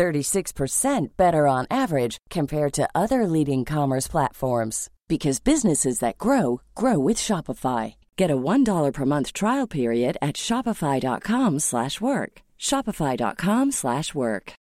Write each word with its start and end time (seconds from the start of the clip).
36% 0.00 1.16
better 1.18 1.46
on 1.46 1.66
average 1.70 2.16
compared 2.30 2.72
to 2.72 2.88
other 2.94 3.26
leading 3.26 3.66
commerce 3.66 4.08
platforms 4.08 4.88
because 5.08 5.40
businesses 5.40 5.98
that 5.98 6.16
grow 6.16 6.62
grow 6.74 6.98
with 6.98 7.18
Shopify. 7.18 7.94
Get 8.16 8.30
a 8.30 8.36
$1 8.36 8.92
per 8.94 9.04
month 9.04 9.32
trial 9.32 9.66
period 9.66 10.16
at 10.22 10.36
shopify.com/work. 10.36 12.32
shopify.com/work. 12.58 14.52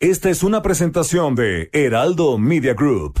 Esta 0.00 0.28
es 0.28 0.42
una 0.42 0.60
presentación 0.60 1.34
de 1.34 1.70
Heraldo 1.72 2.36
Media 2.38 2.74
Group. 2.74 3.20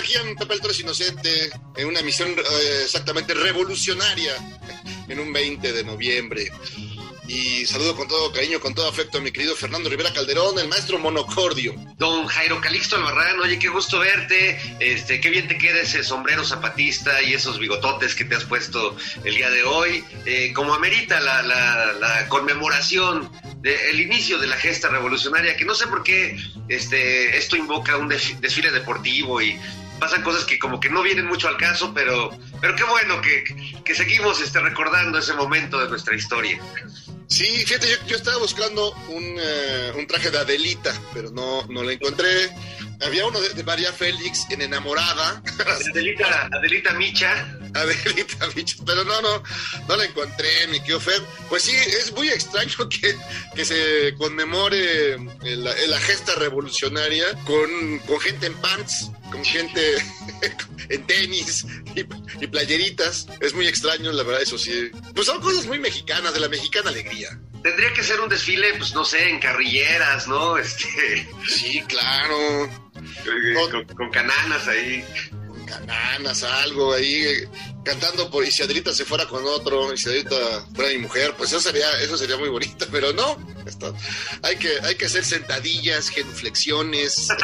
estamos 0.00 0.02
aquí 0.02 0.14
en 0.28 0.36
Pepe 0.36 0.54
el 0.54 0.60
Toro 0.60 0.72
es 0.72 0.80
Inocente, 0.80 1.50
en 1.76 1.88
una 1.88 2.02
misión 2.02 2.30
eh, 2.30 2.82
exactamente 2.84 3.34
revolucionaria, 3.34 4.32
en 5.08 5.20
un 5.20 5.32
20 5.32 5.72
de 5.72 5.84
noviembre. 5.84 6.50
Y 7.28 7.64
saludo 7.64 7.94
con 7.94 8.08
todo 8.08 8.32
cariño, 8.32 8.58
con 8.58 8.74
todo 8.74 8.88
afecto 8.88 9.18
a 9.18 9.20
mi 9.20 9.30
querido 9.30 9.54
Fernando 9.54 9.88
Rivera 9.88 10.12
Calderón, 10.12 10.58
el 10.58 10.66
maestro 10.66 10.98
monocordio. 10.98 11.74
Don 11.96 12.26
Jairo 12.26 12.60
Calixto 12.60 12.96
Albarrán, 12.96 13.38
oye, 13.38 13.56
qué 13.56 13.68
gusto 13.68 14.00
verte, 14.00 14.58
este, 14.80 15.20
qué 15.20 15.30
bien 15.30 15.46
te 15.46 15.56
queda 15.56 15.80
ese 15.80 16.02
sombrero 16.02 16.44
zapatista 16.44 17.22
y 17.22 17.32
esos 17.34 17.60
bigototes 17.60 18.16
que 18.16 18.24
te 18.24 18.34
has 18.34 18.42
puesto 18.44 18.96
el 19.22 19.34
día 19.36 19.48
de 19.48 19.62
hoy, 19.62 20.02
Eh, 20.26 20.52
como 20.54 20.74
amerita 20.74 21.20
la, 21.20 21.40
la- 21.42 21.92
la 21.92 22.28
conmemoración 22.28 23.30
del 23.62 24.00
inicio 24.00 24.38
de 24.38 24.48
la 24.48 24.56
gesta 24.56 24.88
revolucionaria, 24.88 25.56
que 25.56 25.64
no 25.64 25.74
sé 25.76 25.86
por 25.86 26.02
qué 26.02 26.36
este, 26.68 27.36
esto 27.38 27.54
invoca 27.54 27.96
un 27.96 28.08
desfi- 28.10 28.38
desfile 28.40 28.72
deportivo 28.72 29.40
y 29.40 29.56
pasan 30.00 30.22
cosas 30.22 30.44
que 30.44 30.58
como 30.58 30.80
que 30.80 30.90
no 30.90 31.02
vienen 31.02 31.26
mucho 31.26 31.46
al 31.46 31.56
caso, 31.56 31.92
pero, 31.94 32.30
pero 32.60 32.74
qué 32.74 32.84
bueno 32.84 33.20
que, 33.20 33.44
que 33.84 33.94
seguimos 33.94 34.40
este, 34.40 34.58
recordando 34.58 35.18
ese 35.18 35.34
momento 35.34 35.78
de 35.78 35.88
nuestra 35.88 36.16
historia. 36.16 36.58
Sí, 37.28 37.44
fíjate, 37.64 37.88
yo, 37.88 38.06
yo 38.08 38.16
estaba 38.16 38.38
buscando 38.38 38.92
un, 39.08 39.36
eh, 39.38 39.92
un 39.96 40.06
traje 40.08 40.32
de 40.32 40.38
Adelita, 40.38 40.92
pero 41.14 41.30
no, 41.30 41.64
no 41.68 41.84
lo 41.84 41.90
encontré. 41.90 42.50
Había 43.02 43.26
uno 43.26 43.40
de, 43.40 43.50
de 43.50 43.64
María 43.64 43.92
Félix 43.92 44.46
en 44.50 44.62
Enamorada. 44.62 45.42
Adelita, 45.90 46.48
Adelita 46.52 46.92
Micha. 46.94 47.56
Adelita, 47.74 48.46
bicho, 48.54 48.82
pero 48.84 49.04
no, 49.04 49.20
no, 49.20 49.42
no 49.88 49.96
la 49.96 50.04
encontré, 50.04 50.66
mi 50.68 50.80
querido 50.80 51.00
Fer. 51.00 51.22
Pues 51.48 51.62
sí, 51.62 51.72
es 51.72 52.12
muy 52.12 52.28
extraño 52.28 52.88
que, 52.88 53.16
que 53.54 53.64
se 53.64 54.14
conmemore 54.18 55.16
la, 55.42 55.74
la 55.86 56.00
gesta 56.00 56.34
revolucionaria 56.34 57.26
con, 57.44 57.98
con 58.00 58.20
gente 58.20 58.46
en 58.46 58.54
pants, 58.54 59.10
con 59.30 59.44
gente 59.44 59.94
en 60.88 61.06
tenis 61.06 61.64
y, 61.94 62.00
y 62.44 62.46
playeritas. 62.48 63.26
Es 63.40 63.54
muy 63.54 63.66
extraño, 63.66 64.10
la 64.12 64.22
verdad, 64.24 64.42
eso 64.42 64.58
sí. 64.58 64.90
Pues 65.14 65.26
son 65.26 65.40
cosas 65.40 65.66
muy 65.66 65.78
mexicanas, 65.78 66.34
de 66.34 66.40
la 66.40 66.48
mexicana 66.48 66.90
alegría. 66.90 67.38
Tendría 67.62 67.92
que 67.92 68.02
ser 68.02 68.20
un 68.20 68.28
desfile, 68.28 68.74
pues 68.78 68.94
no 68.94 69.04
sé, 69.04 69.28
en 69.28 69.38
carrilleras, 69.38 70.26
¿no? 70.26 70.56
Este, 70.56 71.28
Sí, 71.46 71.82
claro. 71.86 72.89
Con, 73.70 73.84
con 73.96 74.10
cananas 74.10 74.68
ahí. 74.68 75.04
Con 75.48 75.64
cananas, 75.66 76.42
algo 76.42 76.92
ahí, 76.94 77.24
cantando 77.84 78.30
por 78.30 78.44
y 78.44 78.50
si 78.50 78.62
Adelita 78.62 78.92
se 78.92 79.04
fuera 79.04 79.26
con 79.26 79.44
otro, 79.46 79.92
y 79.92 79.96
si 79.98 80.08
Adelita 80.08 80.36
fuera 80.74 80.90
mi 80.90 80.98
mujer, 80.98 81.34
pues 81.36 81.50
eso 81.50 81.60
sería, 81.60 81.88
eso 82.00 82.16
sería 82.16 82.36
muy 82.36 82.48
bonito, 82.48 82.86
pero 82.92 83.12
no, 83.12 83.36
está- 83.66 83.92
hay 84.42 84.56
que, 84.56 84.70
hay 84.82 84.94
que 84.96 85.06
hacer 85.06 85.24
sentadillas, 85.24 86.08
genuflexiones. 86.08 87.28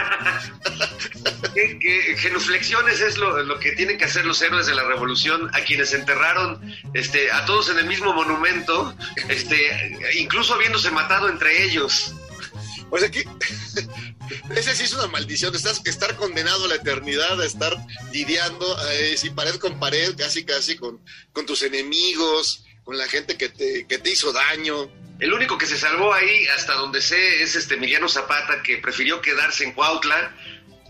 Que, 1.55 1.79
que 1.79 2.17
genuflexiones 2.19 3.01
es 3.01 3.17
lo, 3.17 3.43
lo 3.43 3.59
que 3.59 3.73
tienen 3.73 3.97
que 3.97 4.05
hacer 4.05 4.27
los 4.27 4.41
héroes 4.43 4.67
de 4.67 4.75
la 4.75 4.85
revolución, 4.85 5.49
a 5.55 5.61
quienes 5.63 5.93
enterraron 5.95 6.61
este, 6.93 7.31
a 7.33 7.47
todos 7.47 7.71
en 7.71 7.79
el 7.79 7.87
mismo 7.87 8.13
monumento, 8.13 8.95
este, 9.29 9.57
incluso 10.19 10.55
habiéndose 10.55 10.91
matado 10.91 11.29
entre 11.31 11.63
ellos. 11.65 12.15
O 12.91 12.99
sea 12.99 13.11
que 13.11 13.25
ese 14.55 14.75
sí 14.75 14.85
es 14.85 14.93
una 14.93 15.07
maldición, 15.07 15.55
estás 15.55 15.81
estar 15.85 16.17
condenado 16.17 16.65
a 16.65 16.69
la 16.69 16.75
eternidad, 16.77 17.41
a 17.41 17.45
estar 17.47 17.77
lidiando 18.13 18.77
eh, 18.91 19.17
sí, 19.17 19.31
pared 19.31 19.57
con 19.57 19.79
pared, 19.81 20.15
casi 20.17 20.45
casi 20.45 20.77
con, 20.77 21.01
con 21.33 21.47
tus 21.47 21.63
enemigos, 21.63 22.65
con 22.85 22.97
la 22.99 23.07
gente 23.09 23.37
que 23.37 23.49
te, 23.49 23.87
que 23.87 23.99
te 23.99 24.11
hizo 24.11 24.33
daño. 24.33 24.91
El 25.19 25.33
único 25.33 25.57
que 25.57 25.67
se 25.67 25.79
salvó 25.79 26.13
ahí, 26.13 26.47
hasta 26.49 26.75
donde 26.75 27.01
sé, 27.01 27.43
es 27.43 27.57
este 27.57 27.75
Emiliano 27.75 28.09
Zapata, 28.09 28.63
que 28.63 28.77
prefirió 28.79 29.21
quedarse 29.21 29.65
en 29.65 29.73
Cuautla 29.73 30.37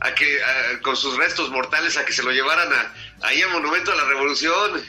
a 0.01 0.15
que, 0.15 0.43
a- 0.43 0.81
con 0.83 0.97
sus 0.97 1.17
restos 1.17 1.49
mortales 1.51 1.97
a 1.97 2.05
que 2.05 2.13
se 2.13 2.23
lo 2.23 2.31
llevaran 2.33 2.73
a, 2.73 2.95
ahí 3.23 3.41
al 3.43 3.51
Monumento 3.51 3.93
a 3.93 3.97
la 3.97 4.05
Revolución. 4.05 4.85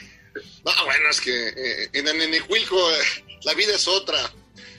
No, 0.64 0.84
bueno, 0.84 1.08
es 1.10 1.20
que 1.20 1.48
eh, 1.48 1.88
en 1.92 2.08
Anenehuilco 2.08 2.90
eh, 2.92 3.24
la 3.44 3.54
vida 3.54 3.74
es 3.74 3.86
otra 3.88 4.18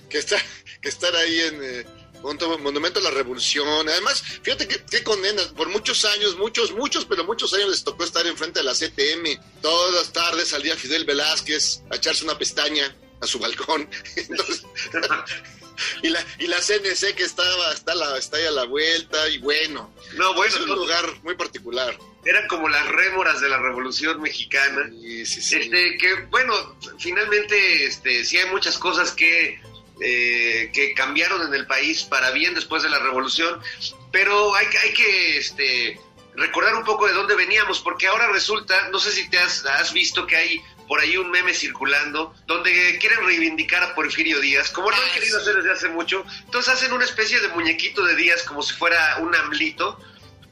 que 0.09 0.17
estar, 0.19 0.41
que 0.81 0.89
estar 0.89 1.15
ahí 1.15 1.39
en 1.39 1.59
eh, 1.63 1.85
Monumento 2.21 2.99
a 2.99 3.03
la 3.03 3.11
Revolución. 3.11 3.87
Además, 3.89 4.21
fíjate 4.41 4.67
que, 4.67 4.83
qué 4.89 5.03
condenas. 5.03 5.47
Por 5.47 5.69
muchos 5.69 6.05
años, 6.05 6.37
muchos, 6.37 6.71
muchos, 6.71 7.05
pero 7.05 7.23
muchos 7.23 7.53
años 7.53 7.69
les 7.69 7.83
tocó 7.83 8.03
estar 8.03 8.25
enfrente 8.27 8.59
de 8.59 8.65
la 8.65 8.73
CTM. 8.73 9.39
Todas 9.61 9.93
las 9.93 10.13
tardes 10.13 10.49
salía 10.49 10.75
Fidel 10.75 11.05
Velázquez 11.05 11.81
a 11.91 11.95
echarse 11.95 12.23
una 12.23 12.37
pestaña 12.37 12.95
a 13.21 13.27
su 13.27 13.39
balcón. 13.39 13.89
Entonces, 14.15 14.63
y, 16.03 16.09
la, 16.09 16.25
y 16.39 16.47
la 16.47 16.57
CNC 16.57 17.15
que 17.15 17.23
estaba, 17.23 17.73
está, 17.73 17.95
la, 17.95 18.17
está 18.17 18.37
ahí 18.37 18.45
a 18.45 18.51
la 18.51 18.65
vuelta. 18.65 19.29
Y 19.29 19.37
bueno, 19.39 19.93
No, 20.13 20.33
bueno, 20.33 20.53
es 20.55 20.61
un 20.61 20.69
lugar 20.69 21.05
muy 21.23 21.35
particular. 21.35 21.97
eran 22.25 22.47
como 22.47 22.67
las 22.69 22.87
rémoras 22.87 23.41
de 23.41 23.49
la 23.49 23.57
Revolución 23.59 24.21
Mexicana. 24.21 24.89
Y, 25.01 25.25
sí, 25.25 25.41
sí. 25.41 25.55
Este, 25.57 25.97
que 25.97 26.15
bueno, 26.29 26.53
finalmente 26.99 27.85
este, 27.85 28.23
sí 28.25 28.37
hay 28.37 28.49
muchas 28.49 28.77
cosas 28.77 29.11
que, 29.11 29.61
eh, 30.01 30.69
que 30.73 30.93
cambiaron 30.93 31.45
en 31.47 31.53
el 31.53 31.65
país 31.67 32.03
para 32.03 32.31
bien 32.31 32.53
después 32.55 32.83
de 32.83 32.89
la 32.89 32.99
revolución, 32.99 33.59
pero 34.11 34.55
hay, 34.55 34.67
que- 34.67 34.77
hay 34.77 34.93
que 34.93 35.37
este, 35.37 35.99
recordar 36.35 36.75
un 36.75 36.83
poco 36.83 37.07
de 37.07 37.13
dónde 37.13 37.35
veníamos, 37.35 37.79
porque 37.79 38.07
ahora 38.07 38.27
resulta, 38.31 38.89
no 38.89 38.99
sé 38.99 39.11
si 39.11 39.29
te 39.29 39.37
has, 39.39 39.65
has 39.65 39.93
visto 39.93 40.25
que 40.25 40.35
hay 40.35 40.61
por 40.87 40.99
ahí 41.01 41.17
un 41.17 41.29
meme 41.29 41.53
circulando 41.53 42.33
donde 42.47 42.97
quieren 42.99 43.23
reivindicar 43.25 43.83
a 43.83 43.93
Porfirio 43.93 44.39
Díaz, 44.39 44.71
como 44.71 44.89
lo 44.89 44.95
han 44.95 45.03
Ah, 45.03 45.13
querido 45.13 45.39
hacer 45.39 45.55
desde 45.57 45.71
hace 45.71 45.89
mucho, 45.89 46.25
entonces 46.45 46.73
hacen 46.73 46.93
una 46.93 47.05
especie 47.05 47.39
de 47.41 47.49
muñequito 47.49 48.03
de 48.05 48.15
Díaz 48.15 48.41
como 48.43 48.63
si 48.63 48.73
fuera 48.75 49.17
un 49.19 49.35
amlito. 49.35 49.99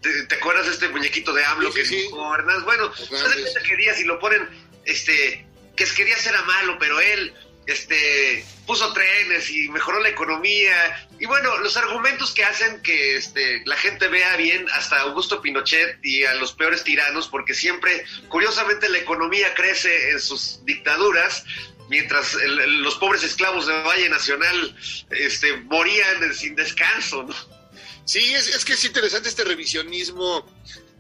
¿Te, 0.01 0.24
te 0.27 0.36
acuerdas 0.36 0.68
de 0.68 0.74
este 0.74 0.89
muñequito 0.89 1.33
de 1.33 1.44
AMLO 1.44 1.72
Sí, 1.72 1.80
que 1.80 1.86
sí. 1.86 2.07
Hernández? 2.36 2.63
Bueno, 2.66 2.92
cuenta 3.10 3.62
que 3.68 3.75
Díaz 3.77 4.00
y 4.00 4.04
lo 4.04 4.19
ponen, 4.19 4.48
este, 4.86 5.48
que 5.75 5.83
es- 5.86 5.94
quería 5.94 6.16
ser 6.18 6.36
a 6.36 6.44
malo, 6.44 6.77
pero 6.80 7.00
él, 7.00 7.33
este, 7.68 8.46
puso 8.66 8.92
trenes 8.94 9.50
y 9.52 9.69
mejoró 9.69 10.00
la 10.00 10.10
economía. 10.10 11.08
Y 11.19 11.25
bueno, 11.25 11.58
los 11.58 11.78
argumentos 11.78 12.31
que 12.31 12.44
hacen 12.44 12.81
que 12.81 13.18
este, 13.18 13.62
la 13.66 13.75
gente 13.75 14.08
vea 14.08 14.36
bien 14.38 14.66
hasta 14.74 15.02
Augusto 15.02 15.42
Pinochet 15.42 16.00
y 16.04 16.24
a 16.24 16.34
los 16.36 16.54
peores 16.54 16.84
tiranos, 16.84 17.28
porque 17.28 17.54
siempre, 17.54 18.06
curiosamente, 18.30 18.90
la 18.90 18.98
economía 18.98 19.54
crece 19.54 20.12
en 20.12 20.19
sus 20.19 20.64
dictaduras. 20.66 21.44
mientras 21.90 22.34
los 22.34 22.96
pobres 22.96 23.24
esclavos 23.24 23.68
de 23.68 23.74
Valle 23.84 24.10
Nacional 24.10 24.75
este, 25.12 25.56
morían 25.58 26.34
sin 26.34 26.56
descanso, 26.56 27.24
¿no? 27.24 27.36
Sí, 28.04 28.34
es, 28.34 28.48
es 28.48 28.63
que 28.63 28.74
es 28.74 28.86
interesante 28.86 29.30
este 29.30 29.44
revisionismo 29.44 30.46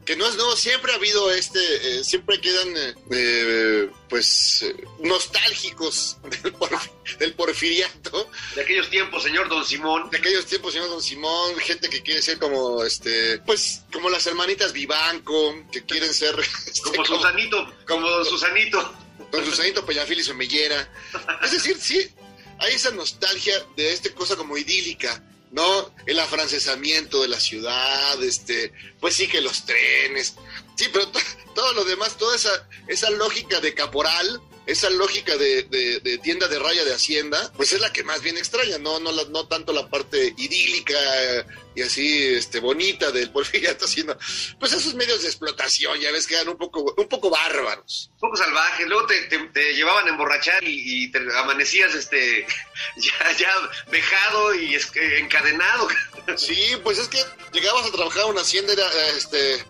que 0.07 0.15
no 0.15 0.25
es 0.25 0.37
no 0.37 0.55
siempre 0.55 0.93
ha 0.93 0.95
habido 0.95 1.29
este 1.31 1.59
eh, 1.59 2.03
siempre 2.03 2.39
quedan 2.39 2.77
eh, 2.77 2.95
eh, 3.11 3.89
pues 4.07 4.65
nostálgicos 4.99 6.15
del, 7.19 7.33
porfiriato. 7.33 8.29
De 8.55 8.61
aquellos 8.61 8.89
tiempos 8.89 9.21
señor 9.21 9.49
don 9.49 9.65
Simón. 9.65 10.09
De 10.09 10.17
aquellos 10.17 10.45
tiempos 10.45 10.71
señor 10.71 10.87
don 10.87 11.03
Simón 11.03 11.57
gente 11.57 11.89
que 11.89 12.01
quiere 12.01 12.21
ser 12.21 12.39
como 12.39 12.85
este 12.85 13.39
pues 13.39 13.83
como 13.91 14.09
las 14.09 14.25
hermanitas 14.25 14.71
Vivanco 14.71 15.53
que 15.73 15.83
quieren 15.83 16.13
ser 16.13 16.39
este, 16.65 16.81
como, 16.83 17.05
Susanito 17.05 17.75
como 17.85 18.09
don 18.09 18.25
Susanito. 18.33 18.93
Don 19.29 19.43
Susanito 19.43 19.85
Peñafil 19.85 20.21
y 20.21 20.23
su 20.23 20.33
mellera. 20.35 20.89
Es 21.43 21.51
decir 21.51 21.77
sí 21.81 22.09
hay 22.59 22.75
esa 22.75 22.91
nostalgia 22.91 23.61
de 23.75 23.91
esta 23.91 24.09
cosa 24.13 24.37
como 24.37 24.57
idílica 24.57 25.21
¿no? 25.51 25.91
El 26.05 26.19
afrancesamiento 26.19 27.21
de 27.21 27.27
la 27.29 27.39
ciudad, 27.39 28.21
este, 28.23 28.73
pues 28.99 29.15
sí 29.15 29.27
que 29.27 29.41
los 29.41 29.65
trenes, 29.65 30.35
sí, 30.75 30.85
pero 30.91 31.07
todo 31.55 31.73
lo 31.73 31.85
demás, 31.85 32.17
toda 32.17 32.35
esa, 32.35 32.67
esa 32.87 33.09
lógica 33.11 33.59
de 33.59 33.73
caporal, 33.73 34.41
esa 34.67 34.89
lógica 34.89 35.37
de, 35.37 36.19
tienda 36.21 36.47
de 36.47 36.59
raya 36.59 36.83
de 36.83 36.93
hacienda, 36.93 37.51
pues 37.55 37.71
es 37.71 37.79
la 37.79 37.91
que 37.93 38.03
más 38.03 38.21
bien 38.21 38.37
extraña, 38.37 38.77
no, 38.77 38.99
no, 38.99 39.11
no 39.11 39.47
tanto 39.47 39.71
la 39.71 39.89
parte 39.89 40.33
idílica 40.37 40.99
y 41.73 41.81
así 41.81 42.35
este, 42.35 42.59
bonita 42.59 43.11
del 43.11 43.31
porfiriato, 43.31 43.87
sino 43.87 44.17
pues 44.59 44.73
esos 44.73 44.93
medios 44.95 45.21
de 45.21 45.29
explotación, 45.29 45.97
ya 45.99 46.11
ves, 46.11 46.27
quedan 46.27 46.49
un 46.49 46.57
poco, 46.57 46.93
un 46.97 47.07
poco 47.07 47.29
bárbaros. 47.29 48.11
Un 48.15 48.19
poco 48.19 48.35
salvajes, 48.35 48.87
luego 48.87 49.07
te, 49.07 49.73
llevaban 49.73 50.05
a 50.07 50.09
emborrachar 50.09 50.61
y, 50.63 51.09
te 51.11 51.19
amanecías 51.37 51.95
este, 51.95 52.45
ya, 52.97 53.31
ya 53.37 53.53
dejado 53.89 54.53
y 54.53 54.77
encadenado. 54.95 55.87
Sí, 56.35 56.73
pues 56.83 56.97
es 56.97 57.07
que 57.07 57.23
llegabas 57.53 57.87
a 57.87 57.91
trabajar 57.91 58.25
en 58.25 58.31
una 58.31 58.41
hacienda, 58.41 58.73
era 58.73 58.85
este 59.15 59.63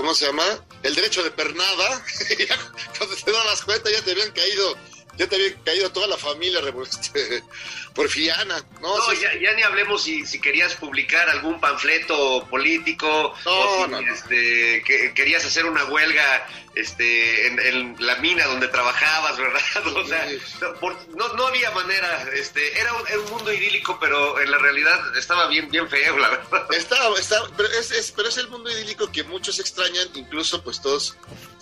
¿cómo 0.00 0.14
se 0.14 0.24
llama? 0.24 0.44
El 0.82 0.94
derecho 0.94 1.22
de 1.22 1.30
pernada. 1.30 2.02
cuando 2.98 3.16
te 3.16 3.32
das 3.32 3.62
cuenta 3.62 3.90
ya 3.90 4.00
te 4.00 4.12
habían 4.12 4.30
caído, 4.32 4.74
ya 5.20 5.28
te 5.28 5.36
había 5.36 5.54
caído 5.62 5.92
toda 5.92 6.06
la 6.06 6.16
familia 6.16 6.60
este, 6.82 7.44
porfiriana. 7.94 8.64
No, 8.80 8.96
no 8.96 9.12
ya, 9.12 9.52
ni 9.52 9.62
hablemos 9.62 10.02
si, 10.02 10.24
si, 10.24 10.40
querías 10.40 10.74
publicar 10.76 11.28
algún 11.28 11.60
panfleto 11.60 12.46
político 12.48 13.34
o 13.44 13.86
si 13.86 14.04
este, 14.06 14.82
que, 14.82 15.12
querías 15.12 15.44
hacer 15.44 15.66
una 15.66 15.84
huelga 15.84 16.48
este, 16.74 17.48
en, 17.48 17.96
la 17.98 18.16
mina 18.16 18.46
donde 18.46 18.68
trabajabas, 18.68 19.36
¿verdad? 19.36 19.60
O 19.94 20.06
sea, 20.06 20.26
no, 21.14 21.34
no, 21.34 21.46
había 21.48 21.70
manera, 21.72 22.24
este, 22.32 22.80
era 22.80 22.90
un, 22.94 23.30
mundo 23.30 23.52
idílico, 23.52 23.98
pero 24.00 24.40
en 24.40 24.50
la 24.50 24.56
realidad 24.56 25.16
estaba 25.18 25.48
bien, 25.48 25.68
bien 25.70 25.86
feo, 25.90 26.16
la 26.16 26.30
verdad. 26.30 26.66
Estaba, 26.70 27.18
estaba 27.18 27.46
pero, 27.58 27.68
es, 27.68 28.12
pero 28.16 28.28
es 28.30 28.38
el 28.38 28.48
mundo 28.48 28.70
idílico 28.70 29.12
que 29.12 29.22
muchos 29.24 29.58
extrañan, 29.58 30.08
incluso 30.14 30.62
pues 30.62 30.80
todos 30.80 31.14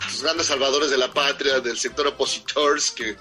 los 0.04 0.22
grandes 0.22 0.46
salvadores 0.46 0.90
de 0.90 0.98
la 0.98 1.12
patria, 1.12 1.60
del 1.60 1.78
sector 1.78 2.06
opositores, 2.06 2.90
que, 2.90 3.16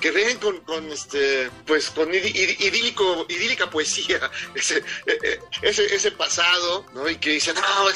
que 0.00 0.10
ven 0.10 0.38
con, 0.38 0.60
con 0.60 0.90
este, 0.90 1.50
pues 1.66 1.90
con 1.90 2.12
idílico, 2.14 3.26
idílica 3.28 3.70
poesía, 3.70 4.30
ese, 4.54 4.78
e, 5.06 5.18
e, 5.22 5.40
ese, 5.62 5.94
ese 5.94 6.10
pasado, 6.12 6.86
¿no? 6.94 7.08
Y 7.08 7.16
que 7.16 7.30
dicen, 7.30 7.54
no, 7.54 7.88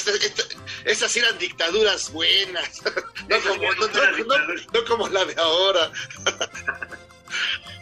estas 0.85 1.17
eran 1.17 1.39
dictaduras 1.39 2.13
buenas. 2.13 2.83
no, 3.29 4.85
como, 4.87 5.09
la 5.09 5.25
de 5.25 5.41
ahora. 5.41 5.91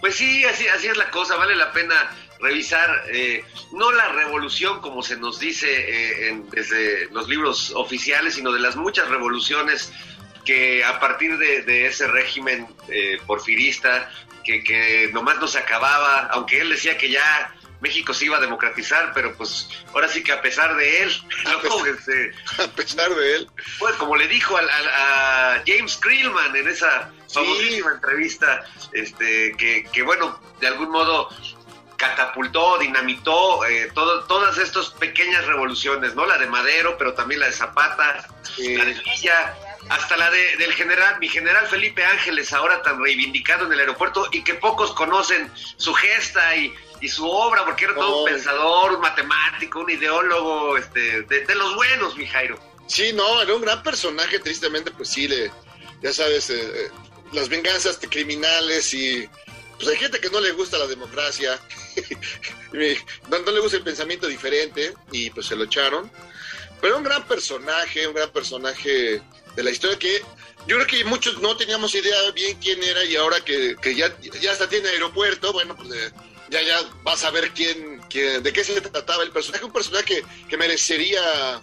Pues 0.00 0.16
sí, 0.16 0.44
así, 0.46 0.66
así 0.66 0.88
es 0.88 0.96
la 0.96 1.10
cosa, 1.10 1.36
vale 1.36 1.54
la 1.54 1.72
pena 1.72 2.10
revisar, 2.40 3.04
eh, 3.12 3.44
no 3.72 3.92
la 3.92 4.08
revolución 4.08 4.80
como 4.80 5.02
se 5.02 5.16
nos 5.16 5.38
dice 5.38 5.68
eh, 5.68 6.42
desde 6.50 7.08
los 7.10 7.28
libros 7.28 7.72
oficiales, 7.76 8.34
sino 8.34 8.50
de 8.50 8.58
las 8.58 8.74
muchas 8.74 9.08
revoluciones 9.08 9.92
que 10.44 10.84
a 10.84 10.98
partir 11.00 11.38
de, 11.38 11.86
ese 11.86 12.06
régimen 12.06 12.66
eh, 12.88 13.18
porfirista, 13.26 14.10
que, 14.44 14.64
que 14.64 15.10
nomás 15.12 15.38
no 15.38 15.46
se 15.46 15.58
acababa, 15.58 16.28
aunque 16.32 16.60
él 16.60 16.70
decía 16.70 16.98
que 16.98 17.10
ya 17.10 17.54
México 17.82 18.14
se 18.14 18.26
iba 18.26 18.38
a 18.38 18.40
democratizar, 18.40 19.12
pero 19.12 19.34
pues 19.34 19.68
ahora 19.92 20.06
sí 20.06 20.22
que 20.22 20.30
a 20.32 20.40
pesar 20.40 20.76
de 20.76 21.02
él, 21.02 21.12
a, 21.46 21.60
pesar, 22.68 23.10
de 23.14 23.34
él. 23.34 23.50
Pues 23.80 23.96
como 23.96 24.16
le 24.16 24.28
dijo 24.28 24.56
a, 24.56 25.62
James 25.66 25.96
Krillman 25.96 26.54
en 26.54 26.68
esa 26.68 27.10
famosísima 27.28 27.92
entrevista, 27.92 28.64
este, 28.92 29.56
que, 29.56 30.02
bueno, 30.02 30.40
de 30.60 30.68
algún 30.68 30.90
modo 30.90 31.28
catapultó, 31.96 32.78
dinamitó 32.78 33.64
eh, 33.64 33.90
todas 33.94 34.58
estas 34.58 34.90
pequeñas 34.90 35.44
revoluciones, 35.46 36.14
¿no? 36.14 36.24
La 36.24 36.38
de 36.38 36.46
Madero, 36.46 36.96
pero 36.98 37.14
también 37.14 37.40
la 37.40 37.46
de 37.46 37.52
Zapata, 37.52 38.28
la 38.58 38.84
de 38.84 38.94
Villa, 38.94 39.56
hasta 39.88 40.16
la 40.16 40.30
de, 40.30 40.56
del 40.56 40.72
general, 40.74 41.18
mi 41.18 41.28
general 41.28 41.66
Felipe 41.66 42.04
Ángeles, 42.04 42.52
ahora 42.52 42.82
tan 42.82 43.02
reivindicado 43.02 43.66
en 43.66 43.72
el 43.72 43.80
aeropuerto 43.80 44.28
y 44.32 44.42
que 44.42 44.54
pocos 44.54 44.92
conocen 44.92 45.50
su 45.76 45.92
gesta 45.94 46.56
y, 46.56 46.72
y 47.00 47.08
su 47.08 47.28
obra, 47.28 47.64
porque 47.64 47.84
era 47.84 47.94
todo 47.94 48.24
un 48.24 48.30
pensador, 48.30 48.92
un 48.92 49.00
matemático, 49.00 49.80
un 49.80 49.90
ideólogo, 49.90 50.76
este, 50.76 51.22
de, 51.22 51.54
los 51.54 51.74
buenos, 51.74 52.16
mi 52.16 52.26
Jairo. 52.26 52.58
Sí, 52.86 53.12
no, 53.12 53.42
era 53.42 53.54
un 53.54 53.62
gran 53.62 53.82
personaje, 53.82 54.38
tristemente, 54.38 54.90
pues 54.92 55.08
sí, 55.08 55.26
le, 55.28 55.50
ya 56.02 56.12
sabes, 56.12 56.50
eh, 56.50 56.60
eh, 56.60 56.90
las 57.32 57.48
venganzas 57.48 58.00
de 58.00 58.08
criminales 58.08 58.92
y 58.94 59.28
pues 59.76 59.88
hay 59.88 59.96
gente 59.96 60.20
que 60.20 60.30
no 60.30 60.40
le 60.40 60.52
gusta 60.52 60.78
la 60.78 60.86
democracia, 60.86 61.58
no, 63.28 63.38
no, 63.40 63.50
le 63.50 63.60
gusta 63.60 63.78
el 63.78 63.82
pensamiento 63.82 64.28
diferente 64.28 64.94
y 65.10 65.30
pues 65.30 65.46
se 65.46 65.56
lo 65.56 65.64
echaron. 65.64 66.10
Pero 66.80 66.96
un 66.96 67.04
gran 67.04 67.26
personaje, 67.26 68.06
un 68.06 68.14
gran 68.14 68.30
personaje 68.30 69.22
de 69.56 69.62
la 69.62 69.70
historia 69.70 69.98
que 69.98 70.22
yo 70.66 70.76
creo 70.76 70.86
que 70.86 71.04
muchos 71.04 71.40
no 71.40 71.56
teníamos 71.56 71.94
idea 71.94 72.30
bien 72.34 72.58
quién 72.60 72.82
era 72.82 73.04
y 73.04 73.16
ahora 73.16 73.40
que, 73.44 73.76
que 73.82 73.94
ya, 73.94 74.16
ya 74.40 74.52
hasta 74.52 74.68
tiene 74.68 74.88
aeropuerto, 74.88 75.52
bueno, 75.52 75.76
pues... 75.76 75.90
Eh, 75.90 76.12
ya 76.50 76.60
ya 76.60 76.76
vas 77.02 77.24
a 77.24 77.30
ver 77.30 77.50
quién, 77.52 77.98
quién, 78.10 78.42
de 78.42 78.52
qué 78.52 78.62
se 78.62 78.78
trataba 78.82 79.22
el 79.22 79.30
personaje, 79.30 79.64
un 79.64 79.72
personaje 79.72 80.22
que 80.50 80.56
merecería 80.58 81.62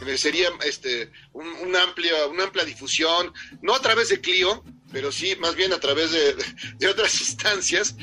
merecería 0.00 0.50
este 0.64 1.10
un, 1.32 1.74
amplia 1.76 2.26
una 2.26 2.44
amplia 2.44 2.64
difusión, 2.64 3.32
no 3.62 3.74
a 3.74 3.80
través 3.80 4.08
de 4.08 4.20
Clio, 4.20 4.62
pero 4.92 5.12
sí 5.12 5.36
más 5.40 5.54
bien 5.54 5.72
a 5.72 5.80
través 5.80 6.12
de, 6.12 6.88
otras 6.88 7.20
instancias. 7.28 7.96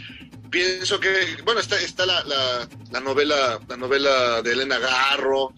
Pienso 0.52 1.00
que 1.00 1.38
bueno 1.44 1.60
está 1.60 1.80
está 1.82 2.06
la, 2.06 2.24
la, 2.92 3.00
novela 3.00 3.60
la 3.68 3.78
novela 3.78 4.42
de 4.42 4.54
Elena 4.54 4.78
Garro, 4.78 5.54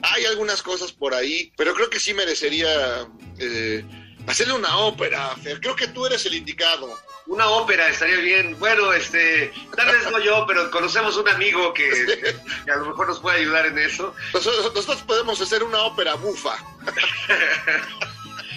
hay 0.00 0.24
algunas 0.24 0.62
cosas 0.62 0.92
por 0.92 1.14
ahí, 1.14 1.52
pero 1.56 1.74
creo 1.74 1.90
que 1.90 2.00
sí 2.00 2.14
merecería 2.14 3.06
eh, 3.38 3.84
hacerle 4.26 4.54
una 4.54 4.78
ópera. 4.78 5.34
Creo 5.60 5.76
que 5.76 5.88
tú 5.88 6.06
eres 6.06 6.24
el 6.26 6.34
indicado. 6.34 6.98
Una 7.26 7.48
ópera 7.48 7.88
estaría 7.88 8.16
bien. 8.16 8.58
Bueno, 8.58 8.92
este, 8.92 9.52
tal 9.76 9.86
vez 9.86 10.10
no 10.10 10.18
yo, 10.18 10.44
pero 10.46 10.70
conocemos 10.70 11.16
un 11.16 11.28
amigo 11.28 11.72
que, 11.72 12.34
a 12.70 12.76
lo 12.76 12.86
mejor 12.86 13.08
nos 13.08 13.20
puede 13.20 13.40
ayudar 13.40 13.66
en 13.66 13.78
eso. 13.78 14.14
Nosotros, 14.34 15.02
podemos 15.02 15.40
hacer 15.40 15.62
una 15.62 15.82
ópera 15.82 16.14
bufa. 16.14 16.56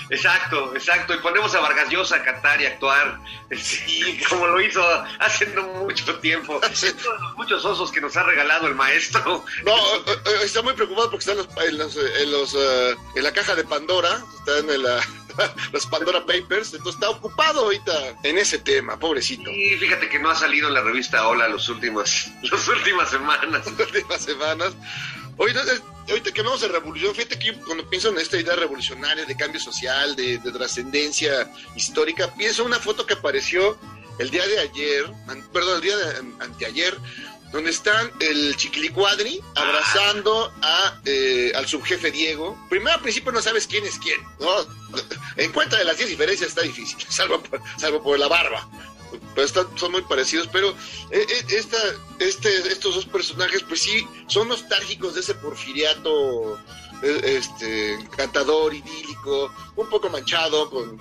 Exacto, 0.10 0.76
exacto. 0.76 1.14
Y 1.14 1.18
ponemos 1.18 1.54
a 1.56 1.60
Vargas 1.60 1.90
Llosa 1.90 2.18
a 2.18 2.24
cantar 2.24 2.62
y 2.62 2.66
actuar, 2.66 3.20
sí, 3.52 4.20
como 4.30 4.48
lo 4.48 4.62
hizo 4.62 4.84
hace 5.20 5.48
no 5.48 5.64
mucho 5.64 6.16
tiempo. 6.20 6.60
muchos 7.38 7.66
osos 7.66 7.92
que 7.92 8.02
nos 8.02 8.16
ha 8.18 8.24
regalado 8.24 8.68
el 8.68 8.76
maestro. 8.76 9.44
No, 9.64 9.76
eh, 9.76 10.04
eh, 10.08 10.40
está 10.44 10.62
muy 10.62 10.74
preocupado 10.74 11.12
porque 11.12 11.30
está 11.30 11.66
en, 11.66 11.78
los, 11.78 11.98
en, 11.98 12.32
los, 12.32 12.56
eh, 12.56 12.96
en 13.16 13.24
la 13.24 13.34
caja 13.34 13.56
de 13.56 13.64
Pandora, 13.64 14.24
está 14.40 14.60
en 14.60 14.84
la 14.84 15.02
los 15.72 15.86
Pandora 15.88 16.26
Papers, 16.26 16.74
entonces 16.74 16.96
está 16.96 17.10
ocupado 17.10 17.62
ahorita 17.62 18.16
en 18.24 18.38
ese 18.38 18.60
tema, 18.60 18.98
pobrecito. 18.98 19.50
Y 19.50 19.76
fíjate 19.78 20.10
que 20.10 20.20
no 20.20 20.30
ha 20.30 20.36
salido 20.36 20.68
en 20.68 20.74
la 20.74 20.82
revista 20.82 21.28
Hola 21.28 21.48
los 21.48 21.68
últimos, 21.70 22.28
las 22.44 22.68
últimas 22.68 23.10
semanas. 23.10 23.66
Las 23.66 23.80
últimas 23.80 24.22
semanas. 24.22 24.74
Ahorita, 25.38 25.62
ahorita 26.10 26.32
que 26.32 26.40
hablamos 26.40 26.62
de 26.62 26.68
revolución, 26.70 27.14
fíjate 27.14 27.38
que 27.38 27.54
cuando 27.60 27.90
pienso 27.90 28.10
en 28.10 28.18
esta 28.18 28.40
idea 28.40 28.56
revolucionaria 28.56 29.26
de 29.26 29.36
cambio 29.36 29.60
social, 29.60 30.16
de, 30.16 30.40
trascendencia 30.40 31.52
histórica, 31.76 32.34
pienso 32.36 32.62
en 32.62 32.68
una 32.70 32.80
foto 32.80 33.06
que 33.06 33.16
apareció 33.16 33.78
el 34.20 34.30
día 34.30 34.48
de 34.48 34.60
ayer, 34.60 35.12
perdón, 35.52 35.76
el 35.76 35.82
día 35.82 35.98
de 35.98 36.18
anteayer, 36.40 36.98
donde 37.52 37.70
están 37.70 38.12
el 38.20 38.56
Chiquilicuadri 38.58 39.40
abrazando 39.56 40.54
a, 40.62 41.00
eh, 41.06 41.54
al 41.56 41.68
subjefe 41.68 42.12
Diego. 42.12 42.58
Primero 42.70 42.96
al 42.96 43.02
principio 43.02 43.32
no 43.32 43.42
sabes 43.42 43.68
quién 43.68 43.86
es 43.86 43.98
quién, 44.00 44.20
¿no? 44.40 44.52
En 45.38 45.52
cuenta 45.52 45.78
de 45.78 45.86
las 45.86 45.98
10 45.98 46.10
diferencias 46.10 46.50
está 46.50 46.62
difícil, 46.62 46.98
salvo 47.10 47.42
por, 47.42 47.62
salvo 47.78 48.04
por 48.04 48.20
la 48.20 48.28
barba. 48.28 48.68
Pero 49.34 49.48
son 49.76 49.92
muy 49.92 50.02
parecidos, 50.04 50.48
pero 50.52 50.70
eh, 51.12 51.26
eh, 51.30 51.46
esta, 51.50 51.78
este, 52.20 52.50
estos 52.72 52.96
dos 52.96 53.06
personajes, 53.06 53.64
pues 53.64 53.82
sí, 53.82 54.08
son 54.28 54.48
nostálgicos 54.48 55.16
de 55.16 55.22
ese 55.22 55.36
porfiriato 55.36 56.60
este, 57.02 57.94
encantador, 57.94 58.74
idílico, 58.74 59.54
un 59.76 59.90
poco 59.90 60.10
manchado 60.10 60.70
con, 60.70 61.00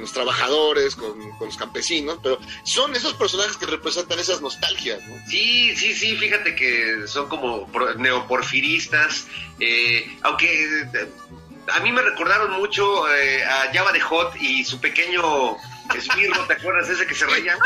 los 0.00 0.12
trabajadores, 0.12 0.94
con, 0.96 1.14
los 1.40 1.56
campesinos, 1.56 2.18
pero 2.22 2.38
son 2.64 2.94
esos 2.94 3.14
personajes 3.14 3.56
que 3.56 3.66
representan 3.66 4.18
esas 4.18 4.40
nostalgias, 4.40 5.06
¿no? 5.06 5.14
Sí, 5.28 5.74
sí, 5.76 5.94
sí, 5.94 6.16
fíjate 6.16 6.54
que 6.54 7.06
son 7.06 7.28
como 7.28 7.68
neoporfiristas, 7.98 9.26
eh, 9.58 10.16
aunque 10.22 10.64
eh, 10.94 11.08
a 11.72 11.80
mí 11.80 11.92
me 11.92 12.02
recordaron 12.02 12.52
mucho 12.52 13.12
eh, 13.12 13.44
a 13.44 13.72
Java 13.72 13.92
de 13.92 14.00
Hot 14.00 14.36
y 14.40 14.64
su 14.64 14.80
pequeño 14.80 15.56
esbirro, 15.94 16.44
¿te 16.46 16.54
acuerdas? 16.54 16.88
Ese 16.88 17.06
que 17.06 17.14
se 17.14 17.26
reía. 17.26 17.56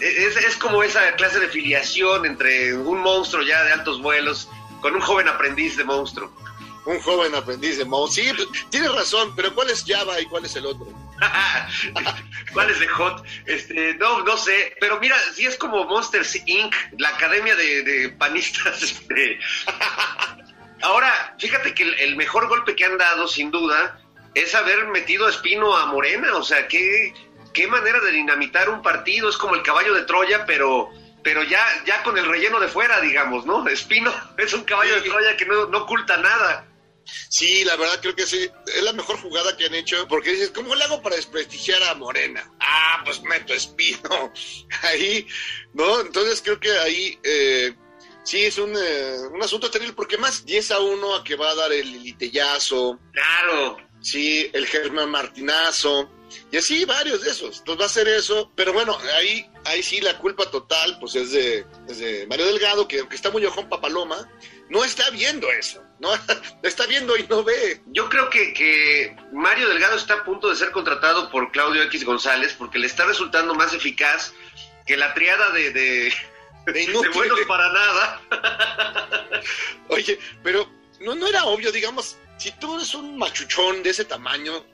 es, 0.00 0.36
es 0.36 0.56
como 0.56 0.82
esa 0.82 1.14
clase 1.16 1.40
de 1.40 1.48
filiación 1.48 2.26
entre 2.26 2.74
un 2.74 3.00
monstruo 3.00 3.42
ya 3.42 3.62
de 3.64 3.72
altos 3.72 4.00
vuelos 4.00 4.48
con 4.80 4.94
un 4.94 5.00
joven 5.00 5.28
aprendiz 5.28 5.76
de 5.76 5.84
monstruo. 5.84 6.32
Un 6.86 6.98
joven 7.00 7.34
aprendiz 7.34 7.78
de 7.78 7.84
monstruo. 7.84 8.34
Sí, 8.36 8.46
tienes 8.70 8.92
razón, 8.92 9.34
pero 9.36 9.54
¿cuál 9.54 9.70
es 9.70 9.84
Java 9.86 10.20
y 10.20 10.26
cuál 10.26 10.44
es 10.44 10.56
el 10.56 10.66
otro? 10.66 10.86
¿Cuál 12.52 12.70
es 12.70 12.80
de 12.80 12.88
Hot? 12.88 13.24
Este, 13.46 13.94
no, 13.94 14.22
no 14.24 14.36
sé, 14.36 14.74
pero 14.80 14.98
mira, 14.98 15.16
si 15.34 15.46
es 15.46 15.56
como 15.56 15.84
Monsters 15.84 16.36
Inc., 16.46 16.74
la 16.98 17.10
academia 17.10 17.54
de, 17.54 18.14
panistas. 18.18 18.82
Este. 19.10 19.38
Ahora, 20.82 21.36
fíjate 21.38 21.74
que 21.74 21.82
el, 21.82 22.16
mejor 22.16 22.48
golpe 22.48 22.74
que 22.74 22.86
han 22.86 22.96
dado, 22.96 23.28
sin 23.28 23.50
duda, 23.50 24.00
es 24.34 24.54
haber 24.54 24.86
metido 24.88 25.26
a 25.26 25.30
Espino 25.30 25.76
a 25.76 25.86
Morena. 25.86 26.34
O 26.36 26.42
sea, 26.42 26.68
qué, 26.68 27.14
qué 27.52 27.66
manera 27.66 28.00
de 28.00 28.12
dinamitar 28.12 28.68
un 28.68 28.82
partido. 28.82 29.28
Es 29.28 29.36
como 29.36 29.54
el 29.54 29.62
caballo 29.62 29.94
de 29.94 30.02
Troya, 30.02 30.44
pero 30.46 30.90
pero 31.22 31.42
ya, 31.42 31.60
ya 31.86 32.02
con 32.02 32.16
el 32.16 32.26
relleno 32.26 32.60
de 32.60 32.68
fuera, 32.68 33.00
digamos, 33.00 33.44
¿no? 33.46 33.66
Espino 33.68 34.12
es 34.38 34.52
un 34.52 34.64
caballo 34.64 34.94
de 34.96 35.02
Troya 35.02 35.36
que 35.36 35.46
no, 35.46 35.62
oculta 35.78 36.16
nada. 36.16 36.66
Sí, 37.28 37.64
la 37.64 37.76
verdad 37.76 37.98
creo 38.00 38.14
que 38.14 38.26
sí, 38.26 38.48
es 38.66 38.82
la 38.82 38.92
mejor 38.92 39.20
jugada 39.20 39.56
que 39.56 39.66
han 39.66 39.74
hecho, 39.74 40.06
porque 40.06 40.30
dices, 40.30 40.50
¿cómo 40.50 40.74
le 40.74 40.84
hago 40.84 41.02
para 41.02 41.16
desprestigiar 41.16 41.82
a 41.84 41.94
Morena? 41.94 42.48
Ah, 42.60 43.02
pues 43.04 43.20
meto 43.22 43.52
Espino 43.52 44.32
ahí, 44.82 45.26
¿no? 45.72 46.00
Entonces 46.00 46.40
creo 46.42 46.60
que 46.60 46.70
ahí 46.70 47.18
eh, 47.24 47.74
sí 48.22 48.44
es 48.44 48.58
un, 48.58 48.72
eh, 48.76 49.16
un, 49.32 49.42
asunto 49.42 49.70
terrible, 49.70 49.94
porque 49.94 50.18
más 50.18 50.44
10 50.44 50.70
a 50.70 50.78
1 50.78 51.14
a 51.16 51.24
que 51.24 51.34
va 51.34 51.50
a 51.50 51.54
dar 51.56 51.72
el 51.72 52.02
litellazo. 52.02 53.00
Claro. 53.12 53.89
Sí, 54.00 54.50
el 54.52 54.66
Germán 54.66 55.10
Martinazo. 55.10 56.10
Y 56.50 56.56
así 56.56 56.84
varios 56.84 57.22
de 57.22 57.30
esos. 57.30 57.58
Entonces 57.58 57.82
va 57.82 57.86
a 57.86 57.88
ser 57.88 58.08
eso. 58.08 58.50
Pero 58.54 58.72
bueno, 58.72 58.96
ahí, 59.16 59.48
ahí 59.64 59.82
sí 59.82 60.00
la 60.00 60.16
culpa 60.18 60.50
total 60.50 60.96
pues 61.00 61.14
es 61.16 61.32
de, 61.32 62.26
Mario 62.28 62.46
Delgado, 62.46 62.86
que 62.86 63.00
aunque 63.00 63.16
está 63.16 63.30
muy 63.30 63.44
ojón 63.44 63.68
papaloma, 63.68 64.28
no 64.68 64.84
está 64.84 65.10
viendo 65.10 65.50
eso. 65.50 65.82
No 65.98 66.10
está 66.62 66.86
viendo 66.86 67.16
y 67.16 67.26
no 67.26 67.42
ve. 67.44 67.82
Yo 67.86 68.08
creo 68.08 68.30
que, 68.30 68.54
que 68.54 69.16
Mario 69.32 69.68
Delgado 69.68 69.96
está 69.96 70.14
a 70.14 70.24
punto 70.24 70.48
de 70.48 70.56
ser 70.56 70.70
contratado 70.70 71.30
por 71.30 71.50
Claudio 71.52 71.82
X 71.84 72.04
González 72.04 72.54
porque 72.56 72.78
le 72.78 72.86
está 72.86 73.04
resultando 73.04 73.54
más 73.54 73.74
eficaz 73.74 74.32
que 74.86 74.96
la 74.96 75.12
triada 75.14 75.50
de, 75.50 75.72
de, 75.72 76.12
de, 76.66 77.08
buenos 77.14 77.40
para 77.46 77.72
nada. 77.72 78.20
Oye, 79.88 80.18
pero 80.42 80.68
no, 81.00 81.14
no 81.14 81.26
era 81.26 81.44
obvio, 81.44 81.70
digamos, 81.70 82.16
si 82.40 82.50
tú 82.52 82.74
eres 82.76 82.94
un 82.94 83.18
machuchón 83.18 83.82
de 83.82 83.90
ese 83.90 84.04
tamaño, 84.04 84.64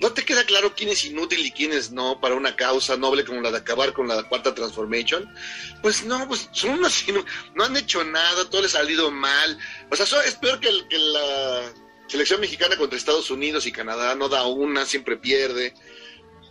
¿No 0.00 0.12
te 0.12 0.24
queda 0.24 0.44
claro 0.44 0.74
quién 0.74 0.88
es 0.88 1.04
inútil 1.04 1.46
y 1.46 1.52
quién 1.52 1.72
es 1.72 1.92
no 1.92 2.20
para 2.20 2.34
una 2.34 2.56
causa 2.56 2.96
noble 2.96 3.24
como 3.24 3.40
la 3.40 3.52
de 3.52 3.58
acabar 3.58 3.92
con 3.92 4.08
la 4.08 4.24
cuarta 4.24 4.54
transformation? 4.54 5.32
Pues 5.80 6.04
no, 6.04 6.26
pues 6.26 6.48
son 6.52 6.70
unos 6.70 7.04
no 7.54 7.64
han 7.64 7.76
hecho 7.76 8.02
nada, 8.02 8.48
todo 8.50 8.62
les 8.62 8.74
ha 8.74 8.78
salido 8.78 9.10
mal. 9.12 9.58
O 9.90 9.96
sea, 9.96 10.06
es 10.22 10.34
peor 10.34 10.58
que, 10.58 10.70
que 10.88 10.98
la 10.98 11.72
selección 12.08 12.40
mexicana 12.40 12.76
contra 12.76 12.98
Estados 12.98 13.30
Unidos 13.30 13.66
y 13.66 13.72
Canadá, 13.72 14.14
no 14.16 14.28
da 14.28 14.44
una, 14.44 14.86
siempre 14.86 15.16
pierde. 15.16 15.74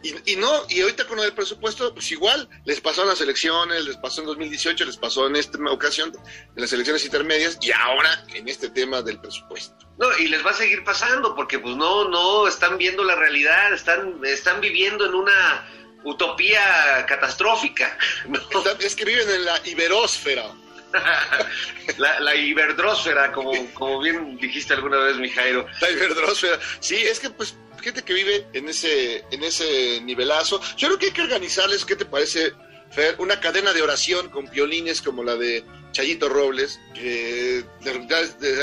Y, 0.03 0.35
no, 0.35 0.65
y 0.69 0.81
ahorita 0.81 1.05
con 1.05 1.19
el 1.19 1.33
presupuesto, 1.33 1.93
pues 1.93 2.11
igual, 2.11 2.49
les 2.65 2.81
pasó 2.81 3.03
en 3.03 3.09
las 3.09 3.21
elecciones, 3.21 3.85
les 3.85 3.97
pasó 3.97 4.21
en 4.21 4.27
2018, 4.27 4.85
les 4.85 4.97
pasó 4.97 5.27
en 5.27 5.35
esta 5.35 5.59
ocasión, 5.69 6.11
en 6.55 6.61
las 6.61 6.73
elecciones 6.73 7.05
intermedias, 7.05 7.59
y 7.61 7.71
ahora 7.71 8.23
en 8.33 8.47
este 8.47 8.69
tema 8.69 9.01
del 9.01 9.19
presupuesto. 9.19 9.75
No, 9.99 10.07
y 10.17 10.27
les 10.27 10.43
va 10.45 10.51
a 10.51 10.55
seguir 10.55 10.83
pasando, 10.83 11.35
porque 11.35 11.59
pues 11.59 11.75
no, 11.75 12.07
no 12.07 12.47
están 12.47 12.77
viendo 12.77 13.03
la 13.03 13.15
realidad, 13.15 13.73
están, 13.73 14.19
están 14.23 14.59
viviendo 14.59 15.05
en 15.05 15.13
una 15.13 15.67
utopía 16.03 17.05
catastrófica. 17.07 17.97
Es 18.79 18.95
que 18.95 19.05
viven 19.05 19.29
en 19.29 19.45
la 19.45 19.61
iberósfera. 19.65 20.51
la, 21.97 22.19
la 22.19 22.35
iberdrósfera, 22.35 23.31
como, 23.31 23.51
como 23.73 23.99
bien 23.99 24.37
dijiste 24.37 24.73
alguna 24.73 24.97
vez, 24.97 25.17
Mijairo. 25.17 25.65
La 25.79 25.89
iberdrósfera. 25.89 26.59
Sí, 26.79 26.97
es 26.97 27.19
que 27.19 27.29
pues 27.29 27.55
gente 27.81 28.03
que 28.03 28.13
vive 28.13 28.47
en 28.53 28.69
ese, 28.69 29.25
en 29.31 29.43
ese 29.43 30.01
nivelazo. 30.01 30.61
Yo 30.77 30.87
creo 30.87 30.99
que 30.99 31.05
hay 31.07 31.11
que 31.11 31.21
organizarles, 31.21 31.85
¿qué 31.85 31.95
te 31.95 32.05
parece, 32.05 32.53
Fer? 32.91 33.15
Una 33.19 33.39
cadena 33.39 33.73
de 33.73 33.81
oración 33.81 34.29
con 34.29 34.49
violines 34.49 35.01
como 35.01 35.23
la 35.23 35.35
de 35.35 35.63
Chayito 35.91 36.29
Robles, 36.29 36.79
que 36.93 37.63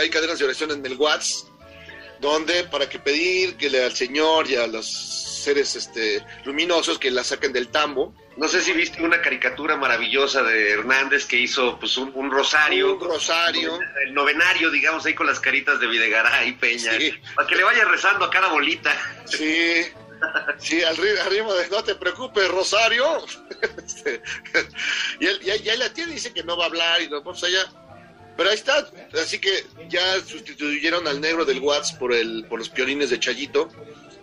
hay 0.00 0.10
cadenas 0.10 0.38
de 0.38 0.44
oración 0.44 0.70
en 0.70 0.84
el 0.84 0.96
Watts, 0.96 1.46
donde 2.20 2.64
para 2.64 2.88
que 2.88 2.98
pedir 2.98 3.56
que 3.56 3.70
le 3.70 3.84
al 3.84 3.94
Señor 3.94 4.50
y 4.50 4.56
a 4.56 4.66
los 4.66 4.86
seres 4.88 5.76
este, 5.76 6.24
luminosos 6.44 6.98
que 6.98 7.10
la 7.10 7.24
saquen 7.24 7.52
del 7.52 7.68
tambo, 7.68 8.14
no 8.38 8.46
sé 8.46 8.62
si 8.62 8.72
viste 8.72 9.02
una 9.02 9.20
caricatura 9.20 9.76
maravillosa 9.76 10.44
de 10.44 10.70
Hernández 10.70 11.26
que 11.26 11.36
hizo 11.36 11.76
pues 11.78 11.96
un, 11.96 12.30
rosario. 12.30 12.94
Un 12.94 13.00
rosario. 13.00 13.80
El 14.04 14.14
novenario, 14.14 14.70
digamos, 14.70 15.04
ahí 15.04 15.14
con 15.14 15.26
las 15.26 15.40
caritas 15.40 15.80
de 15.80 15.88
Videgaray 15.88 16.50
y 16.50 16.52
Peña. 16.52 16.92
Para 17.34 17.48
que 17.48 17.56
le 17.56 17.64
vaya 17.64 17.84
rezando 17.84 18.24
a 18.24 18.30
cada 18.30 18.48
bolita. 18.48 18.94
Sí. 19.24 19.86
Sí, 20.58 20.82
al, 20.82 20.96
ritmo 20.96 21.52
de 21.54 21.68
no 21.68 21.82
te 21.82 21.96
preocupes, 21.96 22.48
Rosario. 22.48 23.04
Este, 23.84 24.22
y, 25.18 25.26
él, 25.26 25.40
ya, 25.64 25.74
la 25.76 25.92
tiene, 25.92 26.12
dice 26.12 26.32
que 26.32 26.44
no 26.44 26.56
va 26.56 26.64
a 26.64 26.66
hablar 26.68 27.02
y 27.02 27.08
no, 27.08 27.24
pues 27.24 27.42
allá. 27.42 27.66
Pero 28.36 28.50
ahí 28.50 28.54
está, 28.54 28.88
así 29.20 29.40
que 29.40 29.66
ya 29.88 30.20
sustituyeron 30.20 31.08
al 31.08 31.20
negro 31.20 31.44
del 31.44 31.58
Watts 31.58 31.92
por, 31.94 32.12
el, 32.12 32.44
por 32.48 32.60
los 32.60 32.68
piolines 32.68 33.10
de 33.10 33.18
Chayito. 33.18 33.68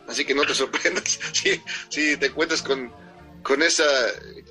Así 0.08 0.24
que 0.24 0.34
no 0.34 0.46
te 0.46 0.56
sorprendas 0.56 1.20
si, 1.34 1.62
si 1.90 2.16
te 2.16 2.32
cuentas 2.32 2.62
con, 2.62 2.94
con, 3.46 3.62
esa, 3.62 3.86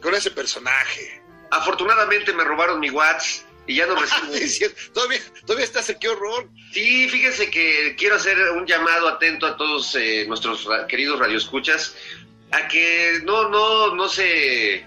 con 0.01 0.15
ese 0.15 0.31
personaje. 0.31 1.21
Afortunadamente 1.51 2.33
me 2.33 2.45
robaron 2.45 2.81
mi 2.81 2.91
WhatsApp 2.91 3.47
y 3.67 3.77
ya 3.77 3.87
no 3.87 3.97
recibo. 4.33 4.73
todavía, 4.93 5.21
todavía 5.45 5.65
estás 5.65 5.95
qué 6.01 6.09
horror. 6.09 6.49
Sí, 6.73 7.09
fíjense 7.09 7.51
que 7.51 7.97
quiero 7.99 8.17
hacer 8.17 8.39
un 8.53 8.67
llamado 8.67 9.09
atento 9.09 9.47
a 9.47 9.57
todos 9.57 9.95
eh, 9.97 10.25
nuestros 10.29 10.67
queridos 10.89 11.19
radioescuchas 11.19 11.97
a 12.53 12.69
que 12.69 13.21
no, 13.25 13.49
no, 13.49 13.95
no 13.97 14.09
se, 14.09 14.87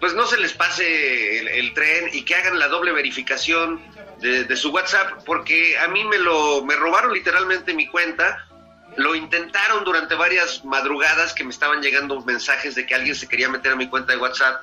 pues 0.00 0.14
no 0.14 0.26
se 0.26 0.38
les 0.38 0.52
pase 0.52 1.58
el, 1.58 1.72
tren 1.72 2.10
y 2.12 2.24
que 2.24 2.34
hagan 2.34 2.58
la 2.58 2.66
doble 2.66 2.90
verificación 2.90 3.80
de, 4.20 4.44
de, 4.44 4.56
su 4.56 4.70
WhatsApp, 4.70 5.22
porque 5.24 5.78
a 5.78 5.86
mí 5.86 6.02
me 6.02 6.18
lo, 6.18 6.64
me 6.64 6.74
robaron 6.74 7.12
literalmente 7.12 7.74
mi 7.74 7.86
cuenta 7.86 8.48
lo 8.96 9.14
intentaron 9.14 9.84
durante 9.84 10.14
varias 10.14 10.64
madrugadas 10.64 11.34
que 11.34 11.44
me 11.44 11.50
estaban 11.50 11.82
llegando 11.82 12.20
mensajes 12.22 12.74
de 12.74 12.86
que 12.86 12.94
alguien 12.94 13.14
se 13.14 13.28
quería 13.28 13.48
meter 13.48 13.72
a 13.72 13.76
mi 13.76 13.88
cuenta 13.88 14.12
de 14.12 14.18
WhatsApp 14.18 14.62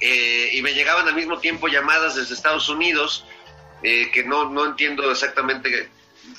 eh, 0.00 0.50
y 0.52 0.62
me 0.62 0.72
llegaban 0.72 1.06
al 1.06 1.14
mismo 1.14 1.38
tiempo 1.38 1.68
llamadas 1.68 2.16
desde 2.16 2.34
Estados 2.34 2.68
Unidos 2.68 3.24
eh, 3.82 4.10
que 4.12 4.24
no, 4.24 4.50
no 4.50 4.66
entiendo 4.66 5.10
exactamente 5.10 5.90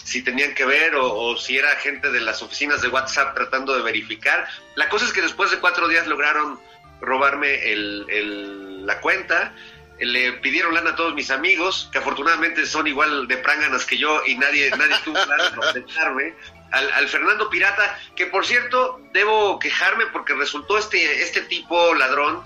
si 0.04 0.24
tenían 0.24 0.54
que 0.56 0.66
ver 0.66 0.96
o, 0.96 1.38
si 1.38 1.58
era 1.58 1.70
gente 1.78 2.12
de 2.12 2.22
las 2.22 2.42
oficinas 2.42 2.82
de 2.82 2.88
WhatsApp 2.88 3.36
tratando 3.36 3.76
de 3.76 3.82
verificar. 3.82 4.48
La 4.76 4.90
cosa 4.90 5.06
es 5.06 5.14
que 5.14 5.22
después 5.22 5.52
de 5.52 5.60
cuatro 5.60 5.88
días 5.88 6.08
lograron 6.08 6.60
robarme 7.02 7.72
el, 7.72 8.86
la 8.86 9.00
cuenta. 9.02 9.54
Le 10.00 10.34
pidieron 10.34 10.74
lana 10.74 10.92
a 10.92 10.96
todos 10.96 11.14
mis 11.14 11.30
amigos, 11.30 11.90
que 11.92 12.00
afortunadamente 12.00 12.66
son 12.66 12.88
igual 12.88 13.28
de 13.28 13.38
pránganas 13.38 13.86
que 13.86 13.98
yo 13.98 14.24
y 14.26 14.36
nadie, 14.36 14.72
nadie 14.72 14.96
tuvo 15.04 15.14
ganas 15.28 15.52
de 15.52 15.58
protestarme 15.58 16.34
al, 16.72 17.08
Fernando 17.08 17.50
Pirata, 17.50 18.00
que 18.16 18.28
por 18.28 18.46
cierto, 18.46 19.02
debo 19.14 19.60
quejarme 19.60 20.06
porque 20.08 20.34
resultó 20.34 20.78
este, 20.78 21.22
este 21.22 21.42
tipo 21.42 21.94
ladrón 21.94 22.44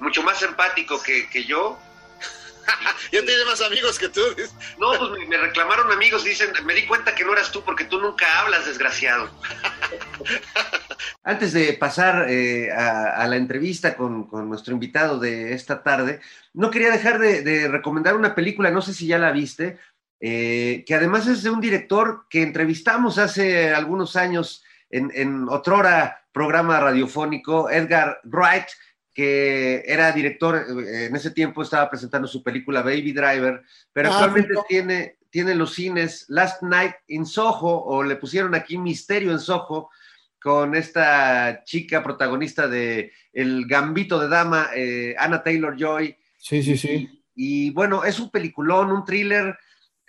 mucho 0.00 0.22
más 0.22 0.42
empático 0.42 1.02
que, 1.02 1.44
yo. 1.44 1.78
ya 3.12 3.24
tiene 3.24 3.44
más 3.44 3.60
amigos 3.62 3.98
que 3.98 4.08
tú. 4.08 4.20
no, 4.78 4.92
pues 4.98 5.28
me, 5.28 5.36
reclamaron 5.36 5.92
amigos, 5.92 6.24
dicen, 6.24 6.52
me 6.64 6.74
di 6.74 6.86
cuenta 6.86 7.14
que 7.14 7.24
no 7.24 7.32
eras 7.32 7.52
tú 7.52 7.62
porque 7.62 7.84
tú 7.84 8.00
nunca 8.00 8.40
hablas, 8.40 8.66
desgraciado. 8.66 9.30
Antes 11.22 11.52
de 11.52 11.72
pasar 11.74 12.26
eh, 12.28 12.70
a, 12.72 13.26
la 13.26 13.36
entrevista 13.36 13.96
con, 13.96 14.28
nuestro 14.48 14.72
invitado 14.72 15.18
de 15.18 15.54
esta 15.54 15.82
tarde, 15.82 16.20
no 16.54 16.70
quería 16.70 16.90
dejar 16.90 17.18
de, 17.18 17.42
de 17.42 17.68
recomendar 17.68 18.14
una 18.14 18.34
película, 18.34 18.70
no 18.70 18.80
sé 18.80 18.94
si 18.94 19.06
ya 19.06 19.18
la 19.18 19.32
viste, 19.32 19.78
eh, 20.20 20.84
que 20.86 20.94
además 20.94 21.26
es 21.26 21.42
de 21.42 21.50
un 21.50 21.60
director 21.60 22.26
que 22.30 22.42
entrevistamos 22.42 23.18
hace 23.18 23.74
algunos 23.74 24.16
años 24.16 24.64
en, 24.90 25.10
en 25.14 25.48
Otrora 25.48 26.24
programa 26.32 26.80
radiofónico, 26.80 27.70
Edgar 27.70 28.20
Wright, 28.24 28.66
que 29.12 29.82
era 29.86 30.12
director, 30.12 30.56
eh, 30.56 31.06
en 31.06 31.16
ese 31.16 31.30
tiempo 31.30 31.62
estaba 31.62 31.88
presentando 31.88 32.28
su 32.28 32.42
película 32.42 32.82
Baby 32.82 33.12
Driver, 33.12 33.62
pero 33.92 34.10
Ah, 34.10 34.12
actualmente 34.12 34.54
tiene, 34.68 35.16
tiene 35.30 35.52
en 35.52 35.58
los 35.58 35.74
cines 35.74 36.26
Last 36.28 36.62
Night 36.62 36.92
in 37.08 37.24
Soho, 37.24 37.84
o 37.84 38.02
le 38.02 38.16
pusieron 38.16 38.54
aquí 38.54 38.76
Misterio 38.76 39.32
en 39.32 39.38
Soho, 39.38 39.90
con 40.38 40.74
esta 40.74 41.64
chica 41.64 42.02
protagonista 42.02 42.68
de 42.68 43.12
El 43.32 43.66
Gambito 43.66 44.20
de 44.20 44.28
Dama, 44.28 44.68
eh, 44.74 45.14
Anna 45.18 45.42
Taylor 45.42 45.74
Joy. 45.76 46.16
Sí, 46.36 46.62
sí, 46.62 46.76
sí. 46.76 47.22
Y, 47.34 47.66
y, 47.68 47.70
bueno, 47.70 48.04
es 48.04 48.20
un 48.20 48.30
peliculón, 48.30 48.92
un 48.92 49.04
thriller 49.04 49.58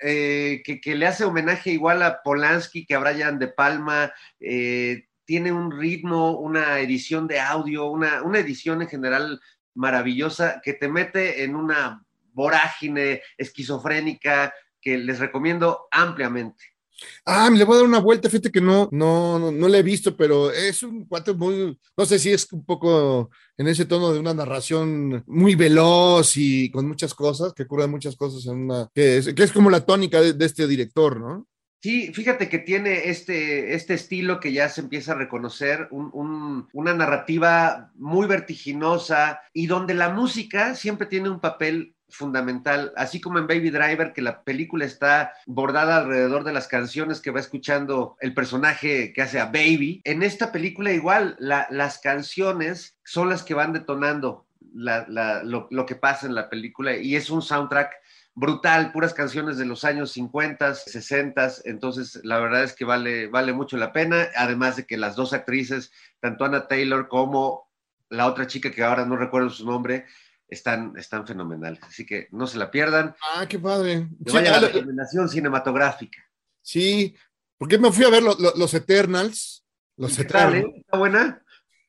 eh, 0.02 0.62
que, 0.64 0.96
le 0.96 1.08
hace 1.08 1.26
homenaje 1.26 1.72
igual 1.72 2.04
a 2.04 2.22
Polanski 2.24 2.86
que 2.86 2.96
a 2.96 3.00
Brian 3.00 3.40
De 3.40 3.48
Palma. 3.48 4.14
Eh, 4.40 5.06
tiene 5.26 5.52
un 5.52 5.78
ritmo, 5.78 6.40
una 6.40 6.80
edición 6.80 7.28
de 7.28 7.40
audio, 7.40 7.88
una, 7.88 8.22
una 8.24 8.40
edición 8.40 8.82
en 8.82 8.88
general 8.88 9.42
maravillosa 9.74 10.62
que 10.64 10.74
te 10.74 10.88
mete 10.88 11.44
en 11.44 11.56
una 11.56 12.04
vorágine 12.32 13.22
esquizofrénica 13.38 14.54
que 14.80 14.98
les 14.98 15.20
recomiendo 15.20 15.88
ampliamente. 15.92 16.77
Ah, 17.26 17.50
me 17.50 17.58
le 17.58 17.64
voy 17.64 17.76
a 17.76 17.78
dar 17.80 17.88
una 17.88 18.00
vuelta, 18.00 18.30
fíjate 18.30 18.52
que 18.52 18.62
no, 18.62 18.90
no, 18.92 19.38
no, 19.38 19.52
no 19.52 19.68
le 19.68 19.80
he 19.80 19.84
visto, 19.84 20.16
pero 20.16 20.52
es 20.52 20.84
un 20.84 21.06
cuate 21.06 21.34
muy, 21.34 21.78
no 21.96 22.06
sé 22.06 22.20
si 22.20 22.32
es 22.32 22.52
un 22.52 22.66
poco 22.66 23.30
en 23.58 23.68
ese 23.68 23.86
tono 23.86 24.14
de 24.14 24.20
una 24.20 24.34
narración 24.34 25.24
muy 25.28 25.56
veloz 25.56 26.38
y 26.38 26.72
con 26.72 26.88
muchas 26.88 27.14
cosas, 27.14 27.54
que 27.54 27.64
ocurren 27.64 27.92
muchas 27.92 28.16
cosas 28.16 28.46
en 28.46 28.64
una, 28.64 28.90
que 28.94 29.18
es, 29.18 29.52
como 29.52 29.70
la 29.70 29.86
tónica 29.86 30.22
de, 30.22 30.46
este 30.46 30.68
director, 30.68 31.20
¿no? 31.20 31.48
Sí, 31.82 32.12
fíjate 32.12 32.50
que 32.50 32.58
tiene 32.58 33.10
este, 33.10 33.76
este 33.76 33.94
estilo 33.94 34.40
que 34.40 34.52
ya 34.52 34.68
se 34.68 34.82
empieza 34.82 35.12
a 35.12 35.16
reconocer, 35.16 35.88
un, 35.92 36.68
una 36.74 36.94
narrativa 36.94 37.92
muy 37.96 38.26
vertiginosa 38.28 39.42
y 39.54 39.68
donde 39.68 39.94
la 39.94 40.10
música 40.10 40.74
siempre 40.74 41.06
tiene 41.06 41.30
un 41.30 41.40
papel 41.40 41.96
fundamental, 42.10 42.94
así 42.96 43.20
como 43.20 43.40
en 43.40 43.48
Baby 43.48 43.70
Driver, 43.70 44.14
que 44.14 44.22
la 44.22 44.44
película 44.44 44.86
está 44.86 45.34
bordada 45.46 45.98
alrededor 45.98 46.44
de 46.44 46.54
las 46.54 46.68
canciones 46.68 47.22
que 47.22 47.32
va 47.32 47.40
escuchando 47.40 48.16
el 48.22 48.34
personaje 48.34 49.14
que 49.14 49.22
hace 49.22 49.40
a 49.40 49.46
Baby. 49.46 50.02
En 50.04 50.24
esta 50.24 50.52
película 50.52 50.92
igual, 50.92 51.36
la, 51.40 51.68
las 51.70 52.00
canciones 52.00 52.98
son 53.04 53.30
las 53.30 53.44
que 53.44 53.54
van 53.54 53.74
detonando 53.74 54.48
lo, 54.74 55.68
lo, 55.72 55.86
que 55.86 55.96
pasa 55.96 56.28
en 56.28 56.36
la 56.36 56.50
película 56.50 56.96
y 56.96 57.16
es 57.16 57.30
un 57.30 57.42
soundtrack 57.42 57.92
brutal, 58.36 58.92
puras 58.92 59.14
canciones 59.14 59.58
de 59.58 59.66
los 59.66 59.84
años 59.84 60.12
50, 60.12 60.76
60, 60.76 61.50
entonces 61.66 62.20
la 62.24 62.40
verdad 62.40 62.64
es 62.64 62.74
que 62.74 62.86
vale, 62.86 63.28
vale 63.28 63.52
mucho 63.52 63.78
la 63.78 63.92
pena, 63.92 64.28
además 64.36 64.76
de 64.76 64.86
que 64.86 64.98
las 64.98 65.16
dos 65.16 65.34
actrices, 65.34 65.92
tanto 66.20 66.46
Anna 66.46 66.68
Taylor 66.68 67.08
como 67.08 67.68
la 68.10 68.28
otra 68.28 68.46
chica 68.46 68.72
que 68.72 68.84
ahora 68.84 69.06
no 69.06 69.18
recuerdo 69.18 69.50
su 69.50 69.66
nombre, 69.66 70.06
están, 70.48 70.94
están 70.98 71.28
fenomenales. 71.28 71.82
Así 71.84 72.06
que 72.06 72.28
no 72.32 72.48
se 72.48 72.58
la 72.58 72.72
pierdan. 72.72 73.16
Ah, 73.36 73.46
qué 73.48 73.60
padre. 73.60 74.08
Que 74.26 74.32
vaya 74.32 74.56
sí, 74.56 74.62
la 74.62 74.68
recomendación 74.68 75.30
cinematográfica. 75.30 76.24
Sí, 76.62 77.16
porque 77.58 77.78
me 77.78 77.92
fui 77.92 78.06
a 78.06 78.10
ver 78.10 78.24
lo, 78.24 78.36
lo, 78.36 78.54
los 78.56 78.74
Eternals. 78.74 79.66
Los 79.98 80.18
Eternals. 80.20 80.64
Tal, 80.64 80.72
eh? 80.72 80.74
¿Está 80.78 80.98
buena? 80.98 81.44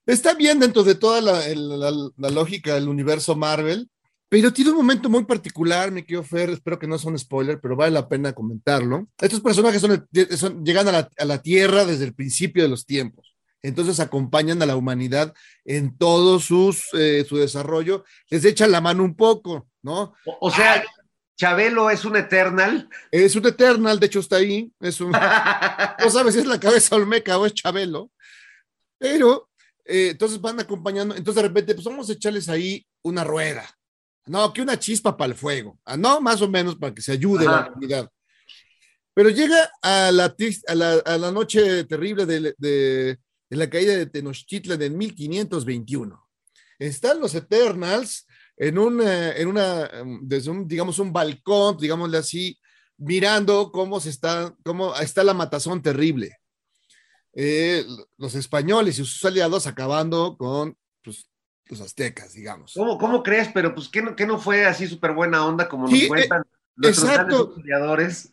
Está 0.06 0.34
bien 0.34 0.58
dentro 0.58 0.82
de 0.82 0.94
toda 0.94 1.20
la, 1.20 1.46
la, 1.54 1.92
la, 2.16 2.30
lógica 2.30 2.74
del 2.74 2.88
universo 2.88 3.36
Marvel, 3.36 3.90
pero 4.30 4.50
tiene 4.54 4.70
un 4.70 4.78
momento 4.78 5.10
muy 5.10 5.26
particular, 5.26 5.90
me 5.90 6.02
quiero 6.02 6.24
Fer, 6.24 6.48
espero 6.48 6.78
que 6.78 6.86
no 6.86 6.96
sea 6.96 7.10
un 7.10 7.18
spoiler, 7.18 7.60
pero 7.60 7.76
vale 7.76 7.92
la 7.92 8.08
pena 8.08 8.32
comentarlo. 8.32 9.06
Estos 9.20 9.42
personajes 9.42 9.82
son, 9.82 10.08
son 10.34 10.64
llegan 10.64 10.88
a 10.88 10.92
la, 10.92 11.10
a 11.18 11.24
la 11.26 11.42
Tierra 11.42 11.84
desde 11.84 12.06
el 12.06 12.14
principio 12.14 12.62
de 12.62 12.70
los 12.70 12.86
tiempos 12.86 13.27
entonces 13.62 14.00
acompañan 14.00 14.62
a 14.62 14.66
la 14.66 14.76
humanidad 14.76 15.34
en 15.64 15.96
todo 15.96 16.38
sus, 16.40 16.88
eh, 16.94 17.24
su 17.28 17.36
desarrollo, 17.36 18.04
les 18.30 18.44
echan 18.44 18.70
la 18.70 18.80
mano 18.80 19.02
un 19.04 19.16
poco, 19.16 19.68
¿no? 19.82 20.14
O, 20.24 20.38
o 20.40 20.50
sea, 20.50 20.84
Chabelo 21.38 21.88
es 21.88 22.04
un 22.04 22.16
Eternal. 22.16 22.88
Es 23.10 23.36
un 23.36 23.46
Eternal, 23.46 24.00
de 24.00 24.06
hecho 24.06 24.20
está 24.20 24.36
ahí, 24.36 24.72
es 24.80 25.00
un, 25.00 25.12
no 25.98 26.10
sabes 26.10 26.34
si 26.34 26.40
es 26.40 26.46
la 26.46 26.58
cabeza 26.58 26.96
olmeca 26.96 27.38
o 27.38 27.46
es 27.46 27.54
Chabelo, 27.54 28.10
pero 28.98 29.48
eh, 29.84 30.10
entonces 30.10 30.40
van 30.40 30.58
acompañando, 30.58 31.14
entonces 31.14 31.42
de 31.42 31.48
repente, 31.48 31.74
pues 31.74 31.84
vamos 31.84 32.10
a 32.10 32.12
echarles 32.12 32.48
ahí 32.48 32.84
una 33.02 33.22
rueda, 33.22 33.64
no, 34.26 34.52
que 34.52 34.62
una 34.62 34.78
chispa 34.78 35.16
para 35.16 35.32
el 35.32 35.38
fuego, 35.38 35.78
ah, 35.84 35.96
no, 35.96 36.20
más 36.20 36.42
o 36.42 36.48
menos 36.48 36.76
para 36.76 36.92
que 36.92 37.02
se 37.02 37.12
ayude 37.12 37.46
Ajá. 37.46 37.60
la 37.62 37.68
humanidad. 37.68 38.10
Pero 39.14 39.30
llega 39.30 39.70
a 39.82 40.12
la, 40.12 40.34
a 40.68 40.74
la, 40.74 40.92
a 40.92 41.18
la 41.18 41.32
noche 41.32 41.84
terrible 41.84 42.24
de, 42.24 42.54
de 42.56 43.18
en 43.50 43.58
la 43.58 43.70
caída 43.70 43.96
de 43.96 44.06
Tenochtitlan 44.06 44.80
en 44.82 44.96
1521. 44.96 46.28
Están 46.78 47.20
los 47.20 47.34
Eternals 47.34 48.26
en 48.56 48.78
una, 48.78 49.32
en 49.32 49.48
una, 49.48 49.90
desde 50.22 50.50
un, 50.50 50.66
digamos, 50.66 50.98
un 50.98 51.12
balcón, 51.12 51.76
digámosle 51.78 52.18
así, 52.18 52.58
mirando 52.96 53.70
cómo 53.72 54.00
se 54.00 54.10
está, 54.10 54.54
cómo 54.64 54.94
está 54.96 55.24
la 55.24 55.34
matazón 55.34 55.82
terrible. 55.82 56.38
Eh, 57.34 57.84
los 58.16 58.34
españoles 58.34 58.98
y 58.98 59.04
sus 59.04 59.24
aliados 59.24 59.66
acabando 59.66 60.36
con 60.36 60.76
pues, 61.02 61.30
los 61.66 61.80
aztecas, 61.80 62.32
digamos. 62.32 62.72
¿Cómo, 62.74 62.98
cómo 62.98 63.22
crees? 63.22 63.48
Pero 63.54 63.74
pues 63.74 63.88
que 63.88 64.02
no, 64.02 64.16
que 64.16 64.26
no 64.26 64.38
fue 64.38 64.66
así 64.66 64.88
súper 64.88 65.12
buena 65.12 65.46
onda 65.46 65.68
como 65.68 65.84
nos 65.84 65.98
sí, 65.98 66.08
cuentan. 66.08 66.42
Eh, 66.42 66.57
Exacto. 66.82 67.56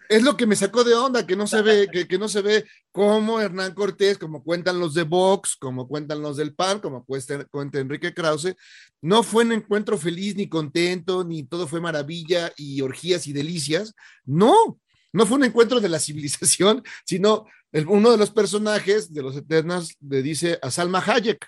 Es 0.10 0.24
lo 0.24 0.38
que 0.38 0.46
me 0.46 0.56
sacó 0.56 0.84
de 0.84 0.94
onda, 0.94 1.26
que 1.26 1.36
no 1.36 1.48
se 1.48 1.62
ve, 1.62 1.90
que, 1.92 2.08
que, 2.08 2.18
no 2.18 2.28
se 2.28 2.42
ve 2.42 2.66
como 2.92 3.42
Hernán 3.42 3.74
Cortés, 3.74 4.18
como 4.18 4.44
cuentan 4.44 4.80
los 4.80 4.94
de 4.94 5.04
Vox, 5.04 5.56
como 5.56 5.88
cuentan 5.88 6.22
los 6.22 6.38
del 6.38 6.54
PAN, 6.54 6.80
como 6.80 7.04
cuenta, 7.06 7.46
cuenta 7.46 7.80
Enrique 7.80 8.14
Krause, 8.14 8.56
no 9.02 9.24
fue 9.24 9.46
un 9.46 9.54
encuentro 9.54 9.98
feliz 9.98 10.36
ni 10.36 10.48
contento, 10.48 11.24
ni 11.24 11.44
todo 11.44 11.68
fue 11.68 11.82
maravilla 11.82 12.52
y 12.56 12.82
orgías 12.82 13.26
y 13.28 13.34
delicias. 13.34 13.94
No, 14.26 14.80
no 15.12 15.26
fue 15.26 15.38
un 15.38 15.46
encuentro 15.46 15.80
de 15.80 15.90
la 15.90 16.00
civilización, 16.00 16.84
sino 17.06 17.48
el, 17.72 17.88
uno 17.88 18.12
de 18.12 18.18
los 18.18 18.32
personajes 18.32 19.12
de 19.14 19.24
los 19.24 19.36
Eternas 19.36 19.96
le 20.08 20.22
dice 20.22 20.60
a 20.62 20.70
Salma 20.70 21.04
Hayek, 21.06 21.48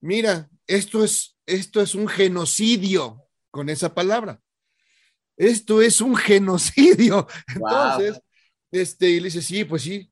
mira, 0.00 0.50
esto 0.66 1.02
es, 1.02 1.36
esto 1.46 1.80
es 1.80 1.94
un 1.94 2.08
genocidio 2.08 3.22
con 3.50 3.70
esa 3.70 3.94
palabra 3.94 4.40
esto 5.38 5.80
es 5.80 6.00
un 6.00 6.16
genocidio. 6.16 7.26
Entonces, 7.54 8.12
wow. 8.12 8.22
este, 8.72 9.10
y 9.10 9.20
le 9.20 9.26
dice, 9.26 9.40
sí, 9.40 9.64
pues 9.64 9.82
sí. 9.82 10.10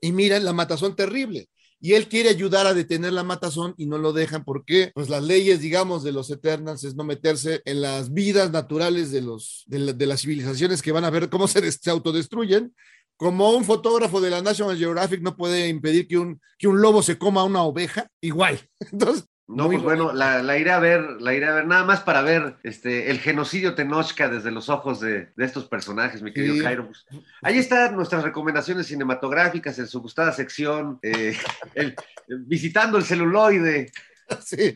Y 0.00 0.12
mira, 0.12 0.38
la 0.38 0.52
matazón 0.52 0.94
terrible. 0.94 1.48
Y 1.80 1.92
él 1.92 2.08
quiere 2.08 2.30
ayudar 2.30 2.66
a 2.66 2.72
detener 2.72 3.12
la 3.12 3.24
matazón 3.24 3.74
y 3.76 3.86
no 3.86 3.98
lo 3.98 4.12
dejan 4.12 4.44
porque, 4.44 4.90
pues 4.94 5.10
las 5.10 5.22
leyes, 5.22 5.60
digamos, 5.60 6.02
de 6.02 6.12
los 6.12 6.30
Eternals 6.30 6.84
es 6.84 6.94
no 6.94 7.04
meterse 7.04 7.60
en 7.64 7.82
las 7.82 8.12
vidas 8.12 8.50
naturales 8.50 9.10
de, 9.10 9.20
los, 9.20 9.64
de, 9.66 9.78
la, 9.80 9.92
de 9.92 10.06
las 10.06 10.22
civilizaciones 10.22 10.80
que 10.80 10.92
van 10.92 11.04
a 11.04 11.10
ver 11.10 11.28
cómo 11.28 11.48
se, 11.48 11.70
se, 11.70 11.90
autodestruyen. 11.90 12.74
Como 13.16 13.50
un 13.50 13.64
fotógrafo 13.64 14.20
de 14.20 14.30
la 14.30 14.42
National 14.42 14.78
Geographic 14.78 15.20
no 15.20 15.36
puede 15.36 15.68
impedir 15.68 16.08
que 16.08 16.18
un, 16.18 16.40
que 16.58 16.68
un 16.68 16.80
lobo 16.80 17.02
se 17.02 17.18
coma 17.18 17.44
una 17.44 17.62
oveja, 17.62 18.08
igual. 18.20 18.58
Entonces, 18.92 19.26
no, 19.46 19.66
pues 19.66 19.82
bueno, 19.82 20.12
la, 20.14 20.42
la, 20.42 20.56
iré 20.56 20.70
a 20.70 20.78
ver, 20.78 21.20
la 21.20 21.34
iré 21.34 21.46
a 21.46 21.54
ver 21.54 21.66
nada 21.66 21.84
más 21.84 22.00
para 22.00 22.22
ver 22.22 22.56
este, 22.62 23.10
el 23.10 23.20
genocidio 23.20 23.74
Tenochca 23.74 24.28
desde 24.28 24.50
los 24.50 24.70
ojos 24.70 25.00
de, 25.00 25.32
de 25.36 25.44
estos 25.44 25.66
personajes, 25.66 26.22
mi 26.22 26.32
querido 26.32 26.54
sí. 26.54 26.60
Jairo. 26.60 26.86
Pues, 26.86 27.04
ahí 27.42 27.58
están 27.58 27.94
nuestras 27.94 28.22
recomendaciones 28.22 28.86
cinematográficas 28.86 29.78
en 29.78 29.86
su 29.86 30.00
gustada 30.00 30.32
sección, 30.32 30.98
eh, 31.02 31.36
el, 31.74 31.94
visitando 32.26 32.96
el 32.98 33.04
celuloide. 33.04 33.90
Sí, 34.42 34.74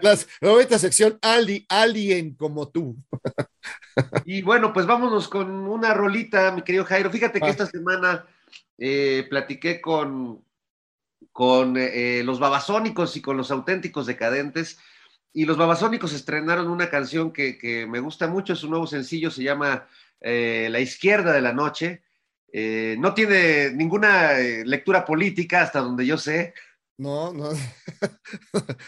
las, 0.00 0.26
esta 0.40 0.76
sección 0.76 1.16
Ali, 1.22 1.64
Alien 1.68 2.34
como 2.34 2.68
tú. 2.68 2.96
Y 4.24 4.42
bueno, 4.42 4.72
pues 4.72 4.86
vámonos 4.86 5.28
con 5.28 5.48
una 5.52 5.94
rolita, 5.94 6.50
mi 6.50 6.62
querido 6.62 6.84
Jairo. 6.84 7.08
Fíjate 7.08 7.38
que 7.38 7.46
ah. 7.46 7.50
esta 7.50 7.66
semana 7.66 8.26
eh, 8.78 9.24
platiqué 9.30 9.80
con, 9.80 10.44
con 11.30 11.76
eh, 11.76 12.22
los 12.24 12.40
babasónicos 12.40 13.16
y 13.16 13.22
con 13.22 13.36
los 13.36 13.50
auténticos 13.50 14.06
decadentes. 14.06 14.78
Y 15.32 15.46
los 15.46 15.56
babasónicos 15.56 16.12
estrenaron 16.12 16.68
una 16.68 16.90
canción 16.90 17.32
que, 17.32 17.86
me 17.88 18.00
gusta 18.00 18.26
mucho, 18.26 18.54
su 18.54 18.68
nuevo 18.68 18.86
sencillo 18.86 19.30
se 19.30 19.42
llama 19.42 19.86
eh, 20.20 20.68
La 20.70 20.80
izquierda 20.80 21.32
de 21.32 21.40
la 21.40 21.52
noche. 21.52 22.02
Eh, 22.52 22.96
no 22.98 23.14
tiene 23.14 23.70
ninguna 23.70 24.38
eh, 24.38 24.62
lectura 24.66 25.06
política 25.06 25.62
hasta 25.62 25.80
donde 25.80 26.04
yo 26.04 26.18
sé. 26.18 26.52
No, 27.02 27.32
no. 27.32 27.50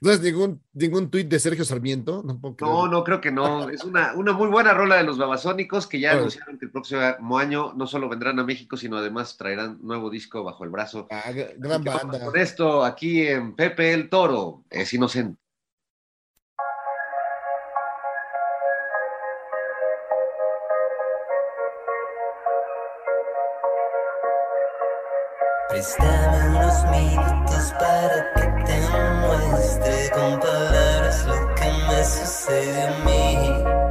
no 0.00 0.10
es 0.12 0.20
ningún, 0.20 0.62
ningún 0.72 1.10
tuit 1.10 1.28
de 1.28 1.40
Sergio 1.40 1.64
Sarmiento. 1.64 2.22
No, 2.22 2.40
no, 2.60 2.86
no, 2.86 3.02
creo 3.02 3.20
que 3.20 3.32
no. 3.32 3.68
Es 3.68 3.82
una, 3.82 4.14
una 4.14 4.32
muy 4.32 4.46
buena 4.46 4.72
rola 4.72 4.96
de 4.96 5.02
los 5.02 5.18
babasónicos 5.18 5.88
que 5.88 5.98
ya 5.98 6.12
anunciaron 6.12 6.56
que 6.56 6.66
el 6.66 6.70
próximo 6.70 7.36
año 7.36 7.72
no 7.74 7.88
solo 7.88 8.08
vendrán 8.08 8.38
a 8.38 8.44
México, 8.44 8.76
sino 8.76 8.96
además 8.96 9.36
traerán 9.36 9.78
nuevo 9.82 10.08
disco 10.08 10.44
bajo 10.44 10.62
el 10.62 10.70
brazo. 10.70 11.08
Ah, 11.10 11.32
gran 11.32 11.82
banda. 11.82 12.24
Con 12.24 12.36
esto, 12.36 12.84
aquí 12.84 13.26
en 13.26 13.56
Pepe 13.56 13.92
el 13.92 14.08
Toro, 14.08 14.62
es 14.70 14.92
inocente. 14.94 15.43
Préstame 25.84 26.48
unos 26.48 26.84
minutos 26.84 27.74
para 27.78 28.32
que 28.32 28.64
te 28.64 28.80
muestre 29.20 30.10
con 30.14 30.40
palabras 30.40 31.26
lo 31.26 31.54
que 31.56 31.70
me 31.86 32.04
sucede 32.06 32.82
a 32.84 32.90
mí. 33.04 33.83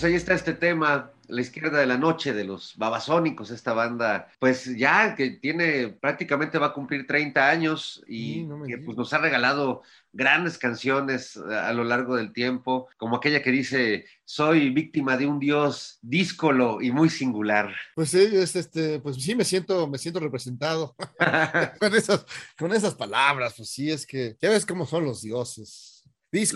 Pues 0.00 0.10
ahí 0.10 0.16
está 0.16 0.32
este 0.34 0.54
tema, 0.54 1.12
La 1.28 1.42
izquierda 1.42 1.78
de 1.78 1.86
la 1.86 1.96
noche 1.98 2.32
de 2.32 2.44
los 2.44 2.74
babasónicos, 2.76 3.50
esta 3.50 3.72
banda, 3.72 4.28
pues 4.40 4.64
ya 4.76 5.14
que 5.14 5.30
tiene, 5.30 5.88
prácticamente 5.88 6.58
va 6.58 6.68
a 6.68 6.72
cumplir 6.72 7.06
30 7.06 7.48
años 7.48 8.02
y 8.08 8.32
Sí, 8.34 8.42
no 8.44 8.64
que 8.64 8.78
pues 8.78 8.96
nos 8.96 9.12
ha 9.12 9.18
regalado 9.18 9.82
grandes 10.12 10.58
canciones 10.58 11.36
a 11.36 11.72
lo 11.72 11.84
largo 11.84 12.16
del 12.16 12.32
tiempo, 12.32 12.88
como 12.96 13.16
aquella 13.16 13.42
que 13.42 13.50
dice, 13.52 14.06
soy 14.24 14.70
víctima 14.70 15.16
de 15.16 15.26
un 15.26 15.38
dios 15.38 15.98
díscolo 16.02 16.80
y 16.80 16.90
muy 16.90 17.10
singular. 17.10 17.72
Pues 17.94 18.10
sí, 18.10 18.18
es 18.32 18.56
este, 18.56 18.98
pues 19.00 19.16
sí 19.22 19.34
me 19.36 19.44
siento, 19.44 19.86
me 19.86 19.98
siento 19.98 20.18
representado 20.18 20.96
con 21.78 21.94
esas, 21.94 22.26
con 22.58 22.72
esas 22.72 22.94
palabras, 22.94 23.54
pues 23.56 23.68
sí, 23.68 23.90
es 23.90 24.06
que 24.06 24.36
ya 24.40 24.48
ves 24.50 24.64
cómo 24.66 24.86
son 24.86 25.04
los 25.04 25.22
dioses. 25.22 26.02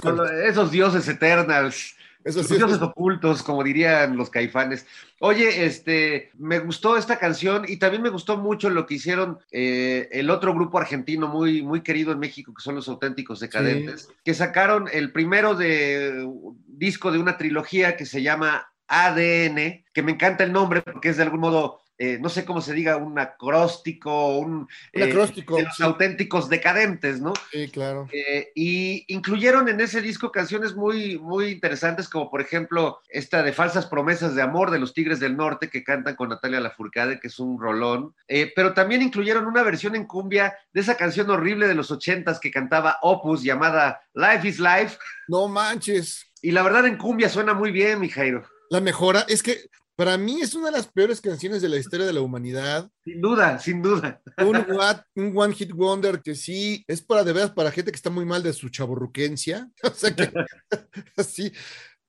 Lo- 0.03 0.25
Esos 0.31 0.71
dioses 0.71 1.07
eternos. 1.09 1.95
Eso 2.25 2.43
sí, 2.43 2.55
es- 2.57 2.83
ocultos, 2.83 3.43
como 3.43 3.63
dirían 3.63 4.17
los 4.17 4.31
caifanes. 4.31 4.87
Oye, 5.21 5.65
este, 5.67 6.31
me 6.39 6.59
gustó 6.59 6.97
esta 6.97 7.19
canción 7.19 7.65
y 7.69 7.77
también 7.77 8.03
me 8.03 8.09
gustó 8.11 8.37
mucho 8.37 8.71
lo 8.71 8.87
que 8.87 8.95
hicieron 8.95 9.39
eh, 9.53 10.09
el 10.13 10.31
otro 10.31 10.55
grupo 10.55 10.79
argentino 10.79 11.29
muy, 11.29 11.63
muy 11.63 11.83
querido 11.83 12.13
en 12.13 12.19
México, 12.19 12.53
que 12.55 12.63
son 12.63 12.75
los 12.75 12.89
auténticos 12.89 13.41
decadentes, 13.41 14.09
que 14.25 14.35
sacaron 14.35 14.89
el 14.93 15.13
primero 15.13 15.55
de 15.55 16.27
disco 16.67 17.13
de 17.13 17.19
una 17.19 17.37
trilogía 17.37 17.97
que 17.97 18.07
se 18.07 18.23
llama 18.23 18.69
ADN, 18.89 19.85
que 19.93 20.03
me 20.03 20.13
encanta 20.13 20.45
el 20.45 20.53
nombre 20.53 20.83
porque 20.83 21.09
es 21.11 21.17
de 21.17 21.23
algún 21.23 21.41
modo 21.41 21.81
eh, 21.97 22.19
no 22.21 22.29
sé 22.29 22.45
cómo 22.45 22.61
se 22.61 22.73
diga, 22.73 22.97
un 22.97 23.19
acróstico, 23.19 24.39
un, 24.39 24.69
Un 24.95 25.03
acróstico, 25.03 25.57
de 25.57 25.63
los 25.65 25.77
sí. 25.77 25.83
auténticos 25.83 26.49
decadentes, 26.49 27.21
¿no? 27.21 27.33
Sí, 27.53 27.69
claro. 27.69 28.09
Eh, 28.13 28.51
y 28.55 29.05
incluyeron 29.09 29.69
en 29.69 29.81
ese 29.81 30.01
disco 30.01 30.33
canciones 30.33 30.75
muy, 30.75 31.19
muy 31.19 31.51
interesantes, 31.51 32.09
como 32.09 32.31
por 32.31 32.41
ejemplo 32.41 32.99
esta 33.09 33.43
de 33.43 33.53
Falsas 33.53 33.87
Promesas 33.87 34.35
de 34.35 34.43
Amor 34.43 34.71
de 34.71 34.81
los 34.81 34.93
Tigres 34.93 35.21
del 35.21 35.37
Norte, 35.37 35.71
que 35.71 35.85
cantan 35.85 36.17
con 36.17 36.31
Natalia 36.31 36.61
Lafourcade, 36.61 37.21
que 37.21 37.29
es 37.29 37.39
un 37.39 37.61
rolón. 37.61 38.15
Eh, 38.27 38.53
pero 38.57 38.75
también 38.75 39.03
incluyeron 39.03 39.47
una 39.47 39.63
versión 39.63 39.95
en 39.95 40.07
cumbia 40.07 40.57
de 40.73 40.81
esa 40.81 40.97
canción 40.97 41.31
horrible 41.31 41.69
de 41.69 41.75
los 41.75 41.91
ochentas 41.91 42.41
que 42.41 42.51
cantaba 42.51 42.99
Opus, 43.03 43.43
llamada 43.43 44.03
Life 44.15 44.49
is 44.49 44.59
Life. 44.59 44.99
No 45.29 45.47
manches. 45.47 46.27
Y 46.43 46.51
la 46.51 46.63
verdad 46.63 46.87
en 46.87 46.99
cumbia 46.99 47.29
suena 47.29 47.55
muy 47.55 47.71
bien, 47.71 48.01
mi 48.01 48.09
Jairo. 48.09 48.45
La 48.71 48.81
mejora 48.81 49.25
es 49.29 49.43
que 49.43 49.71
para 49.97 50.19
mí 50.19 50.41
es 50.41 50.55
una 50.55 50.67
de 50.67 50.73
las 50.73 50.89
peores 50.89 51.21
canciones 51.21 51.63
de 51.63 51.69
la 51.69 51.77
historia 51.77 52.07
de 52.07 52.13
la 52.13 52.21
humanidad. 52.21 52.91
Sin 53.05 53.21
duda, 53.21 53.59
sin 53.59 53.83
duda. 53.83 54.21
Un, 54.39 54.57
one 55.37 55.55
hit 55.55 55.73
wonder 55.73 56.21
que 56.21 56.35
sí 56.35 56.85
es 56.89 57.01
para 57.01 57.23
de 57.23 57.33
veras 57.33 57.53
para 57.53 57.71
gente 57.71 57.93
que 57.93 57.97
está 57.97 58.11
muy 58.11 58.25
mal 58.25 58.43
de 58.43 58.53
su 58.53 58.69
chaborruquencia. 58.69 59.71
O 59.85 59.91
sea 59.95 60.15
que 60.15 60.33
así. 61.17 61.53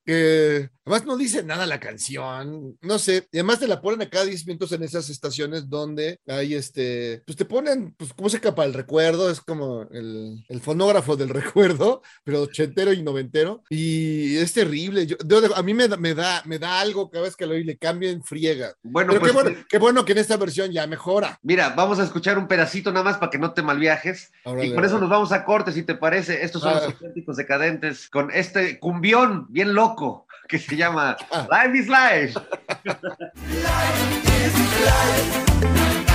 Que 0.06 0.70
además 0.86 1.06
no 1.08 1.18
dice 1.18 1.42
nada 1.44 1.66
la 1.66 1.80
canción, 1.80 2.78
no 2.82 3.00
sé, 3.00 3.28
y 3.32 3.38
además 3.38 3.60
te 3.60 3.68
la 3.68 3.82
ponen 3.82 4.04
a 4.04 4.10
cada 4.10 4.26
10 4.26 4.46
minutos 4.46 4.72
en 4.72 4.84
esas 4.84 5.10
estaciones 5.10 5.68
donde 5.68 6.20
hay 6.28 6.54
este, 6.54 7.24
pues 7.26 7.36
te 7.36 7.46
ponen, 7.46 7.96
pues 7.98 8.12
música 8.18 8.54
para 8.54 8.68
el 8.68 8.74
recuerdo, 8.76 9.30
es 9.32 9.42
como 9.42 9.82
el, 9.92 10.46
el 10.48 10.62
fonógrafo 10.62 11.16
del 11.16 11.30
recuerdo, 11.80 12.04
pero 12.24 12.44
ochentero 12.44 12.94
y 12.94 13.02
noventero, 13.02 13.64
y 13.70 14.38
es 14.38 14.54
terrible, 14.54 15.08
yo, 15.08 15.16
yo- 15.26 15.56
a 15.56 15.64
mí 15.64 15.74
me, 15.74 15.88
da- 15.88 15.98
me, 15.98 16.14
da, 16.14 16.44
me 16.46 16.60
da 16.60 16.80
algo 16.80 17.10
cada 17.10 17.24
vez 17.26 17.36
que 17.36 17.46
lo 17.48 17.54
oí, 17.54 17.64
le 17.64 17.78
cambio 17.78 18.10
en 18.10 18.24
friega. 18.24 18.76
Bueno, 18.84 19.10
Pero 19.10 19.20
pues 19.22 19.32
qué, 19.32 19.42
bueno, 19.42 19.58
qué 19.70 19.78
bueno 19.80 20.06
que 20.06 20.12
en 20.12 20.18
esta 20.20 20.38
versión 20.38 20.72
ya 20.72 20.86
mejora. 20.88 21.40
mira, 21.42 21.70
vamos 21.70 21.98
a 22.00 22.04
escuchar 22.04 22.38
un 22.38 22.48
pedacito 22.48 22.92
nada 22.92 23.04
más 23.04 23.18
para 23.18 23.32
que 23.32 23.40
no 23.40 23.54
te 23.54 23.62
malviajes. 23.64 24.32
Órale, 24.44 24.68
y 24.68 24.74
con 24.76 24.86
eso 24.86 25.00
nos 25.00 25.10
vamos 25.10 25.32
a 25.32 25.44
corte, 25.46 25.72
si 25.72 25.82
te 25.84 25.96
parece. 25.96 26.44
Estos 26.46 26.62
son 26.62 26.72
Ah. 26.72 26.76
los 26.76 26.84
auténticos 26.94 27.38
decadentes 27.38 28.08
con 28.10 28.30
este 28.32 28.80
cumbión 28.80 29.48
bien 29.50 29.74
loco 29.74 29.95
que 30.48 30.60
se 30.60 30.76
llama 30.76 31.16
Ah. 31.32 31.48
Life 31.52 31.78
is 31.80 31.88
Life. 31.88 32.40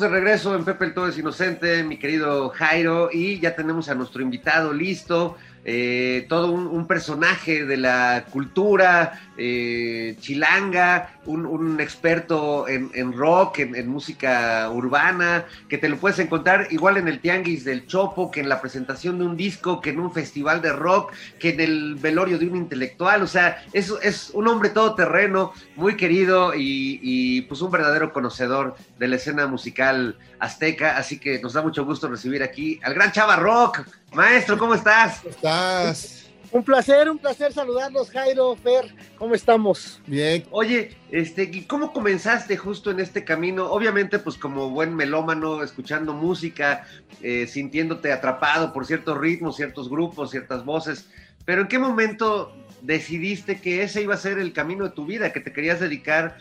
De 0.00 0.08
regreso 0.08 0.54
en 0.54 0.64
Pepe 0.64 0.86
el 0.86 0.94
Todo 0.94 1.08
es 1.08 1.18
Inocente, 1.18 1.84
mi 1.84 1.98
querido 1.98 2.48
Jairo, 2.48 3.10
y 3.12 3.38
ya 3.38 3.54
tenemos 3.54 3.90
a 3.90 3.94
nuestro 3.94 4.22
invitado 4.22 4.72
listo, 4.72 5.36
eh, 5.64 6.26
todo 6.28 6.52
un, 6.52 6.86
personaje 6.86 7.64
de 7.64 7.76
la 7.76 8.24
cultura 8.30 9.20
eh, 9.36 10.16
chilanga, 10.18 11.20
un, 11.26 11.78
experto 11.80 12.66
en, 12.66 13.12
rock, 13.12 13.60
en, 13.60 13.76
en 13.76 13.88
música 13.88 14.70
urbana, 14.72 15.44
que 15.68 15.78
te 15.78 15.88
lo 15.88 15.98
puedes 15.98 16.18
encontrar 16.18 16.68
igual 16.70 16.96
en 16.96 17.08
el 17.08 17.20
Tianguis 17.20 17.64
del 17.64 17.86
Chopo, 17.86 18.30
que 18.30 18.40
en 18.40 18.48
la 18.48 18.60
presentación 18.60 19.18
de 19.18 19.24
un 19.24 19.36
disco, 19.36 19.80
que 19.80 19.90
en 19.90 20.00
un 20.00 20.12
festival 20.12 20.62
de 20.62 20.72
rock, 20.72 21.12
que 21.38 21.50
en 21.50 21.60
el 21.60 21.94
velorio 21.96 22.38
de 22.38 22.46
un 22.46 22.56
intelectual, 22.56 23.22
o 23.22 23.26
sea, 23.26 23.62
es, 23.72 23.92
es 24.02 24.30
un 24.32 24.48
hombre 24.48 24.70
todoterreno, 24.70 25.52
muy 25.76 25.96
querido 25.96 26.54
y, 26.54 27.00
y, 27.02 27.42
pues 27.42 27.60
un 27.60 27.70
verdadero 27.70 28.12
conocedor 28.12 28.76
de 28.98 29.08
la 29.08 29.16
escena 29.16 29.46
musical 29.46 30.16
azteca, 30.38 30.96
así 30.96 31.18
que 31.18 31.40
nos 31.40 31.52
da 31.52 31.62
mucho 31.62 31.84
gusto 31.84 32.08
recibir 32.08 32.42
aquí 32.42 32.80
al 32.82 32.94
gran 32.94 33.12
Chava 33.12 33.36
Rock. 33.36 33.84
Maestro, 34.12 34.58
¿cómo 34.58 34.74
estás? 34.74 35.20
¿Cómo 35.20 35.30
estás? 35.30 36.26
Un 36.52 36.64
placer, 36.64 37.08
un 37.08 37.18
placer 37.18 37.52
saludarlos, 37.52 38.10
Jairo, 38.10 38.56
Fer, 38.56 38.92
¿cómo 39.16 39.36
estamos? 39.36 40.00
Bien. 40.04 40.44
Oye, 40.50 40.96
este, 41.12 41.44
¿y 41.44 41.62
¿cómo 41.62 41.92
comenzaste 41.92 42.56
justo 42.56 42.90
en 42.90 42.98
este 42.98 43.24
camino? 43.24 43.70
Obviamente, 43.70 44.18
pues 44.18 44.36
como 44.36 44.68
buen 44.70 44.96
melómano, 44.96 45.62
escuchando 45.62 46.12
música, 46.12 46.84
eh, 47.22 47.46
sintiéndote 47.46 48.12
atrapado 48.12 48.72
por 48.72 48.84
ciertos 48.84 49.16
ritmos, 49.16 49.56
ciertos 49.56 49.88
grupos, 49.88 50.32
ciertas 50.32 50.64
voces, 50.64 51.08
pero 51.44 51.62
¿en 51.62 51.68
qué 51.68 51.78
momento 51.78 52.52
decidiste 52.82 53.60
que 53.60 53.84
ese 53.84 54.02
iba 54.02 54.14
a 54.14 54.18
ser 54.18 54.38
el 54.38 54.52
camino 54.52 54.84
de 54.84 54.90
tu 54.90 55.06
vida, 55.06 55.32
que 55.32 55.40
te 55.40 55.52
querías 55.52 55.78
dedicar 55.78 56.36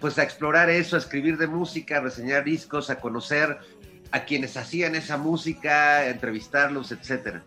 pues 0.00 0.18
a 0.18 0.22
explorar 0.22 0.68
eso, 0.68 0.96
a 0.96 0.98
escribir 0.98 1.38
de 1.38 1.46
música, 1.46 1.96
a 1.96 2.00
reseñar 2.00 2.44
discos, 2.44 2.90
a 2.90 3.00
conocer 3.00 3.58
a 4.10 4.24
quienes 4.24 4.56
hacían 4.56 4.94
esa 4.94 5.16
música, 5.16 6.08
entrevistarlos, 6.08 6.92
etcétera? 6.92 7.42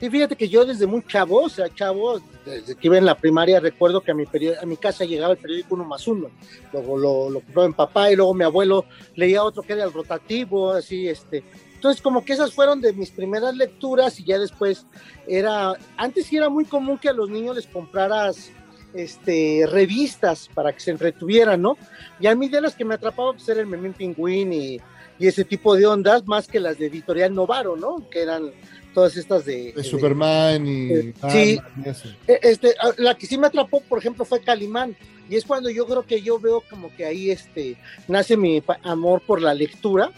Sí, 0.00 0.10
fíjate 0.10 0.36
que 0.36 0.48
yo 0.48 0.64
desde 0.64 0.86
muy 0.86 1.02
chavo, 1.06 1.44
o 1.44 1.48
sea, 1.48 1.72
chavo, 1.72 2.20
desde 2.44 2.74
que 2.74 2.88
iba 2.88 2.98
en 2.98 3.06
la 3.06 3.16
primaria, 3.16 3.60
recuerdo 3.60 4.00
que 4.00 4.10
a 4.10 4.14
mi, 4.14 4.24
a 4.60 4.66
mi 4.66 4.76
casa 4.76 5.04
llegaba 5.04 5.34
el 5.34 5.38
periódico 5.38 5.76
uno 5.76 5.84
más 5.84 6.06
uno, 6.08 6.30
luego 6.72 6.98
lo, 6.98 7.30
lo 7.30 7.40
compró 7.40 7.68
mi 7.68 7.74
papá 7.74 8.10
y 8.10 8.16
luego 8.16 8.34
mi 8.34 8.44
abuelo 8.44 8.84
leía 9.14 9.44
otro 9.44 9.62
que 9.62 9.72
era 9.72 9.84
el 9.84 9.92
rotativo, 9.92 10.72
así, 10.72 11.08
este. 11.08 11.44
Entonces, 11.74 12.02
como 12.02 12.24
que 12.24 12.32
esas 12.32 12.52
fueron 12.52 12.80
de 12.80 12.92
mis 12.92 13.10
primeras 13.10 13.54
lecturas 13.54 14.18
y 14.18 14.24
ya 14.24 14.38
después 14.38 14.86
era, 15.28 15.74
antes 15.96 16.26
sí 16.26 16.36
era 16.36 16.48
muy 16.48 16.64
común 16.64 16.98
que 16.98 17.10
a 17.10 17.12
los 17.12 17.30
niños 17.30 17.56
les 17.56 17.66
compraras 17.66 18.50
este, 18.94 19.66
revistas 19.70 20.48
para 20.54 20.72
que 20.72 20.80
se 20.80 20.90
entretuvieran, 20.90 21.60
¿no? 21.60 21.76
Y 22.20 22.26
a 22.26 22.34
mí 22.34 22.48
de 22.48 22.60
las 22.60 22.74
que 22.74 22.84
me 22.84 22.94
atrapaban 22.94 23.36
pues 23.36 23.48
era 23.48 23.60
el 23.60 23.66
Memín 23.66 23.92
Pingüín 23.92 24.52
y, 24.52 24.80
y 25.18 25.26
ese 25.26 25.44
tipo 25.44 25.76
de 25.76 25.86
ondas, 25.86 26.26
más 26.26 26.46
que 26.46 26.60
las 26.60 26.78
de 26.78 26.86
Editorial 26.86 27.34
Novaro, 27.34 27.76
¿no? 27.76 28.08
Que 28.08 28.22
eran 28.22 28.50
todas 28.94 29.16
estas 29.16 29.44
de... 29.44 29.72
De 29.72 29.84
Superman 29.84 30.66
y. 30.66 30.92
Eh, 30.92 31.14
sí. 31.30 31.60
Y. 31.84 31.88
Eh, 32.30 32.38
Este, 32.42 32.74
la 32.98 33.16
que 33.16 33.26
sí 33.26 33.36
me 33.36 33.48
atrapó, 33.48 33.80
por 33.80 33.98
ejemplo, 33.98 34.24
fue 34.24 34.40
Calimán. 34.40 34.96
Y 35.28 35.36
es 35.36 35.44
cuando 35.44 35.70
yo 35.70 35.86
creo 35.86 36.02
que 36.04 36.20
yo 36.20 36.38
veo 36.38 36.62
como 36.68 36.94
que 36.94 37.04
ahí 37.04 37.30
este, 37.30 37.76
nace 38.08 38.36
mi 38.36 38.62
amor 38.82 39.22
por 39.26 39.40
la 39.40 39.54
lectura. 39.54 40.10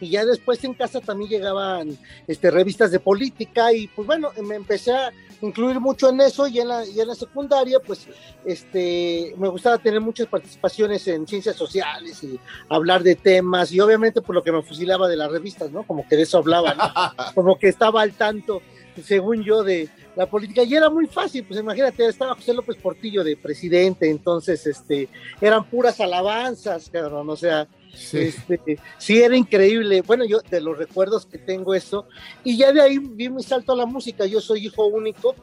Y 0.00 0.10
ya 0.10 0.24
después 0.24 0.62
en 0.64 0.74
casa 0.74 1.00
también 1.00 1.30
llegaban 1.30 1.96
este, 2.26 2.50
revistas 2.50 2.90
de 2.90 3.00
política 3.00 3.72
y 3.72 3.88
pues 3.88 4.06
bueno, 4.06 4.30
me 4.42 4.54
empecé 4.54 4.92
a 4.92 5.12
incluir 5.40 5.78
mucho 5.80 6.10
en 6.10 6.20
eso 6.20 6.46
y 6.48 6.58
en 6.58 6.68
la, 6.68 6.84
y 6.84 7.00
en 7.00 7.08
la 7.08 7.14
secundaria 7.14 7.78
pues 7.80 8.06
este, 8.44 9.34
me 9.38 9.48
gustaba 9.48 9.78
tener 9.78 10.00
muchas 10.00 10.26
participaciones 10.26 11.06
en 11.06 11.26
ciencias 11.26 11.56
sociales 11.56 12.22
y 12.24 12.38
hablar 12.68 13.02
de 13.02 13.14
temas 13.14 13.70
y 13.72 13.80
obviamente 13.80 14.20
por 14.20 14.34
lo 14.34 14.42
que 14.42 14.52
me 14.52 14.62
fusilaba 14.62 15.08
de 15.08 15.16
las 15.16 15.30
revistas, 15.30 15.70
¿no? 15.70 15.84
Como 15.84 16.06
que 16.08 16.16
de 16.16 16.22
eso 16.22 16.38
hablaba, 16.38 16.74
¿no? 16.74 16.84
Como 17.34 17.58
que 17.58 17.68
estaba 17.68 18.02
al 18.02 18.12
tanto 18.12 18.62
según 19.02 19.42
yo, 19.42 19.62
de 19.62 19.88
la 20.16 20.26
política. 20.26 20.62
Y 20.62 20.74
era 20.74 20.90
muy 20.90 21.06
fácil, 21.06 21.44
pues 21.44 21.60
imagínate, 21.60 22.06
estaba 22.06 22.34
José 22.34 22.52
López 22.54 22.76
Portillo 22.76 23.24
de 23.24 23.36
presidente, 23.36 24.10
entonces 24.10 24.66
este, 24.66 25.08
eran 25.40 25.68
puras 25.68 26.00
alabanzas, 26.00 26.90
cabrón, 26.90 27.28
o 27.30 27.36
sea, 27.36 27.68
Sí. 27.94 28.18
este, 28.18 28.78
sí 28.98 29.20
era 29.22 29.36
increíble. 29.36 30.02
Bueno, 30.02 30.24
yo 30.24 30.40
de 30.40 30.60
los 30.60 30.76
recuerdos 30.78 31.26
que 31.26 31.38
tengo 31.38 31.74
eso, 31.74 32.06
y 32.44 32.56
ya 32.56 32.72
de 32.72 32.80
ahí 32.80 32.98
vi 32.98 33.28
mi 33.28 33.42
salto 33.42 33.72
a 33.72 33.76
la 33.76 33.86
música, 33.86 34.26
yo 34.26 34.40
soy 34.40 34.66
hijo 34.66 34.86
único. 34.86 35.34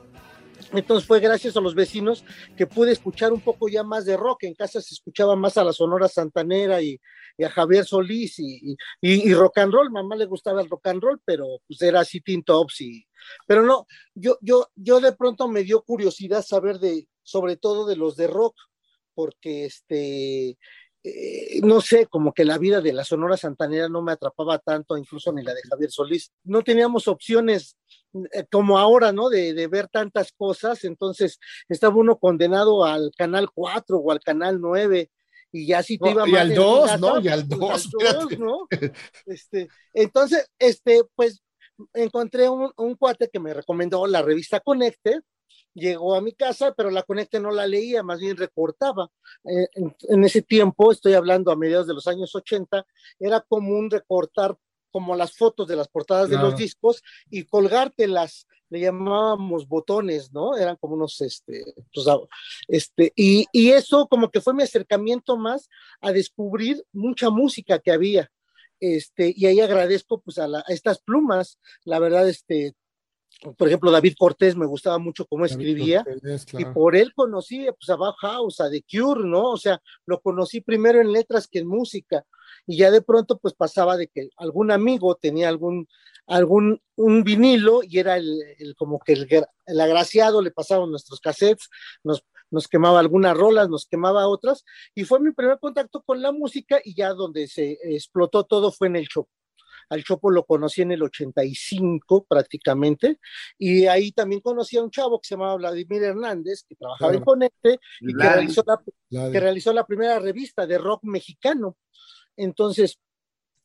Entonces 0.71 1.05
fue 1.08 1.19
gracias 1.19 1.55
a 1.58 1.62
los 1.62 1.75
vecinos 1.75 2.23
que 2.58 2.65
pude 2.65 2.91
escuchar 2.91 3.31
un 3.31 3.41
poco 3.41 3.67
ya 3.69 3.84
más 3.84 4.05
de 4.05 4.17
rock. 4.17 4.43
En 4.43 4.55
casa 4.55 4.81
se 4.81 4.93
escuchaba 4.95 5.36
más 5.36 5.58
a 5.58 5.63
la 5.63 5.73
Sonora 5.73 6.08
Santanera 6.08 6.81
y, 6.81 6.99
y 7.38 7.43
a 7.43 7.49
Javier 7.49 7.86
Solís 7.86 8.39
y, 8.39 8.75
y- 9.01 9.29
y 9.29 9.34
rock 9.34 9.60
and 9.60 9.71
roll. 9.73 9.91
Mamá 9.91 10.15
le 10.15 10.25
gustaba 10.25 10.62
el 10.62 10.69
rock 10.69 10.88
and 10.88 11.03
roll, 11.03 11.21
pero 11.23 11.45
pues 11.67 11.81
era 11.81 11.99
así 11.99 12.19
Teen 12.21 12.43
Tops 12.43 12.81
y, 12.81 13.05
pero 13.45 13.62
no, 13.63 13.86
yo, 14.15 14.38
yo, 14.41 14.67
yo 14.75 14.99
de 15.01 15.13
pronto 15.13 15.47
me 15.47 15.63
dio 15.63 15.81
curiosidad 15.84 16.43
saber 16.43 16.79
de, 16.79 17.08
sobre 17.21 17.58
todo 17.58 17.86
de 17.86 17.95
los 17.97 18.15
de 18.15 18.27
rock, 18.27 18.55
porque 19.13 19.65
este, 19.65 20.58
eh, 21.07 21.59
no 21.61 21.81
sé, 21.81 22.07
como 22.07 22.33
que 22.33 22.43
la 22.45 22.57
vida 22.57 22.81
de 22.81 22.91
la 22.91 23.03
Sonora 23.03 23.37
Santanera 23.37 23.87
no 23.87 24.01
me 24.01 24.11
atrapaba 24.11 24.57
tanto, 24.57 24.97
incluso 24.97 25.31
ni 25.31 25.43
la 25.43 25.53
de 25.53 25.61
Javier 25.69 25.91
Solís. 25.91 26.31
No 26.43 26.63
teníamos 26.63 27.07
opciones 27.07 27.77
eh, 28.33 28.45
como 28.51 28.79
ahora, 28.79 29.11
¿no? 29.11 29.29
De, 29.29 29.53
de 29.53 29.67
ver 29.67 29.87
tantas 29.87 30.31
cosas, 30.31 30.83
entonces 30.83 31.39
estaba 31.69 31.95
uno 31.95 32.17
condenado 32.17 32.83
al 32.83 33.11
canal 33.15 33.49
4 33.53 33.97
o 33.99 34.11
al 34.11 34.19
canal 34.19 34.59
9 34.59 35.11
y 35.51 35.67
ya 35.67 35.83
si 35.83 35.99
te 35.99 36.05
No, 36.05 36.11
iba 36.11 36.27
y 36.27 36.31
mal 36.31 36.41
al 36.41 36.49
en 36.49 36.55
dos, 36.57 36.85
casa, 36.85 36.97
¿no? 36.97 37.19
Y 37.19 37.27
al 37.27 37.47
pues, 37.47 37.59
dos, 37.59 37.69
al 37.69 37.77
espérate. 37.77 38.37
¿no? 38.37 38.67
Este, 39.27 39.67
entonces, 39.93 40.49
este, 40.57 41.03
pues 41.13 41.43
encontré 41.93 42.49
un, 42.49 42.71
un 42.77 42.95
cuate 42.95 43.29
que 43.31 43.39
me 43.39 43.53
recomendó 43.53 44.07
la 44.07 44.23
revista 44.23 44.59
Conecte, 44.59 45.19
llegó 45.75 46.15
a 46.15 46.21
mi 46.21 46.33
casa, 46.33 46.73
pero 46.75 46.89
la 46.89 47.03
Conecte 47.03 47.39
no 47.39 47.51
la 47.51 47.67
leía, 47.67 48.01
más 48.01 48.19
bien 48.19 48.35
recortaba. 48.38 49.11
Eh, 49.43 49.67
en, 49.75 49.95
en 50.09 50.23
ese 50.23 50.41
tiempo, 50.41 50.91
estoy 50.91 51.13
hablando 51.13 51.51
a 51.51 51.55
mediados 51.55 51.85
de 51.85 51.93
los 51.93 52.07
años 52.07 52.33
80, 52.33 52.83
era 53.19 53.41
común 53.41 53.91
recortar 53.91 54.57
como 54.91 55.15
las 55.15 55.35
fotos 55.35 55.67
de 55.67 55.75
las 55.75 55.89
portadas 55.89 56.29
de 56.29 56.35
Claro. 56.38 56.49
los 56.51 56.57
discos 56.59 57.03
y 57.29 57.43
colgártelas, 57.43 58.47
le 58.69 58.79
llamábamos 58.79 59.67
botones, 59.67 60.31
¿no? 60.33 60.55
Eran 60.57 60.77
como 60.77 60.95
unos, 60.95 61.19
este, 61.21 61.63
pues, 61.93 62.07
ah, 62.07 62.17
este, 62.69 63.11
y, 63.15 63.45
y 63.51 63.71
eso 63.71 64.07
como 64.07 64.31
que 64.31 64.41
fue 64.41 64.53
mi 64.53 64.63
acercamiento 64.63 65.38
más 65.38 65.69
a 66.01 66.11
descubrir 66.13 66.83
mucha 66.93 67.29
música 67.29 67.79
que 67.79 67.91
había. 67.91 68.31
Este, 68.79 69.33
y 69.35 69.45
ahí 69.45 69.59
agradezco 69.59 70.21
pues 70.21 70.38
a, 70.38 70.47
la- 70.47 70.63
a 70.67 70.73
estas 70.73 70.99
plumas, 70.99 71.59
la 71.83 71.99
verdad, 71.99 72.27
este, 72.27 72.73
por 73.57 73.67
ejemplo, 73.67 73.91
David 73.91 74.15
Cortés 74.17 74.55
me 74.55 74.65
gustaba 74.65 74.97
mucho 74.97 75.25
cómo 75.25 75.45
escribía 75.45 76.03
Cortés, 76.03 76.45
y 76.61 76.65
por 76.73 76.95
él 76.95 77.13
conocí 77.13 77.65
pues, 77.77 77.89
a 77.89 77.95
Bauhaus, 77.95 78.59
a 78.61 78.69
The 78.69 78.83
Cure, 78.89 79.27
¿no? 79.27 79.51
O 79.51 79.57
sea, 79.57 79.81
lo 80.05 80.19
conocí 80.21 80.61
primero 80.61 81.01
en 81.01 81.11
letras 81.11 81.47
que 81.47 81.59
en 81.59 81.67
música 81.67 82.25
y 82.65 82.77
ya 82.77 82.91
de 82.91 83.01
pronto 83.01 83.37
pues 83.37 83.53
pasaba 83.53 83.97
de 83.97 84.07
que 84.07 84.29
algún 84.37 84.71
amigo 84.71 85.15
tenía 85.15 85.49
algún 85.49 85.87
algún 86.27 86.81
un 86.95 87.23
vinilo 87.23 87.81
y 87.83 87.99
era 87.99 88.17
el, 88.17 88.41
el- 88.57 88.75
como 88.75 88.99
que 88.99 89.13
el, 89.13 89.27
el 89.67 89.79
agraciado 89.81 90.41
le 90.41 90.49
pasaban 90.51 90.89
nuestros 90.89 91.19
cassettes, 91.19 91.69
nos, 92.03 92.23
nos 92.49 92.67
quemaba 92.67 92.99
algunas 92.99 93.35
rolas, 93.37 93.69
nos 93.69 93.85
quemaba 93.85 94.27
otras 94.27 94.63
y 94.95 95.03
fue 95.03 95.19
mi 95.19 95.31
primer 95.33 95.59
contacto 95.59 96.01
con 96.01 96.21
la 96.21 96.31
música 96.31 96.79
y 96.83 96.95
ya 96.95 97.13
donde 97.13 97.47
se 97.47 97.77
explotó 97.83 98.43
todo 98.45 98.71
fue 98.71 98.87
en 98.87 98.95
el 98.95 99.07
Chopo. 99.07 99.29
Al 99.89 100.03
Chopo 100.03 100.31
lo 100.31 100.45
conocí 100.45 100.81
en 100.81 100.91
el 100.91 101.03
85 101.03 102.25
prácticamente 102.27 103.19
y 103.57 103.85
ahí 103.85 104.11
también 104.11 104.41
conocí 104.41 104.77
a 104.77 104.83
un 104.83 104.91
chavo 104.91 105.19
que 105.19 105.27
se 105.27 105.35
llamaba 105.35 105.55
Vladimir 105.55 106.03
Hernández 106.03 106.65
que 106.67 106.75
trabajaba 106.75 107.11
en 107.11 107.17
Claro. 107.19 107.25
Conecte 107.25 107.79
y 108.01 108.13
que 108.13 108.23
realizó, 108.23 108.63
la, 108.65 109.31
que 109.31 109.39
realizó 109.39 109.73
la 109.73 109.85
primera 109.85 110.19
revista 110.19 110.65
de 110.65 110.77
rock 110.77 111.03
mexicano. 111.03 111.77
Entonces, 112.37 112.99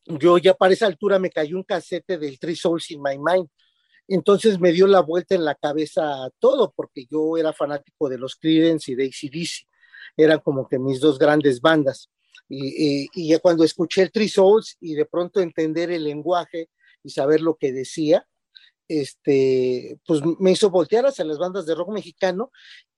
yo 0.05 0.37
ya 0.37 0.53
para 0.53 0.73
esa 0.73 0.87
altura 0.87 1.19
me 1.19 1.29
cayó 1.29 1.57
un 1.57 1.63
casete 1.63 2.17
del 2.17 2.39
Three 2.39 2.55
Souls 2.55 2.89
in 2.91 3.01
My 3.01 3.17
Mind. 3.17 3.47
Entonces 4.07 4.59
me 4.59 4.71
dio 4.71 4.87
la 4.87 5.01
vuelta 5.01 5.35
en 5.35 5.45
la 5.45 5.55
cabeza 5.55 6.29
todo, 6.39 6.73
porque 6.75 7.05
yo 7.09 7.37
era 7.37 7.53
fanático 7.53 8.09
de 8.09 8.17
los 8.17 8.35
Creedence 8.35 8.91
y 8.91 8.95
de 8.95 9.05
ACDC. 9.05 9.67
Eran 10.17 10.39
como 10.39 10.67
que 10.67 10.79
mis 10.79 10.99
dos 10.99 11.17
grandes 11.17 11.61
bandas. 11.61 12.09
Y, 12.49 13.03
y- 13.03 13.09
y 13.13 13.27
ya 13.29 13.39
cuando 13.39 13.63
escuché 13.63 14.01
el 14.03 14.11
Three 14.11 14.29
Souls 14.29 14.77
y 14.81 14.93
de 14.95 15.05
pronto 15.05 15.39
entender 15.41 15.91
el 15.91 16.03
lenguaje 16.03 16.69
y 17.03 17.09
saber 17.09 17.41
lo 17.41 17.55
que 17.55 17.71
decía, 17.71 18.27
este, 18.87 19.99
pues 20.05 20.21
me 20.39 20.51
hizo 20.51 20.69
voltear 20.69 21.05
hacia 21.05 21.25
las 21.25 21.37
bandas 21.37 21.65
de 21.65 21.75
rock 21.75 21.89
mexicano 21.91 22.51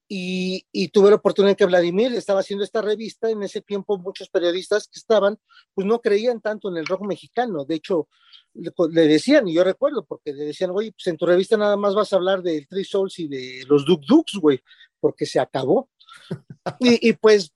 y, 0.07 0.65
y 0.71 0.89
tuve 0.89 1.09
la 1.09 1.15
oportunidad 1.15 1.55
que 1.55 1.65
Vladimir 1.65 2.13
estaba 2.13 2.41
haciendo 2.41 2.63
esta 2.63 2.81
revista. 2.81 3.29
En 3.29 3.41
ese 3.43 3.61
tiempo, 3.61 3.97
muchos 3.97 4.29
periodistas 4.29 4.87
que 4.87 4.99
estaban, 4.99 5.39
pues 5.73 5.87
no 5.87 6.01
creían 6.01 6.41
tanto 6.41 6.69
en 6.69 6.77
el 6.77 6.85
rock 6.85 7.01
mexicano. 7.05 7.63
De 7.65 7.75
hecho, 7.75 8.09
le, 8.53 8.71
le 8.91 9.07
decían, 9.07 9.47
y 9.47 9.53
yo 9.53 9.63
recuerdo, 9.63 10.03
porque 10.05 10.33
le 10.33 10.45
decían, 10.45 10.71
oye, 10.71 10.91
pues 10.91 11.07
en 11.07 11.17
tu 11.17 11.25
revista 11.25 11.57
nada 11.57 11.77
más 11.77 11.95
vas 11.95 12.11
a 12.11 12.17
hablar 12.17 12.41
del 12.43 12.67
Three 12.67 12.83
Souls 12.85 13.17
y 13.19 13.27
de 13.27 13.63
los 13.67 13.85
Duk 13.85 14.01
Duks, 14.05 14.33
güey, 14.39 14.59
porque 14.99 15.25
se 15.25 15.39
acabó. 15.39 15.89
y, 16.79 17.09
y 17.09 17.13
pues, 17.13 17.51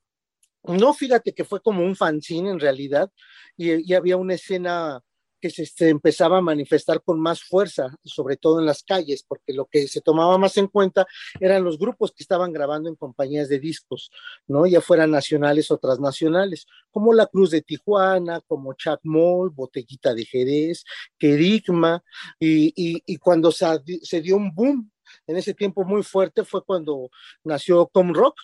no, 0.68 0.94
fíjate 0.94 1.34
que 1.34 1.46
fue 1.46 1.62
como 1.62 1.84
un 1.84 1.96
fanzine 1.96 2.50
en 2.50 2.60
realidad, 2.60 3.12
y, 3.56 3.94
había 3.94 4.18
una 4.18 4.36
escena 4.36 5.02
que 5.40 5.50
se, 5.52 5.90
empezaba 5.90 6.40
a 6.40 6.42
manifestar 6.42 7.02
con 7.04 7.20
más 7.20 7.44
fuerza, 7.44 7.96
sobre 8.04 8.38
todo 8.38 8.60
en 8.60 8.66
las 8.66 8.84
calles, 8.84 9.24
porque 9.28 9.54
lo 9.54 9.66
que 9.66 9.88
se 9.88 10.02
tomaba 10.02 10.38
más 10.38 10.58
en 10.58 10.68
cuenta 10.68 11.06
eran 11.40 11.64
los 11.64 11.78
grupos 11.78 12.12
que 12.12 12.24
estaban 12.24 12.52
grabando 12.52 12.90
en 12.90 12.96
compañías 12.96 13.48
de 13.48 13.60
discos, 13.60 14.10
¿no? 14.48 14.66
Ya 14.66 14.82
fueran 14.82 15.12
nacionales 15.12 15.70
o 15.70 15.78
transnacionales, 15.78 16.66
como 16.90 17.14
La 17.14 17.28
Cruz 17.28 17.52
de 17.52 17.62
Tijuana, 17.62 18.42
como 18.48 18.74
Chuck 18.74 19.00
Moll, 19.04 19.52
Botellita 19.52 20.14
de 20.14 20.26
Jerez, 20.26 20.84
Kerigma, 21.20 22.04
y, 22.40 22.74
y, 22.76 23.04
y 23.06 23.18
cuando 23.18 23.52
se, 23.52 23.66
se, 24.02 24.22
dio 24.22 24.38
un 24.38 24.54
boom 24.54 24.92
en 25.28 25.38
ese 25.38 25.54
tiempo 25.54 25.84
muy 25.84 26.04
fuerte 26.04 26.44
fue 26.44 26.64
cuando 26.64 27.10
nació 27.44 27.88
Com 27.88 28.14
Rock, 28.14 28.36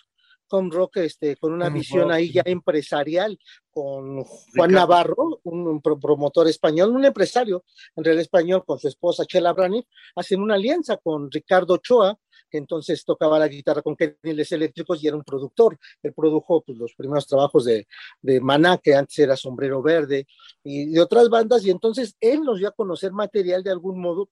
Rock 0.70 0.98
este, 0.98 1.36
con 1.36 1.52
una 1.52 1.68
visión 1.68 2.04
Rock, 2.04 2.12
ahí 2.12 2.32
ya 2.32 2.42
empresarial 2.44 3.38
con 3.70 4.22
Juan 4.22 4.46
Ricardo. 4.52 4.68
Navarro, 4.68 5.40
un, 5.44 5.66
un 5.66 5.80
pro- 5.80 5.98
promotor 5.98 6.48
español, 6.48 6.90
un 6.90 7.04
empresario 7.04 7.64
en 7.96 8.04
real 8.04 8.18
español 8.18 8.64
con 8.64 8.78
su 8.78 8.88
esposa 8.88 9.26
Chela 9.26 9.52
Braniff, 9.52 9.86
hacen 10.14 10.40
una 10.40 10.54
alianza 10.54 10.96
con 10.96 11.30
Ricardo 11.30 11.74
Ochoa, 11.74 12.18
que 12.50 12.58
entonces 12.58 13.04
tocaba 13.04 13.38
la 13.38 13.48
guitarra 13.48 13.82
con 13.82 13.96
Keniles 13.96 14.52
Eléctricos 14.52 15.02
y 15.02 15.08
era 15.08 15.16
un 15.16 15.24
productor. 15.24 15.76
Él 16.02 16.12
produjo 16.12 16.62
pues, 16.62 16.78
los 16.78 16.94
primeros 16.94 17.26
trabajos 17.26 17.64
de, 17.64 17.88
de 18.22 18.40
Maná, 18.40 18.78
que 18.78 18.94
antes 18.94 19.18
era 19.18 19.36
Sombrero 19.36 19.82
Verde, 19.82 20.26
y 20.62 20.86
de 20.86 21.00
otras 21.00 21.28
bandas, 21.28 21.64
y 21.66 21.70
entonces 21.70 22.16
él 22.20 22.42
nos 22.42 22.58
dio 22.58 22.68
a 22.68 22.72
conocer 22.72 23.10
material 23.12 23.64
de 23.64 23.70
algún 23.72 24.00
modo 24.00 24.30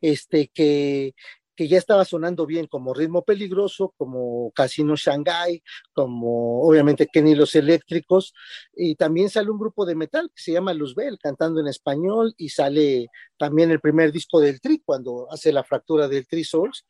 este, 0.00 0.48
que, 0.48 1.14
que 1.60 1.68
ya 1.68 1.76
estaba 1.76 2.06
sonando 2.06 2.46
bien 2.46 2.66
como 2.66 2.94
Ritmo 2.94 3.22
Peligroso, 3.22 3.92
como 3.98 4.50
Casino 4.52 4.96
Shanghai, 4.96 5.62
como 5.92 6.62
obviamente 6.62 7.06
Kenny 7.06 7.34
Los 7.34 7.54
Eléctricos, 7.54 8.32
y 8.74 8.94
también 8.94 9.28
sale 9.28 9.50
un 9.50 9.58
grupo 9.58 9.84
de 9.84 9.94
metal 9.94 10.30
que 10.34 10.42
se 10.42 10.52
llama 10.52 10.72
Luzbel, 10.72 11.18
cantando 11.18 11.60
en 11.60 11.66
español, 11.66 12.32
y 12.38 12.48
sale 12.48 13.08
también 13.36 13.70
el 13.70 13.78
primer 13.78 14.10
disco 14.10 14.40
del 14.40 14.58
Tri, 14.58 14.80
cuando 14.82 15.30
hace 15.30 15.52
la 15.52 15.62
fractura 15.62 16.08
del 16.08 16.26
Tri 16.26 16.44
Souls, 16.44 16.86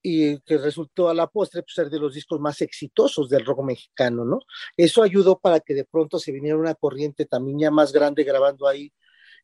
y 0.00 0.38
que 0.38 0.56
resultó 0.56 1.10
a 1.10 1.14
la 1.14 1.26
postre 1.26 1.60
pues, 1.60 1.74
ser 1.74 1.90
de 1.90 1.98
los 1.98 2.14
discos 2.14 2.40
más 2.40 2.62
exitosos 2.62 3.28
del 3.28 3.44
rock 3.44 3.62
mexicano, 3.62 4.24
¿no? 4.24 4.40
Eso 4.74 5.02
ayudó 5.02 5.38
para 5.38 5.60
que 5.60 5.74
de 5.74 5.84
pronto 5.84 6.18
se 6.18 6.32
viniera 6.32 6.56
una 6.56 6.74
corriente 6.74 7.26
también 7.26 7.58
ya 7.58 7.70
más 7.70 7.92
grande 7.92 8.24
grabando 8.24 8.66
ahí 8.66 8.90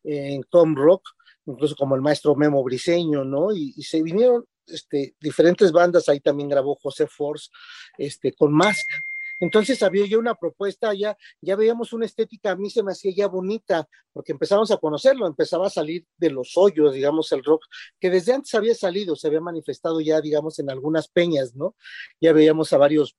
en 0.04 0.42
Com 0.44 0.74
Rock, 0.74 1.02
incluso 1.44 1.76
como 1.76 1.96
el 1.96 2.00
maestro 2.00 2.34
Memo 2.34 2.64
Briseño, 2.64 3.26
¿no? 3.26 3.52
Y, 3.52 3.74
y 3.76 3.82
se 3.82 4.02
vinieron 4.02 4.46
este, 4.70 5.14
diferentes 5.20 5.72
bandas, 5.72 6.08
ahí 6.08 6.20
también 6.20 6.48
grabó 6.48 6.76
José 6.76 7.06
Force, 7.06 7.50
este, 7.98 8.32
con 8.32 8.52
Mask. 8.52 8.86
Entonces 9.40 9.82
había 9.82 10.06
ya 10.06 10.18
una 10.18 10.34
propuesta, 10.34 10.92
ya, 10.94 11.16
ya 11.40 11.56
veíamos 11.56 11.94
una 11.94 12.04
estética, 12.04 12.50
a 12.50 12.56
mí 12.56 12.68
se 12.68 12.82
me 12.82 12.92
hacía 12.92 13.12
ya 13.16 13.26
bonita, 13.26 13.88
porque 14.12 14.32
empezamos 14.32 14.70
a 14.70 14.76
conocerlo, 14.76 15.26
empezaba 15.26 15.66
a 15.66 15.70
salir 15.70 16.06
de 16.18 16.30
los 16.30 16.52
hoyos, 16.56 16.92
digamos, 16.92 17.32
el 17.32 17.42
rock, 17.42 17.64
que 17.98 18.10
desde 18.10 18.34
antes 18.34 18.54
había 18.54 18.74
salido, 18.74 19.16
se 19.16 19.28
había 19.28 19.40
manifestado 19.40 20.00
ya, 20.00 20.20
digamos, 20.20 20.58
en 20.58 20.70
algunas 20.70 21.08
peñas, 21.08 21.56
¿no? 21.56 21.74
Ya 22.20 22.34
veíamos 22.34 22.70
a 22.74 22.78
varios 22.78 23.16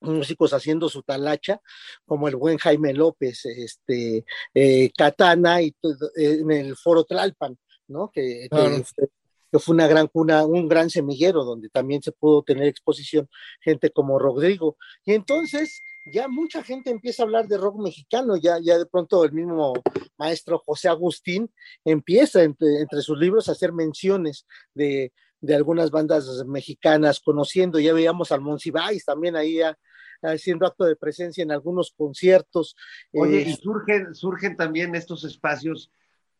músicos 0.00 0.54
haciendo 0.54 0.88
su 0.88 1.02
talacha, 1.02 1.60
como 2.06 2.26
el 2.28 2.36
buen 2.36 2.56
Jaime 2.56 2.94
López, 2.94 3.44
este, 3.44 4.24
eh, 4.54 4.90
Katana 4.96 5.60
y 5.60 5.72
todo, 5.72 6.10
eh, 6.16 6.38
en 6.40 6.50
el 6.50 6.76
Foro 6.76 7.04
Tlalpan, 7.04 7.58
¿no? 7.88 8.10
Que, 8.10 8.48
fue, 8.50 9.10
que 9.50 9.58
fue 9.58 9.74
una 9.74 9.88
gran 9.88 10.06
cuna, 10.08 10.44
un 10.44 10.68
gran 10.68 10.90
semillero 10.90 11.44
donde 11.44 11.68
también 11.68 12.02
se 12.02 12.12
pudo 12.12 12.42
tener 12.42 12.66
exposición 12.66 13.28
gente 13.60 13.90
como 13.90 14.18
Rodrigo. 14.18 14.76
Y 15.04 15.14
entonces 15.14 15.82
ya 16.06 16.28
mucha 16.28 16.62
gente 16.62 16.90
empieza 16.90 17.22
a 17.22 17.26
hablar 17.26 17.46
de 17.46 17.58
rock 17.58 17.80
mexicano, 17.80 18.36
ya, 18.36 18.58
ya 18.60 18.78
de 18.78 18.86
pronto 18.86 19.24
el 19.24 19.32
mismo 19.32 19.74
maestro 20.16 20.58
José 20.58 20.88
Agustín 20.88 21.50
empieza 21.84 22.42
entre, 22.42 22.80
entre 22.80 23.02
sus 23.02 23.18
libros 23.18 23.48
a 23.48 23.52
hacer 23.52 23.72
menciones 23.72 24.46
de, 24.74 25.12
de 25.40 25.54
algunas 25.54 25.90
bandas 25.90 26.44
mexicanas, 26.46 27.20
conociendo, 27.20 27.78
ya 27.78 27.92
veíamos 27.92 28.32
al 28.32 28.40
Monsiváis 28.40 29.04
también 29.04 29.36
ahí 29.36 29.60
haciendo 30.22 30.66
acto 30.66 30.84
de 30.84 30.96
presencia 30.96 31.42
en 31.42 31.50
algunos 31.50 31.92
conciertos. 31.96 32.76
Oye, 33.12 33.42
Eh, 33.42 33.48
y 33.48 33.54
surgen, 33.54 34.14
surgen 34.14 34.56
también 34.56 34.94
estos 34.94 35.24
espacios 35.24 35.90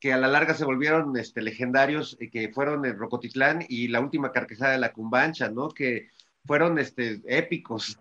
que 0.00 0.12
a 0.14 0.16
la 0.16 0.28
larga 0.28 0.54
se 0.54 0.64
volvieron 0.64 1.16
este, 1.16 1.42
legendarios, 1.42 2.16
eh, 2.20 2.30
que 2.30 2.48
fueron 2.48 2.84
el 2.86 2.98
Rocotitlán 2.98 3.64
y 3.68 3.88
la 3.88 4.00
última 4.00 4.32
carcajada 4.32 4.72
de 4.72 4.78
la 4.78 4.92
Cumbancha, 4.92 5.50
¿no? 5.50 5.68
Que 5.68 6.08
fueron 6.46 6.78
este, 6.78 7.20
épicos. 7.26 7.98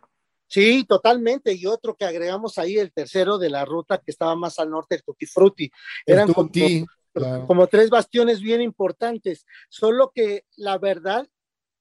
Sí, 0.48 0.86
totalmente. 0.88 1.54
Y 1.54 1.66
otro 1.66 1.96
que 1.96 2.06
agregamos 2.06 2.58
ahí, 2.58 2.78
el 2.78 2.94
tercero 2.94 3.38
de 3.38 3.50
la 3.50 3.66
ruta 3.66 4.00
que 4.00 4.12
estaba 4.12 4.36
más 4.36 4.58
al 4.58 4.70
norte, 4.70 4.96
el 4.96 5.04
Tutti 5.04 5.26
Frutti. 5.26 5.72
El 6.06 6.16
Eran 6.16 6.34
como, 6.34 6.48
Tutti, 6.48 6.86
claro. 7.14 7.46
como 7.46 7.68
tres 7.68 7.90
bastiones 7.90 8.42
bien 8.42 8.62
importantes. 8.62 9.46
Solo 9.68 10.12
que 10.16 10.46
la 10.56 10.78
verdad 10.78 11.28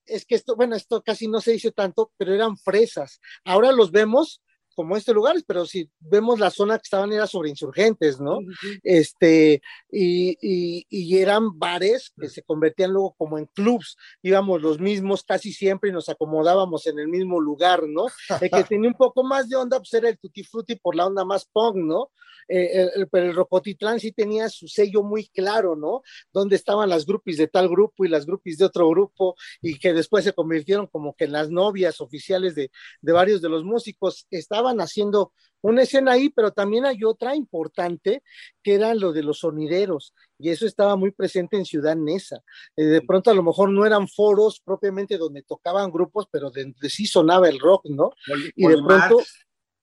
es 0.04 0.26
que 0.26 0.34
esto, 0.34 0.56
bueno, 0.56 0.74
esto 0.74 1.02
casi 1.02 1.28
no 1.28 1.40
se 1.40 1.52
dice 1.52 1.70
tanto, 1.70 2.12
pero 2.16 2.34
eran 2.34 2.56
fresas. 2.56 3.20
Ahora 3.44 3.72
los 3.72 3.92
vemos 3.92 4.42
como 4.78 4.96
este 4.96 5.12
lugar, 5.12 5.34
pero 5.44 5.66
si 5.66 5.90
vemos 5.98 6.38
la 6.38 6.50
zona 6.50 6.76
que 6.78 6.84
estaban 6.84 7.12
era 7.12 7.26
sobre 7.26 7.50
insurgentes, 7.50 8.20
¿no? 8.20 8.38
Este, 8.84 9.60
y, 9.90 10.36
y, 10.40 10.86
y 10.88 11.18
eran 11.18 11.58
bares 11.58 12.12
que 12.16 12.28
se 12.28 12.42
convertían 12.44 12.92
luego 12.92 13.14
como 13.18 13.38
en 13.38 13.46
clubs, 13.46 13.96
íbamos 14.22 14.62
los 14.62 14.78
mismos 14.78 15.24
casi 15.24 15.52
siempre 15.52 15.90
y 15.90 15.92
nos 15.92 16.08
acomodábamos 16.08 16.86
en 16.86 17.00
el 17.00 17.08
mismo 17.08 17.40
lugar, 17.40 17.82
¿no? 17.88 18.06
El 18.40 18.50
que 18.50 18.64
tenía 18.68 18.88
un 18.88 18.96
poco 18.96 19.24
más 19.24 19.48
de 19.48 19.56
onda, 19.56 19.78
pues 19.78 19.92
era 19.94 20.08
el 20.08 20.18
Tutti 20.18 20.44
Frutti 20.44 20.76
por 20.76 20.94
la 20.94 21.06
onda 21.06 21.24
más 21.24 21.44
punk, 21.52 21.74
¿no? 21.76 22.10
Eh, 22.50 22.70
el- 22.80 22.90
el- 23.02 23.08
pero 23.08 23.26
el 23.26 23.34
Rocotitlán 23.34 24.00
sí 24.00 24.10
tenía 24.12 24.48
su 24.48 24.68
sello 24.68 25.02
muy 25.02 25.28
claro, 25.28 25.76
¿no? 25.76 26.00
Donde 26.32 26.56
estaban 26.56 26.88
las 26.88 27.04
groupies 27.04 27.36
de 27.36 27.46
tal 27.46 27.68
grupo 27.68 28.04
y 28.06 28.08
las 28.08 28.24
groupies 28.24 28.56
de 28.56 28.64
otro 28.64 28.88
grupo, 28.88 29.34
y 29.60 29.78
que 29.78 29.92
después 29.92 30.24
se 30.24 30.32
convirtieron 30.32 30.86
como 30.86 31.14
que 31.14 31.24
en 31.24 31.32
las 31.32 31.50
novias 31.50 32.00
oficiales 32.00 32.54
de, 32.54 32.70
de 33.02 33.12
varios 33.12 33.42
de 33.42 33.50
los 33.50 33.64
músicos. 33.64 34.26
Estaban 34.68 34.80
haciendo 34.80 35.32
una 35.62 35.82
escena 35.82 36.12
ahí, 36.12 36.28
pero 36.28 36.52
también 36.52 36.84
hay 36.84 37.02
otra 37.04 37.34
importante, 37.34 38.22
que 38.62 38.74
era 38.74 38.94
lo 38.94 39.12
de 39.12 39.22
los 39.22 39.38
sonideros, 39.40 40.14
y 40.38 40.50
eso 40.50 40.66
estaba 40.66 40.94
muy 40.94 41.10
presente 41.10 41.56
en 41.56 41.64
Ciudad 41.64 41.96
Neza. 41.96 42.40
Eh, 42.76 42.84
de 42.84 43.00
pronto 43.00 43.30
a 43.30 43.34
lo 43.34 43.42
mejor 43.42 43.70
no 43.70 43.86
eran 43.86 44.08
foros 44.08 44.60
propiamente 44.64 45.16
donde 45.16 45.42
tocaban 45.42 45.90
grupos, 45.90 46.26
pero 46.30 46.50
donde 46.50 46.90
sí 46.90 47.06
sonaba 47.06 47.48
el 47.48 47.58
rock, 47.58 47.86
¿no? 47.86 48.10
Y 48.54 48.66
de 48.66 48.76
pronto, 48.76 49.22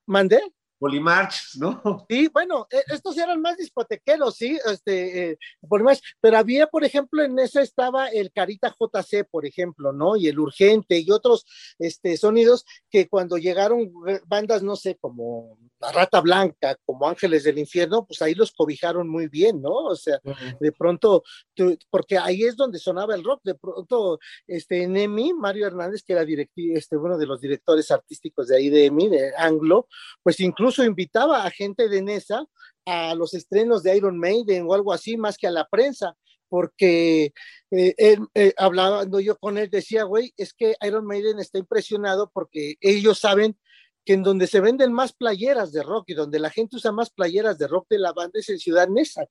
¿mandé? 0.06 0.42
Polimarch, 0.80 1.56
¿no? 1.58 2.06
Sí, 2.10 2.28
bueno, 2.32 2.68
eh, 2.72 2.84
estos 2.88 3.18
eran 3.18 3.42
más 3.42 3.58
discotequeros, 3.58 4.36
sí, 4.36 4.58
este, 4.72 5.32
eh, 5.32 5.38
más, 5.84 6.02
pero 6.22 6.38
había, 6.38 6.68
por 6.68 6.84
ejemplo, 6.84 7.24
en 7.24 7.38
ese 7.40 7.62
estaba 7.62 8.08
el 8.08 8.32
Carita 8.32 8.74
JC, 8.78 9.24
por 9.30 9.46
ejemplo, 9.46 9.92
¿no? 9.92 10.16
Y 10.16 10.28
el 10.28 10.40
Urgente 10.40 11.00
y 11.00 11.10
otros, 11.12 11.46
este, 11.80 12.18
sonidos 12.18 12.66
que 12.90 13.08
cuando 13.08 13.38
llegaron 13.38 13.92
eh, 14.08 14.20
bandas, 14.26 14.64
no 14.64 14.76
sé, 14.76 14.96
como 14.96 15.58
La 15.80 15.92
Rata 15.92 16.22
Blanca, 16.22 16.76
como 16.86 17.08
Ángeles 17.08 17.44
del 17.44 17.58
Infierno, 17.60 18.06
pues 18.06 18.22
ahí 18.22 18.34
los 18.34 18.52
cobijaron 18.52 19.08
muy 19.10 19.28
bien, 19.28 19.62
¿no? 19.62 19.72
O 19.74 19.96
sea, 19.96 20.20
de 20.60 20.72
pronto, 20.72 21.24
tú- 21.54 21.78
porque 21.90 22.18
ahí 22.18 22.44
es 22.44 22.56
donde 22.56 22.80
sonaba 22.80 23.16
el 23.16 23.24
rock, 23.24 23.42
de 23.44 23.56
pronto, 23.56 24.20
este, 24.48 24.88
Nemi, 24.88 25.34
Mario 25.34 25.68
Hernández, 25.68 26.04
que 26.04 26.14
era 26.14 26.24
directi- 26.24 26.76
este, 26.76 26.98
uno 26.98 27.18
de 27.18 27.26
los 27.26 27.42
directores 27.42 27.92
artísticos 27.92 28.48
de 28.48 28.58
ahí 28.58 28.70
de 28.70 28.86
EMI, 28.86 29.10
de 29.10 29.32
Anglo, 29.38 29.88
pues 30.24 30.40
incluso 30.40 30.75
invitaba 30.84 31.46
a 31.46 31.52
gente 31.52 31.88
de 31.88 32.02
Nesa 32.02 32.46
a 32.86 33.16
los 33.16 33.34
estrenos 33.34 33.84
de 33.84 33.96
Iron 33.96 34.18
Maiden 34.20 34.66
o 34.68 34.74
algo 34.74 34.94
así, 34.94 35.18
más 35.18 35.38
que 35.38 35.48
a 35.48 35.52
la 35.52 35.68
prensa, 35.68 36.16
porque 36.50 37.34
eh, 37.72 37.96
él, 37.98 38.20
eh, 38.34 38.54
hablando 38.58 39.20
yo 39.20 39.38
con 39.38 39.58
él, 39.58 39.70
decía, 39.70 40.04
güey, 40.04 40.34
es 40.38 40.54
que 40.54 40.76
Iron 40.82 41.06
Maiden 41.06 41.40
está 41.40 41.58
impresionado 41.58 42.30
porque 42.34 42.76
ellos 42.82 43.20
saben 43.20 43.58
que 44.06 44.14
en 44.14 44.24
donde 44.24 44.48
se 44.48 44.62
venden 44.62 44.94
más 44.94 45.14
playeras 45.14 45.72
de 45.72 45.82
rock 45.82 46.06
y 46.10 46.14
donde 46.14 46.40
la 46.40 46.52
gente 46.52 46.76
usa 46.76 46.92
más 46.92 47.10
playeras 47.10 47.58
de 47.58 47.68
rock 47.68 47.88
de 47.90 48.00
la 48.00 48.14
banda 48.14 48.40
es 48.40 48.50
en 48.50 48.60
Ciudad 48.60 48.88
Nesa, 48.88 49.28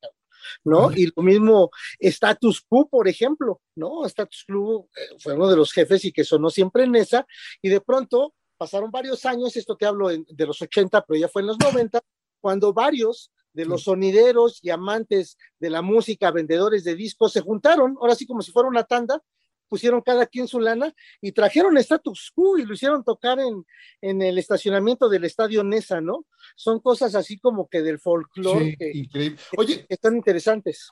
¿no? 0.65 0.91
Y 0.93 1.13
lo 1.15 1.23
mismo 1.23 1.71
Status 2.01 2.61
Quo, 2.61 2.89
por 2.89 3.07
ejemplo, 3.07 3.61
¿no? 3.77 4.05
Status 4.05 4.45
Quo 4.47 4.89
eh, 4.97 5.17
fue 5.21 5.35
uno 5.35 5.49
de 5.49 5.57
los 5.57 5.73
jefes 5.73 6.05
y 6.05 6.13
que 6.13 6.25
sonó 6.25 6.51
siempre 6.51 6.85
en 6.85 6.93
Nesa, 6.93 7.25
y 7.63 7.69
de 7.69 7.81
pronto 7.81 8.35
pasaron 8.57 8.91
varios 8.91 9.25
años, 9.25 9.57
esto 9.57 9.77
te 9.77 9.87
hablo 9.87 10.11
en- 10.11 10.27
de 10.29 10.47
los 10.47 10.61
80, 10.63 11.05
pero 11.05 11.19
ya 11.21 11.29
fue 11.29 11.43
en 11.43 11.49
los 11.49 11.59
90, 11.59 12.01
cuando 12.41 12.73
varios 12.73 13.31
de 13.53 13.65
los 13.67 13.85
sonideros 13.85 14.59
y 14.63 14.71
amantes 14.71 15.37
de 15.61 15.71
la 15.71 15.81
música, 15.83 16.31
vendedores 16.33 16.83
de 16.85 16.95
discos, 16.97 17.33
se 17.33 17.41
juntaron, 17.41 17.97
ahora 18.01 18.15
sí 18.15 18.27
como 18.27 18.43
si 18.43 18.51
fuera 18.53 18.69
una 18.69 18.85
tanda, 18.85 19.23
pusieron 19.69 20.03
cada 20.03 20.27
quien 20.27 20.47
su 20.47 20.61
lana 20.61 20.93
y 21.21 21.33
trajeron 21.33 21.77
Status 21.79 22.31
Quo 22.35 22.59
y 22.59 22.65
lo 22.65 22.75
hicieron 22.75 23.03
tocar 23.03 23.39
en, 23.41 23.65
en 24.01 24.23
el 24.23 24.39
estacionamiento 24.39 25.09
del 25.09 25.25
Estadio 25.25 25.65
Nesa, 25.65 26.01
¿no? 26.01 26.27
Son 26.55 26.81
cosas 26.81 27.15
así 27.15 27.39
como 27.39 27.67
que 27.69 27.81
del 27.83 27.99
folclore 27.99 28.71
Sí, 28.73 28.77
que, 28.77 28.91
increíble. 28.95 29.39
que- 29.51 29.57
Oye, 29.61 29.87
que 29.87 29.95
están 29.95 30.17
interesantes. 30.17 30.91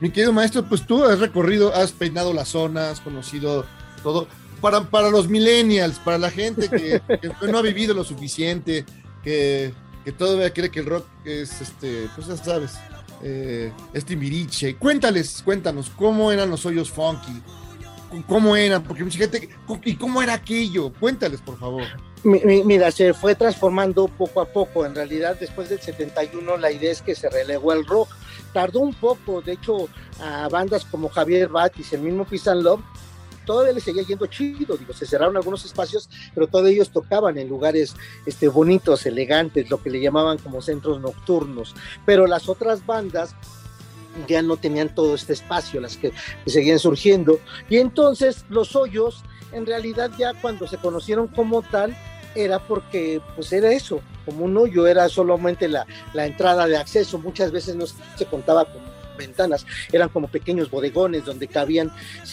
Mi 0.00 0.10
querido 0.10 0.32
maestro, 0.32 0.64
pues 0.64 0.86
tú 0.86 1.04
has 1.04 1.18
recorrido, 1.18 1.74
has 1.74 1.92
peinado 1.92 2.32
la 2.32 2.44
zona, 2.44 2.90
has 2.90 3.00
conocido 3.00 3.66
todo. 4.02 4.28
Para, 4.60 4.82
para 4.82 5.10
los 5.10 5.28
millennials, 5.28 5.98
para 5.98 6.18
la 6.18 6.30
gente 6.30 6.68
que, 6.68 7.00
que 7.40 7.46
no 7.46 7.58
ha 7.58 7.62
vivido 7.62 7.94
lo 7.94 8.04
suficiente, 8.04 8.84
que, 9.22 9.72
que 10.04 10.12
todavía 10.12 10.52
cree 10.52 10.70
que 10.70 10.80
el 10.80 10.86
rock 10.86 11.06
es, 11.24 11.60
este, 11.60 12.08
pues 12.14 12.26
ya 12.26 12.36
sabes, 12.36 12.78
eh, 13.22 13.72
es 13.92 14.04
timbiriche. 14.04 14.76
Cuéntales, 14.76 15.42
cuéntanos, 15.44 15.90
¿cómo 15.90 16.32
eran 16.32 16.50
los 16.50 16.64
hoyos 16.66 16.90
funky? 16.90 17.42
¿Cómo 18.26 18.56
eran? 18.56 18.82
Porque 18.82 19.04
mucha 19.04 19.18
gente, 19.18 19.48
¿y 19.84 19.96
cómo 19.96 20.22
era 20.22 20.34
aquello? 20.34 20.92
Cuéntales, 20.92 21.40
por 21.40 21.58
favor. 21.58 21.84
Mi- 22.24 22.40
mi- 22.44 22.64
Mira, 22.64 22.90
se 22.90 23.14
fue 23.14 23.34
transformando 23.34 24.08
poco 24.08 24.40
a 24.40 24.46
poco. 24.46 24.84
En 24.86 24.94
realidad, 24.94 25.36
después 25.38 25.68
del 25.68 25.80
71, 25.80 26.56
la 26.56 26.70
idea 26.70 26.92
es 26.92 27.02
que 27.02 27.14
se 27.14 27.28
relegó 27.28 27.72
al 27.72 27.84
rock. 27.86 28.08
Tardó 28.52 28.80
un 28.80 28.94
poco, 28.94 29.40
de 29.42 29.52
hecho, 29.52 29.88
a 30.20 30.48
bandas 30.48 30.84
como 30.84 31.08
Javier 31.08 31.48
Batis, 31.48 31.92
el 31.92 32.00
mismo 32.00 32.24
Peace 32.24 32.48
and 32.50 32.62
Love, 32.62 32.80
todavía 33.44 33.72
le 33.72 33.80
seguía 33.80 34.02
yendo 34.02 34.26
chido. 34.26 34.76
Digo, 34.76 34.92
se 34.92 35.06
cerraron 35.06 35.36
algunos 35.36 35.64
espacios, 35.64 36.08
pero 36.34 36.46
todos 36.46 36.68
ellos 36.68 36.90
tocaban 36.90 37.36
en 37.38 37.48
lugares 37.48 37.94
este, 38.26 38.48
bonitos, 38.48 39.04
elegantes, 39.06 39.68
lo 39.70 39.82
que 39.82 39.90
le 39.90 40.00
llamaban 40.00 40.38
como 40.38 40.62
centros 40.62 41.00
nocturnos. 41.00 41.74
Pero 42.06 42.26
las 42.26 42.48
otras 42.48 42.84
bandas 42.86 43.34
ya 44.26 44.42
no 44.42 44.56
tenían 44.56 44.94
todo 44.94 45.14
este 45.14 45.32
espacio, 45.34 45.80
las 45.80 45.96
que, 45.96 46.12
que 46.44 46.50
seguían 46.50 46.78
surgiendo. 46.78 47.38
Y 47.68 47.76
entonces 47.78 48.44
los 48.48 48.74
hoyos, 48.74 49.22
en 49.52 49.64
realidad 49.66 50.10
ya 50.18 50.32
cuando 50.40 50.66
se 50.66 50.76
conocieron 50.78 51.28
como 51.28 51.62
tal, 51.62 51.96
era 52.34 52.58
porque 52.58 53.20
pues 53.34 53.52
era 53.52 53.72
eso, 53.72 54.00
como 54.24 54.44
un 54.44 54.56
hoyo, 54.56 54.86
era 54.86 55.08
solamente 55.08 55.68
la, 55.68 55.86
la 56.12 56.26
entrada 56.26 56.66
de 56.66 56.76
acceso, 56.76 57.18
muchas 57.18 57.50
veces 57.50 57.76
no 57.76 57.86
se 57.86 58.26
contaba 58.26 58.64
con 58.64 58.82
ventanas, 59.18 59.66
eran 59.92 60.08
como 60.08 60.28
pequeños 60.28 60.70
bodegones 60.70 61.26
donde 61.26 61.46
cabían 61.48 61.92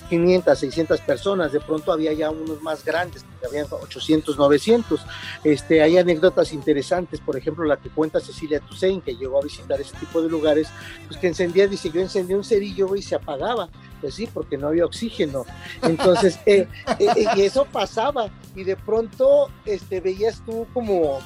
500, 0.10 0.58
600 0.58 1.02
personas, 1.02 1.52
de 1.52 1.60
pronto 1.60 1.92
había 1.92 2.14
ya 2.14 2.30
unos 2.32 2.62
más 2.62 2.86
grandes, 2.86 3.26
que 3.42 3.46
habían 3.48 3.66
800, 3.70 4.38
900. 4.38 5.02
Este, 5.44 5.82
hay 5.82 5.98
anécdotas 5.98 6.54
interesantes, 6.54 7.20
por 7.20 7.36
ejemplo, 7.36 7.66
la 7.66 7.76
que 7.76 7.90
cuenta 7.90 8.22
Cecilia 8.22 8.62
Toussaint, 8.62 9.04
que 9.04 9.16
llegó 9.18 9.40
a 9.40 9.44
visitar 9.44 9.82
ese 9.82 9.98
tipo 9.98 10.22
de 10.22 10.30
lugares, 10.30 10.70
pues 11.08 11.20
que 11.20 11.28
encendía, 11.28 11.68
dice, 11.68 11.90
yo 11.92 12.00
encendía 12.00 12.38
un 12.38 12.44
cerillo 12.46 12.96
y 12.96 13.02
se 13.02 13.16
apagaba, 13.16 13.68
pues 14.00 14.14
sí, 14.16 14.30
porque 14.32 14.58
no 14.58 14.68
había 14.68 14.86
oxígeno. 14.86 15.46
Entonces, 15.82 16.40
eh, 16.46 16.68
eh, 17.00 17.08
eh, 17.18 17.26
y 17.36 17.42
eso 17.42 17.66
pasaba, 17.66 18.30
y 18.56 18.64
de 18.64 18.76
pronto 18.78 19.50
este, 19.66 20.00
veías 20.00 20.42
tú 20.46 20.68
como 20.74 21.20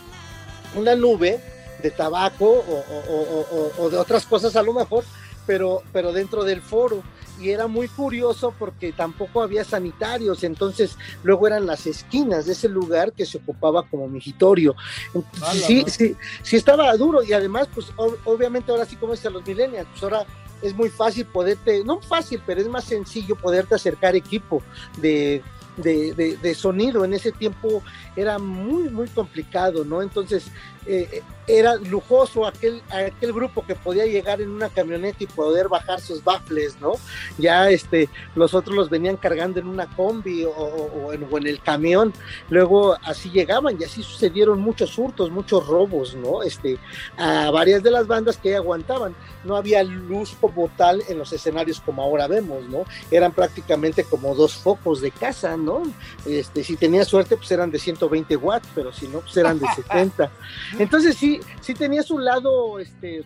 una 0.75 0.95
nube 0.95 1.39
de 1.83 1.91
tabaco 1.91 2.45
o- 2.45 3.73
o 3.77 3.89
de 3.89 3.97
otras 3.97 4.25
cosas 4.25 4.55
a 4.55 4.61
lo 4.63 4.73
mejor, 4.73 5.03
pero, 5.49 5.81
pero 5.91 6.13
dentro 6.13 6.43
del 6.43 6.61
foro. 6.61 7.01
y 7.41 7.49
era 7.49 7.65
muy 7.65 7.87
curioso 7.87 8.53
porque 8.59 8.91
tampoco 8.91 9.41
había 9.41 9.63
sanitarios, 9.63 10.43
entonces 10.43 10.95
luego 11.23 11.47
eran 11.47 11.65
las 11.65 11.87
esquinas 11.87 12.45
de 12.45 12.51
ese 12.51 12.69
lugar 12.69 13.13
que 13.13 13.25
se 13.25 13.37
ocupaba 13.39 13.81
como 13.89 14.07
migitorio. 14.07 14.75
Entonces, 15.15 15.65
sí, 15.65 15.81
¿no? 15.81 15.87
sí, 15.87 16.15
sí 16.43 16.55
estaba 16.57 16.95
duro 16.97 17.23
y 17.23 17.33
además, 17.33 17.67
pues 17.73 17.87
ob- 17.95 18.17
obviamente 18.25 18.71
ahora 18.71 18.85
sí 18.85 18.95
como 18.95 19.13
dicen 19.13 19.33
los 19.33 19.43
millennials, 19.47 19.87
pues 19.89 20.03
ahora 20.03 20.25
es 20.61 20.75
muy 20.75 20.89
fácil 20.89 21.25
poderte, 21.25 21.83
no 21.83 21.99
fácil, 21.99 22.39
pero 22.45 22.61
es 22.61 22.67
más 22.67 22.83
sencillo 22.83 23.35
poderte 23.35 23.73
acercar 23.73 24.15
equipo 24.15 24.61
de, 24.97 25.41
de, 25.77 26.13
de- 26.13 26.37
de 26.37 26.53
sonido. 26.53 27.03
En 27.05 27.13
ese 27.15 27.31
tiempo 27.31 27.81
era 28.15 28.37
muy, 28.37 28.89
muy 28.89 29.07
complicado, 29.07 29.83
¿no? 29.83 30.01
Entonces 30.03 30.43
eh, 30.91 31.21
era 31.45 31.75
lujoso 31.75 32.45
aquel, 32.45 32.81
aquel 32.89 33.33
grupo 33.33 33.65
que 33.65 33.75
podía 33.75 34.05
llegar 34.05 34.41
en 34.41 34.49
una 34.49 34.69
camioneta 34.69 35.23
y 35.23 35.27
poder 35.27 35.67
bajar 35.67 35.99
sus 35.99 36.23
baffles, 36.23 36.79
¿no? 36.79 36.93
Ya 37.37 37.69
este, 37.69 38.07
los 38.35 38.53
otros 38.53 38.75
los 38.75 38.89
venían 38.89 39.17
cargando 39.17 39.59
en 39.59 39.67
una 39.67 39.87
combi 39.95 40.45
o, 40.45 41.11
en, 41.11 41.27
o 41.29 41.37
en 41.37 41.47
el 41.47 41.59
camión. 41.61 42.13
Luego 42.49 42.95
así 43.03 43.29
llegaban 43.29 43.77
y 43.79 43.83
así 43.83 44.03
sucedieron 44.03 44.61
muchos 44.61 44.97
hurtos, 44.97 45.31
muchos 45.31 45.65
robos, 45.67 46.15
¿no? 46.15 46.43
Este, 46.43 46.77
a 47.17 47.49
varias 47.51 47.81
de 47.83 47.91
las 47.91 48.07
bandas 48.07 48.37
que 48.37 48.55
aguantaban. 48.55 49.15
No 49.43 49.55
había 49.55 49.83
luz 49.83 50.35
como 50.39 50.69
tal 50.69 51.03
en 51.07 51.17
los 51.17 51.33
escenarios 51.33 51.81
como 51.81 52.03
ahora 52.03 52.27
vemos, 52.27 52.63
¿no? 52.65 52.85
Eran 53.09 53.31
prácticamente 53.31 54.03
como 54.03 54.35
dos 54.35 54.53
focos 54.53 55.01
de 55.01 55.11
casa, 55.11 55.57
¿no? 55.57 55.83
Este, 56.25 56.63
si 56.63 56.77
tenía 56.77 57.05
suerte, 57.05 57.37
pues 57.37 57.49
eran 57.51 57.71
de 57.71 57.79
120 57.79 58.35
watts, 58.35 58.67
pero 58.75 58.93
si 58.93 59.07
no, 59.07 59.19
pues 59.21 59.35
eran 59.37 59.59
de 59.59 59.67
70. 59.75 60.31
Entonces 60.79 61.15
sí, 61.15 61.39
sí 61.61 61.75
tenía 61.75 62.01
su 62.01 62.17
lado, 62.17 62.79
este, 62.79 63.23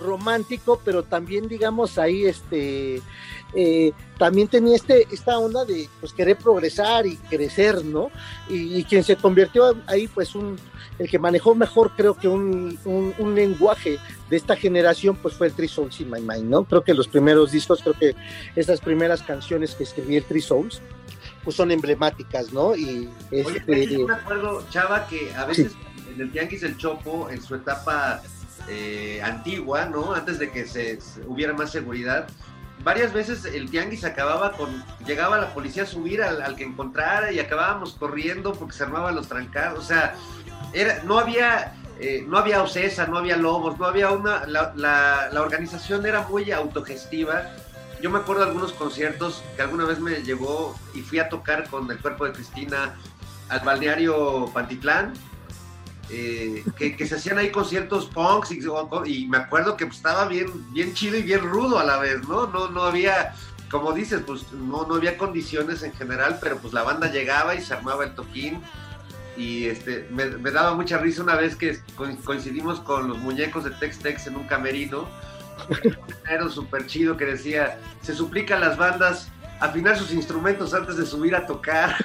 romántico, 0.00 0.80
pero 0.84 1.02
también, 1.02 1.48
digamos, 1.48 1.98
ahí, 1.98 2.26
este, 2.26 3.00
eh, 3.54 3.92
también 4.18 4.48
tenía 4.48 4.76
este, 4.76 5.06
esta 5.10 5.38
onda 5.38 5.64
de, 5.64 5.88
pues, 6.00 6.12
querer 6.12 6.36
progresar 6.36 7.06
y 7.06 7.16
crecer, 7.16 7.84
¿no? 7.84 8.10
Y, 8.48 8.76
y 8.78 8.84
quien 8.84 9.04
se 9.04 9.16
convirtió 9.16 9.76
ahí, 9.86 10.08
pues, 10.08 10.34
un, 10.34 10.56
el 10.98 11.08
que 11.08 11.18
manejó 11.18 11.54
mejor, 11.54 11.92
creo 11.96 12.14
que 12.14 12.28
un, 12.28 12.78
un, 12.84 13.14
un 13.18 13.34
lenguaje 13.34 13.98
de 14.28 14.36
esta 14.36 14.56
generación, 14.56 15.16
pues, 15.16 15.34
fue 15.34 15.48
el 15.48 15.52
Three 15.52 15.68
Souls 15.68 16.00
in 16.00 16.10
My 16.10 16.20
Mind, 16.20 16.44
¿no? 16.44 16.64
Creo 16.64 16.82
que 16.82 16.94
los 16.94 17.08
primeros 17.08 17.52
discos, 17.52 17.80
creo 17.82 17.94
que 17.94 18.14
esas 18.56 18.80
primeras 18.80 19.22
canciones 19.22 19.74
que 19.74 19.84
escribí 19.84 20.16
el 20.16 20.24
Three 20.24 20.42
Souls, 20.42 20.82
pues, 21.44 21.56
son 21.56 21.70
emblemáticas, 21.70 22.52
¿no? 22.52 22.74
Y, 22.74 23.08
Oye, 23.30 23.42
este, 23.42 23.86
yo 23.86 24.06
me 24.06 24.14
acuerdo, 24.14 24.64
Chava, 24.70 25.06
que 25.06 25.32
a 25.34 25.44
veces 25.44 25.72
en 26.14 26.20
el 26.20 26.30
Tianguis 26.32 26.62
el 26.62 26.76
Chopo, 26.76 27.28
en 27.30 27.42
su 27.42 27.54
etapa 27.54 28.22
eh, 28.68 29.20
antigua, 29.22 29.86
¿no? 29.86 30.14
Antes 30.14 30.38
de 30.38 30.50
que 30.50 30.66
se, 30.66 30.98
hubiera 31.26 31.52
más 31.52 31.70
seguridad, 31.70 32.26
varias 32.82 33.12
veces 33.12 33.44
el 33.44 33.70
Tianguis 33.70 34.04
acababa 34.04 34.52
con, 34.52 34.84
llegaba 35.06 35.38
la 35.38 35.52
policía 35.52 35.84
a 35.84 35.86
subir 35.86 36.22
al, 36.22 36.54
que 36.56 36.64
encontrara 36.64 37.32
y 37.32 37.38
acabábamos 37.38 37.94
corriendo 37.94 38.52
porque 38.52 38.74
se 38.76 38.84
armaban 38.84 39.14
los 39.14 39.28
trancados, 39.28 39.78
o 39.78 39.82
sea, 39.86 40.14
era, 40.72 41.02
no 41.04 41.18
había... 41.18 41.74
eh, 42.00 42.24
no 42.26 42.38
había 42.38 42.62
Ocesa, 42.62 43.06
no 43.06 43.18
había 43.18 43.36
Lobos, 43.36 43.78
no 43.78 43.86
había 43.86 44.10
una. 44.10 44.44
La, 44.46 44.72
la- 44.74 45.40
organización 45.40 46.04
era 46.04 46.22
muy 46.28 46.50
autogestiva. 46.50 47.50
Yo 48.02 48.10
me 48.10 48.18
acuerdo 48.18 48.42
de 48.42 48.48
algunos 48.48 48.72
conciertos 48.72 49.42
que 49.54 49.62
alguna 49.62 49.84
vez 49.84 50.00
me 50.00 50.16
llegó 50.24 50.74
y 50.92 51.00
fui 51.02 51.20
a 51.20 51.28
tocar 51.28 51.68
con 51.70 51.88
el 51.90 51.98
cuerpo 51.98 52.24
de 52.26 52.32
Cristina 52.32 52.94
al 53.48 53.60
balneario 53.60 54.50
Pantitlán, 54.52 55.12
eh, 56.10 56.64
que, 56.76 56.96
que 56.96 57.06
se 57.06 57.14
hacían 57.16 57.38
ahí 57.38 57.50
conciertos 57.50 58.06
punks 58.06 58.50
y, 58.52 58.60
y 59.06 59.26
me 59.28 59.38
acuerdo 59.38 59.76
que 59.76 59.86
pues, 59.86 59.98
estaba 59.98 60.26
bien, 60.26 60.46
bien 60.72 60.92
chido 60.94 61.16
y 61.16 61.22
bien 61.22 61.40
rudo 61.40 61.78
a 61.78 61.84
la 61.84 61.98
vez, 61.98 62.26
¿no? 62.28 62.46
No, 62.46 62.68
no 62.70 62.82
había, 62.84 63.34
como 63.70 63.92
dices, 63.92 64.22
pues 64.26 64.50
no, 64.52 64.86
no 64.86 64.94
había 64.96 65.16
condiciones 65.18 65.82
en 65.82 65.92
general, 65.94 66.38
pero 66.40 66.58
pues 66.58 66.72
la 66.74 66.82
banda 66.82 67.10
llegaba 67.10 67.54
y 67.54 67.62
se 67.62 67.74
armaba 67.74 68.04
el 68.04 68.14
toquín 68.14 68.60
y 69.36 69.64
este, 69.66 70.06
me, 70.10 70.26
me 70.26 70.50
daba 70.50 70.74
mucha 70.74 70.98
risa 70.98 71.22
una 71.22 71.34
vez 71.34 71.56
que 71.56 71.80
co- 71.96 72.06
coincidimos 72.24 72.78
con 72.80 73.08
los 73.08 73.18
muñecos 73.18 73.64
de 73.64 73.70
Tex 73.72 73.98
Tex 73.98 74.26
en 74.28 74.36
un 74.36 74.46
camerino, 74.46 75.08
era 76.30 76.48
súper 76.48 76.86
chido 76.86 77.16
que 77.16 77.24
decía, 77.26 77.78
se 78.02 78.14
suplica 78.14 78.56
a 78.56 78.60
las 78.60 78.76
bandas 78.76 79.28
afinar 79.60 79.96
sus 79.96 80.12
instrumentos 80.12 80.74
antes 80.74 80.96
de 80.96 81.06
subir 81.06 81.34
a 81.34 81.46
tocar. 81.46 81.96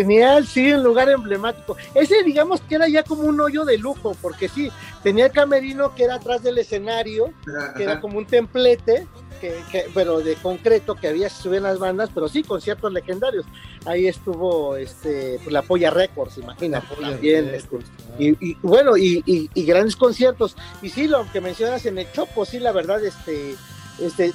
Genial, 0.00 0.46
sí, 0.46 0.72
un 0.72 0.82
lugar 0.82 1.08
emblemático. 1.08 1.76
Ese, 1.94 2.22
digamos 2.22 2.60
que 2.60 2.74
era 2.74 2.88
ya 2.88 3.02
como 3.02 3.22
un 3.22 3.40
hoyo 3.40 3.64
de 3.64 3.78
lujo, 3.78 4.16
porque 4.20 4.48
sí, 4.48 4.70
tenía 5.02 5.26
el 5.26 5.32
camerino 5.32 5.94
que 5.94 6.04
era 6.04 6.16
atrás 6.16 6.42
del 6.42 6.58
escenario, 6.58 7.32
que 7.76 7.82
era 7.84 8.00
como 8.00 8.18
un 8.18 8.26
templete, 8.26 9.06
que, 9.40 9.54
que- 9.70 9.86
pero 9.94 10.20
de 10.20 10.34
concreto 10.36 10.94
que 10.94 11.08
había 11.08 11.28
si 11.28 11.42
subían 11.42 11.62
las 11.64 11.78
bandas, 11.78 12.10
pero 12.14 12.26
sí, 12.28 12.42
conciertos 12.42 12.92
legendarios. 12.92 13.44
Ahí 13.84 14.06
estuvo 14.06 14.76
este, 14.76 15.38
pues, 15.42 15.52
la 15.52 15.62
Polla 15.62 15.90
Records, 15.90 16.38
imagínate, 16.38 16.86
también. 17.12 17.44
este, 17.54 17.76
y, 18.18 18.50
y, 18.50 18.58
bueno, 18.62 18.96
y, 18.96 19.22
y- 19.26 19.50
y 19.54 19.64
grandes 19.64 19.94
conciertos. 19.96 20.56
Y 20.82 20.88
sí, 20.90 21.06
lo 21.06 21.30
que 21.32 21.40
mencionas 21.40 21.84
en 21.86 21.98
el 21.98 22.10
Chopo, 22.12 22.44
sí, 22.46 22.58
la 22.58 22.72
verdad, 22.72 23.04
este, 23.04 23.54
este, 24.00 24.32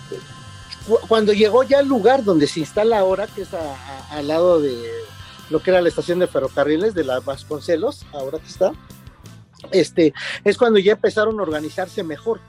cu- 0.87 0.99
cuando 1.07 1.33
llegó 1.33 1.63
ya 1.63 1.79
al 1.79 1.87
lugar 1.87 2.23
donde 2.23 2.45
se 2.47 2.59
instala 2.61 2.99
ahora, 2.99 3.25
que 3.27 3.41
es 3.41 3.53
a- 3.53 3.59
a- 3.59 4.07
al 4.17 4.27
lado 4.27 4.59
de 4.61 4.75
lo 5.51 5.61
que 5.61 5.71
era 5.71 5.81
la 5.81 5.89
estación 5.89 6.19
de 6.19 6.27
ferrocarriles 6.27 6.93
de 6.93 7.03
la 7.03 7.19
Vasconcelos, 7.19 8.05
ahora 8.13 8.39
que 8.39 8.47
está, 8.47 8.73
este, 9.71 10.13
es 10.43 10.57
cuando 10.57 10.79
ya 10.79 10.93
empezaron 10.93 11.39
a 11.39 11.43
organizarse 11.43 12.03
mejor. 12.03 12.39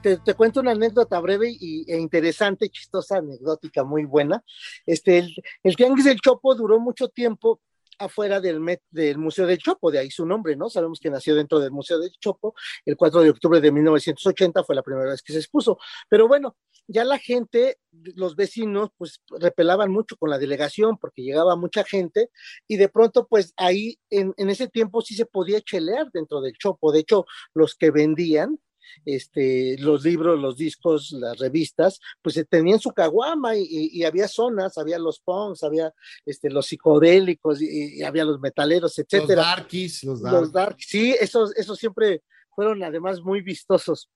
Te, 0.00 0.16
te 0.16 0.34
cuento 0.34 0.60
una 0.60 0.70
anécdota 0.70 1.20
breve 1.20 1.50
y, 1.50 1.84
e 1.90 1.98
interesante, 1.98 2.70
chistosa, 2.70 3.18
anecdótica, 3.18 3.84
muy 3.84 4.04
buena. 4.04 4.42
Este, 4.86 5.18
el, 5.18 5.34
el 5.62 5.76
Tianguis 5.76 6.06
del 6.06 6.20
Chopo 6.20 6.54
duró 6.54 6.80
mucho 6.80 7.08
tiempo 7.08 7.60
afuera 8.04 8.40
del, 8.40 8.60
del 8.90 9.18
Museo 9.18 9.46
del 9.46 9.58
Chopo, 9.58 9.90
de 9.90 9.98
ahí 9.98 10.10
su 10.10 10.26
nombre, 10.26 10.56
¿no? 10.56 10.68
Sabemos 10.68 11.00
que 11.00 11.10
nació 11.10 11.34
dentro 11.34 11.60
del 11.60 11.70
Museo 11.70 11.98
del 11.98 12.12
Chopo, 12.20 12.54
el 12.84 12.96
4 12.96 13.22
de 13.22 13.30
octubre 13.30 13.60
de 13.60 13.72
1980 13.72 14.64
fue 14.64 14.74
la 14.74 14.82
primera 14.82 15.10
vez 15.10 15.22
que 15.22 15.32
se 15.32 15.38
expuso, 15.38 15.78
pero 16.08 16.28
bueno, 16.28 16.56
ya 16.86 17.04
la 17.04 17.18
gente, 17.18 17.78
los 18.16 18.36
vecinos, 18.36 18.90
pues 18.96 19.20
repelaban 19.38 19.90
mucho 19.90 20.16
con 20.16 20.30
la 20.30 20.38
delegación 20.38 20.98
porque 20.98 21.22
llegaba 21.22 21.56
mucha 21.56 21.84
gente 21.84 22.30
y 22.66 22.76
de 22.76 22.88
pronto, 22.88 23.26
pues 23.28 23.54
ahí 23.56 23.98
en, 24.10 24.34
en 24.36 24.50
ese 24.50 24.68
tiempo 24.68 25.00
sí 25.00 25.14
se 25.14 25.26
podía 25.26 25.60
chelear 25.60 26.10
dentro 26.12 26.40
del 26.40 26.54
Chopo, 26.58 26.92
de 26.92 27.00
hecho, 27.00 27.24
los 27.54 27.74
que 27.74 27.90
vendían, 27.90 28.58
este, 29.04 29.76
los 29.78 30.04
libros, 30.04 30.38
los 30.38 30.56
discos, 30.56 31.12
las 31.12 31.38
revistas, 31.38 32.00
pues 32.22 32.36
eh, 32.36 32.44
tenían 32.44 32.78
su 32.80 32.90
caguama 32.90 33.56
y, 33.56 33.66
y- 33.92 34.04
había 34.04 34.28
zonas, 34.28 34.78
había 34.78 34.98
los 34.98 35.20
punks, 35.20 35.62
había 35.62 35.92
este, 36.26 36.50
los 36.50 36.66
psicodélicos 36.66 37.60
y, 37.62 37.98
y 37.98 38.02
había 38.02 38.24
los 38.24 38.40
metaleros, 38.40 38.98
etcétera. 38.98 39.42
Los 39.42 39.56
darkies, 39.56 40.04
los 40.04 40.22
darkies. 40.22 40.40
Los 40.40 40.52
dark, 40.52 40.76
sí, 40.80 41.14
esos, 41.20 41.56
esos 41.56 41.78
siempre 41.78 42.22
fueron 42.54 42.82
además 42.82 43.20
muy 43.20 43.40
vistosos. 43.42 44.10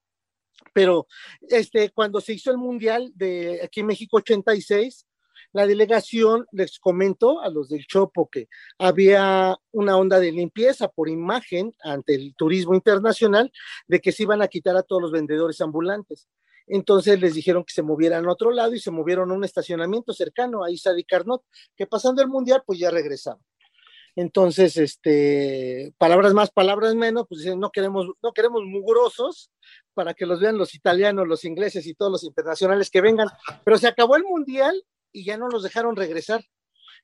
Pero 0.72 1.06
este, 1.48 1.90
cuando 1.90 2.20
se 2.20 2.32
hizo 2.34 2.50
el 2.50 2.58
Mundial 2.58 3.12
de 3.14 3.60
aquí 3.62 3.80
en 3.80 3.86
México 3.86 4.16
86, 4.18 5.06
la 5.56 5.66
delegación 5.66 6.46
les 6.52 6.78
comentó 6.78 7.40
a 7.40 7.48
los 7.48 7.70
del 7.70 7.86
Chopo 7.86 8.28
que 8.30 8.46
había 8.78 9.56
una 9.72 9.96
onda 9.96 10.20
de 10.20 10.30
limpieza 10.30 10.88
por 10.88 11.08
imagen 11.08 11.72
ante 11.82 12.14
el 12.14 12.34
turismo 12.36 12.74
internacional 12.74 13.50
de 13.88 14.00
que 14.00 14.12
se 14.12 14.24
iban 14.24 14.42
a 14.42 14.48
quitar 14.48 14.76
a 14.76 14.82
todos 14.82 15.00
los 15.00 15.12
vendedores 15.12 15.62
ambulantes. 15.62 16.28
Entonces 16.66 17.18
les 17.20 17.32
dijeron 17.32 17.64
que 17.64 17.72
se 17.72 17.82
movieran 17.82 18.26
a 18.26 18.32
otro 18.32 18.50
lado 18.50 18.74
y 18.74 18.80
se 18.80 18.90
movieron 18.90 19.30
a 19.30 19.34
un 19.34 19.44
estacionamiento 19.44 20.12
cercano 20.12 20.62
a 20.62 20.70
Isa 20.70 20.92
de 20.92 21.04
Carnot, 21.04 21.42
que 21.74 21.86
pasando 21.86 22.20
el 22.20 22.28
mundial 22.28 22.62
pues 22.66 22.78
ya 22.78 22.90
regresaban. 22.90 23.40
Entonces, 24.14 24.76
este, 24.76 25.94
palabras 25.96 26.34
más, 26.34 26.50
palabras 26.50 26.94
menos, 26.94 27.24
pues 27.28 27.42
dicen, 27.42 27.60
no 27.60 27.70
queremos, 27.70 28.08
no 28.22 28.32
queremos 28.32 28.62
mugrosos 28.64 29.50
para 29.94 30.12
que 30.12 30.26
los 30.26 30.40
vean 30.40 30.58
los 30.58 30.74
italianos, 30.74 31.26
los 31.26 31.44
ingleses 31.44 31.86
y 31.86 31.94
todos 31.94 32.12
los 32.12 32.24
internacionales 32.24 32.90
que 32.90 33.00
vengan. 33.00 33.28
Pero 33.64 33.78
se 33.78 33.88
acabó 33.88 34.16
el 34.16 34.24
mundial 34.24 34.82
y 35.16 35.24
ya 35.24 35.38
no 35.38 35.48
los 35.48 35.62
dejaron 35.62 35.96
regresar. 35.96 36.44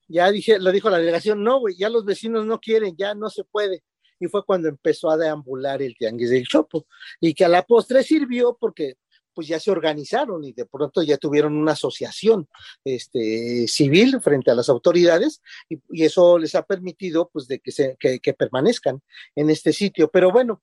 Ya 0.06 0.30
dije, 0.30 0.58
lo 0.58 0.70
dijo 0.70 0.90
la 0.90 0.98
delegación, 0.98 1.42
no, 1.42 1.60
güey, 1.60 1.76
ya 1.76 1.88
los 1.88 2.04
vecinos 2.04 2.44
no 2.44 2.60
quieren, 2.60 2.94
ya 2.96 3.14
no 3.14 3.30
se 3.30 3.44
puede. 3.44 3.82
Y 4.20 4.26
fue 4.26 4.44
cuando 4.44 4.68
empezó 4.68 5.10
a 5.10 5.16
deambular 5.16 5.80
el 5.80 5.96
tianguis 5.96 6.28
del 6.28 6.46
Chopo. 6.46 6.86
Y 7.20 7.32
que 7.32 7.46
a 7.46 7.48
la 7.48 7.62
postre 7.62 8.02
sirvió 8.02 8.56
porque 8.60 8.96
pues 9.34 9.48
ya 9.48 9.58
se 9.58 9.70
organizaron 9.70 10.44
y 10.44 10.52
de 10.52 10.66
pronto 10.66 11.02
ya 11.02 11.16
tuvieron 11.16 11.56
una 11.56 11.72
asociación 11.72 12.48
este, 12.84 13.66
civil 13.66 14.20
frente 14.20 14.50
a 14.50 14.54
las 14.54 14.68
autoridades 14.68 15.40
y, 15.70 15.80
eso 16.02 16.38
les 16.38 16.54
ha 16.54 16.66
permitido 16.66 17.30
pues 17.32 17.46
de 17.46 17.60
que, 17.60 17.72
se, 17.72 17.96
que, 17.98 18.34
permanezcan 18.34 19.00
en 19.34 19.48
este 19.48 19.72
sitio. 19.72 20.10
Pero 20.10 20.30
bueno, 20.30 20.62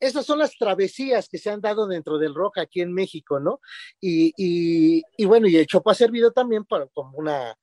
esas 0.00 0.26
son 0.26 0.38
las 0.38 0.56
travesías 0.56 1.28
que 1.28 1.38
se 1.38 1.50
han 1.50 1.60
dado 1.60 1.86
dentro 1.86 2.18
del 2.18 2.34
rock 2.34 2.58
aquí 2.58 2.80
en 2.80 2.92
México, 2.92 3.38
¿no? 3.40 3.60
Y, 4.00 5.02
bueno, 5.24 5.46
y 5.46 5.56
el 5.56 5.66
Chopo 5.66 5.90
ha 5.90 5.94
servido 5.94 6.32
también 6.32 6.64
para, 6.64 6.86
como 6.88 7.16
una, 7.18 7.56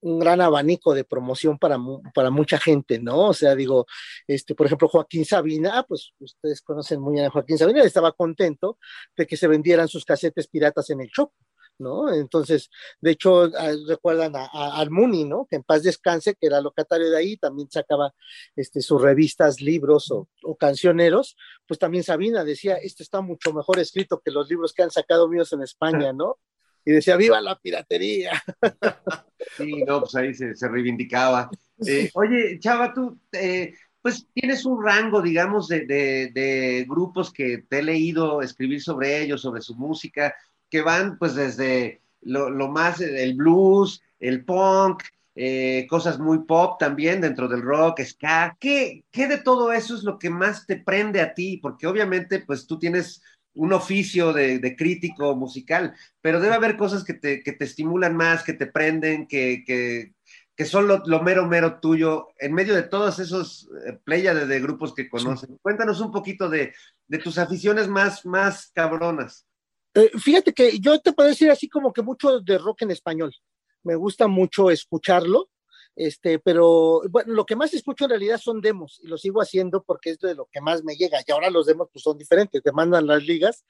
un 0.00 0.18
gran 0.18 0.40
abanico 0.40 0.94
de 0.94 1.04
promoción 1.04 1.58
para, 1.58 1.78
para 2.14 2.30
mucha 2.30 2.58
gente, 2.58 2.98
¿no? 2.98 3.28
O 3.28 3.34
sea, 3.34 3.54
digo, 3.54 3.86
este, 4.26 4.54
por 4.54 4.66
ejemplo, 4.66 4.88
Joaquín 4.88 5.24
Sabina, 5.24 5.78
ah, 5.78 5.84
pues 5.86 6.12
ustedes 6.18 6.60
conocen 6.62 7.00
muy 7.00 7.14
bien 7.14 7.26
a 7.26 7.30
Joaquín 7.30 7.58
Sabina, 7.58 7.82
estaba 7.82 8.12
contento 8.12 8.78
de 9.16 9.26
que 9.26 9.36
se 9.36 9.46
vendieran 9.46 9.88
sus 9.88 10.04
casetes 10.04 10.48
piratas 10.48 10.90
en 10.90 11.00
el 11.00 11.10
Chopo, 11.10 11.34
¿no? 11.82 12.12
Entonces, 12.14 12.70
de 13.00 13.10
hecho, 13.10 13.42
ah, 13.58 13.72
recuerdan 13.86 14.36
a, 14.36 14.46
a 14.46 14.80
Armuni, 14.80 15.24
¿no? 15.24 15.46
Que 15.50 15.56
en 15.56 15.64
paz 15.64 15.82
descanse, 15.82 16.34
que 16.34 16.46
era 16.46 16.60
locatario 16.62 17.10
de 17.10 17.18
ahí, 17.18 17.36
también 17.36 17.68
sacaba 17.70 18.14
este, 18.56 18.80
sus 18.80 19.02
revistas, 19.02 19.60
libros 19.60 20.10
o, 20.10 20.28
o 20.44 20.56
cancioneros, 20.56 21.36
pues 21.66 21.78
también 21.78 22.04
Sabina 22.04 22.44
decía, 22.44 22.76
esto 22.76 23.02
está 23.02 23.20
mucho 23.20 23.52
mejor 23.52 23.78
escrito 23.80 24.22
que 24.24 24.30
los 24.30 24.48
libros 24.48 24.72
que 24.72 24.82
han 24.84 24.90
sacado 24.90 25.28
míos 25.28 25.52
en 25.52 25.62
España, 25.62 26.12
¿no? 26.14 26.38
Y 26.84 26.92
decía, 26.92 27.16
viva 27.16 27.40
la 27.40 27.58
piratería. 27.58 28.42
Sí, 29.56 29.82
no, 29.86 30.00
pues 30.00 30.14
ahí 30.14 30.34
se, 30.34 30.54
se 30.54 30.68
reivindicaba. 30.68 31.50
Eh, 31.84 32.10
oye, 32.14 32.60
Chava, 32.60 32.94
tú, 32.94 33.18
eh, 33.32 33.74
pues 34.00 34.28
tienes 34.32 34.64
un 34.64 34.80
rango, 34.84 35.20
digamos, 35.20 35.66
de, 35.66 35.80
de- 35.84 36.30
de 36.32 36.86
grupos 36.88 37.32
que 37.32 37.64
te 37.68 37.80
he 37.80 37.82
leído 37.82 38.40
escribir 38.40 38.80
sobre 38.80 39.20
ellos, 39.20 39.40
sobre 39.40 39.62
su 39.62 39.74
música, 39.74 40.32
que 40.72 40.80
van 40.80 41.18
pues 41.18 41.34
desde 41.34 42.00
lo, 42.22 42.48
lo 42.48 42.68
más, 42.68 42.98
eh, 43.02 43.22
el 43.22 43.34
blues, 43.34 44.02
el 44.18 44.42
punk, 44.42 45.02
eh, 45.34 45.86
cosas 45.86 46.18
muy 46.18 46.44
pop 46.44 46.78
también 46.78 47.20
dentro 47.20 47.46
del 47.46 47.60
rock, 47.60 48.00
ska. 48.00 48.56
¿Qué, 48.58 49.04
¿Qué 49.10 49.28
de 49.28 49.36
todo 49.36 49.70
eso 49.70 49.94
es 49.94 50.02
lo 50.02 50.18
que 50.18 50.30
más 50.30 50.66
te 50.66 50.78
prende 50.78 51.20
a 51.20 51.34
ti? 51.34 51.58
Porque 51.58 51.86
obviamente 51.86 52.38
pues 52.40 52.66
tú 52.66 52.78
tienes 52.78 53.22
un 53.52 53.74
oficio 53.74 54.32
de, 54.32 54.60
de 54.60 54.74
crítico 54.74 55.36
musical, 55.36 55.94
pero 56.22 56.40
debe 56.40 56.54
haber 56.54 56.78
cosas 56.78 57.04
que 57.04 57.12
te, 57.12 57.42
que 57.42 57.52
te 57.52 57.66
estimulan 57.66 58.16
más, 58.16 58.42
que 58.42 58.54
te 58.54 58.66
prenden, 58.66 59.26
que, 59.26 59.64
que, 59.66 60.14
que 60.56 60.64
son 60.64 60.88
lo, 60.88 61.02
lo 61.04 61.22
mero, 61.22 61.46
mero 61.46 61.80
tuyo, 61.80 62.28
en 62.38 62.54
medio 62.54 62.74
de 62.74 62.84
todos 62.84 63.18
esos 63.18 63.68
eh, 63.86 63.98
pléyades 64.04 64.48
de 64.48 64.58
grupos 64.58 64.94
que 64.94 65.10
conocen. 65.10 65.58
Cuéntanos 65.60 66.00
un 66.00 66.10
poquito 66.10 66.48
de, 66.48 66.72
de 67.08 67.18
tus 67.18 67.36
aficiones 67.36 67.88
más, 67.88 68.24
más 68.24 68.70
cabronas. 68.74 69.46
Eh, 69.94 70.10
fíjate 70.18 70.52
que 70.52 70.78
yo 70.78 70.98
te 71.00 71.12
puedo 71.12 71.28
decir 71.28 71.50
así 71.50 71.68
como 71.68 71.92
que 71.92 72.02
mucho 72.02 72.40
de 72.40 72.58
rock 72.58 72.82
en 72.82 72.90
español. 72.90 73.34
Me 73.82 73.94
gusta 73.94 74.28
mucho 74.28 74.70
escucharlo, 74.70 75.50
este, 75.94 76.38
pero 76.38 77.02
bueno, 77.10 77.34
lo 77.34 77.44
que 77.44 77.56
más 77.56 77.74
escucho 77.74 78.04
en 78.04 78.10
realidad 78.10 78.38
son 78.38 78.60
demos 78.60 79.00
y 79.02 79.08
lo 79.08 79.18
sigo 79.18 79.42
haciendo 79.42 79.82
porque 79.82 80.10
es 80.10 80.18
de 80.18 80.34
lo 80.34 80.48
que 80.50 80.60
más 80.60 80.84
me 80.84 80.94
llega. 80.94 81.18
Y 81.26 81.32
ahora 81.32 81.50
los 81.50 81.66
demos 81.66 81.88
pues 81.92 82.02
son 82.02 82.16
diferentes, 82.16 82.62
te 82.62 82.72
mandan 82.72 83.06
las 83.06 83.22
ligas 83.22 83.64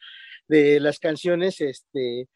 de 0.46 0.80
las 0.80 0.98
canciones, 0.98 1.60
este, 1.60 2.28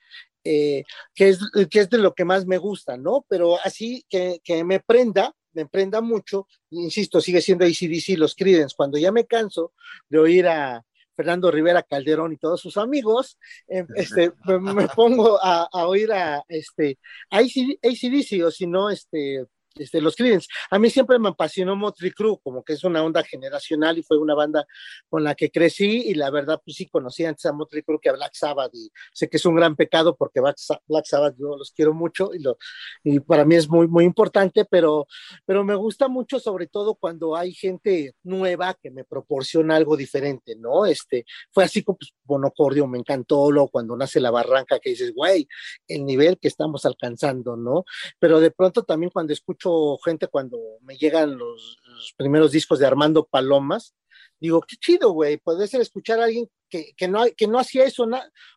eh, 0.45 0.85
que, 1.15 1.29
es, 1.29 1.41
que 1.71 1.81
es 1.81 1.91
de 1.91 1.99
lo 1.99 2.15
que 2.15 2.25
más 2.25 2.47
me 2.47 2.59
gusta, 2.59 2.97
¿no? 2.97 3.25
Pero 3.29 3.59
así 3.63 4.05
que, 4.09 4.41
que 4.43 4.65
me 4.65 4.81
prenda, 4.81 5.35
me 5.53 5.67
prenda 5.67 6.01
mucho, 6.01 6.47
insisto, 6.71 7.21
sigue 7.21 7.41
siendo 7.41 7.65
ACDC, 7.65 8.17
los 8.17 8.35
Creedence. 8.35 8.75
Cuando 8.77 8.99
ya 8.99 9.13
me 9.13 9.27
canso 9.27 9.73
de 10.09 10.19
oír 10.19 10.47
a 10.47 10.86
Fernando 11.17 11.51
Rivera 11.51 11.83
Calderón 11.83 12.33
y 12.33 12.37
todos 12.37 12.61
sus 12.61 12.77
amigos, 12.77 13.39
eh, 13.69 13.85
este, 13.97 14.33
me, 14.47 14.59
me 14.75 14.89
pongo 14.89 15.39
a, 15.43 15.69
a 15.73 15.87
oír 15.87 16.13
a 16.13 16.45
este, 16.49 16.99
a 17.31 17.39
AC 17.39 17.79
ACDC 17.83 18.45
o 18.45 18.51
si 18.51 18.67
no, 18.67 18.91
este, 18.91 19.47
este, 19.77 20.01
los 20.01 20.17
Creedence. 20.17 20.49
A 20.71 20.79
mí 20.79 20.91
siempre 20.91 21.19
me 21.19 21.29
apasionó 21.29 21.77
Motley 21.77 22.11
Crue, 22.13 22.39
como 22.43 22.65
que 22.65 22.75
es 22.75 22.85
una 22.85 23.03
onda 23.03 23.23
generacional 23.23 23.99
y 23.99 24.03
fue 24.03 24.19
una 24.19 24.35
banda 24.35 24.67
con 25.09 25.25
la 25.25 25.35
que 25.35 25.51
crecí 25.51 26.03
y 26.07 26.15
la 26.15 26.31
verdad 26.31 26.61
pues 26.65 26.77
sí 26.77 26.87
conocía 26.87 27.29
antes 27.29 27.47
a 27.47 27.53
Motley 27.53 27.83
Crue 27.83 27.99
que 28.01 28.09
a 28.09 28.13
Black 28.13 28.35
Sabbath 28.35 28.75
y 28.75 28.91
sé 29.13 29.29
que 29.29 29.37
es 29.37 29.47
un 29.47 29.55
gran 29.57 29.77
pecado 29.77 30.17
porque 30.17 30.41
Black, 30.41 30.57
Sa- 30.59 30.81
Black 30.87 31.07
Sabbath 31.07 31.37
yo 31.39 31.57
los 31.57 31.71
quiero 31.73 31.95
mucho 31.95 32.33
y, 32.35 32.39
lo, 32.41 32.59
y 33.05 33.21
para 33.21 33.45
mí 33.45 33.55
es 33.55 33.69
muy, 33.69 33.87
muy 33.89 34.05
importante, 34.05 34.65
pero, 34.65 35.07
pero 35.45 35.65
me 35.65 35.75
gusta 35.75 36.09
mucho 36.09 36.41
sobre 36.41 36.67
todo 36.67 36.95
cuando 36.95 37.37
hay 37.37 37.53
gente 37.53 38.15
nueva 38.23 38.75
que 38.81 38.91
me 38.91 39.05
proporciona 39.05 39.77
algo 39.77 39.97
diferente, 39.97 40.57
¿no? 40.57 40.87
Este, 40.87 41.25
fue 41.53 41.65
así 41.65 41.83
como 41.83 41.99
pues, 41.99 42.13
Bonocordio, 42.25 42.87
me 42.87 42.99
encantó, 42.99 43.51
luego 43.51 43.69
cuando 43.69 43.97
nace 43.97 44.21
la 44.21 44.31
barranca 44.31 44.79
que 44.79 44.91
dices, 44.91 45.13
güey, 45.15 45.49
el 45.89 46.05
nivel 46.05 46.39
que 46.39 46.49
estamos 46.49 46.85
alcanzando, 46.85 47.57
¿no? 47.57 47.85
Pero 48.19 48.41
de 48.41 48.51
pronto 48.51 48.83
también 48.83 49.11
cuando 49.11 49.33
escucho 49.33 49.66
gente, 50.05 50.29
cuando 50.29 50.59
me 50.83 50.97
llegan 50.97 51.37
los, 51.37 51.79
primeros 52.17 52.53
discos 52.53 52.79
de 52.79 52.87
Armando 52.87 53.27
Palomas, 53.27 53.95
digo, 54.41 54.61
qué 54.63 54.77
chido, 54.77 55.11
güey, 55.11 55.39
puede 55.39 55.67
ser 55.67 55.81
escuchar 55.81 56.21
a 56.21 56.25
alguien 56.25 56.49
que, 56.69 56.93
que, 56.97 57.09
no, 57.09 57.25
que 57.37 57.47
no 57.47 57.59
hacía 57.59 57.85
eso, 57.85 58.07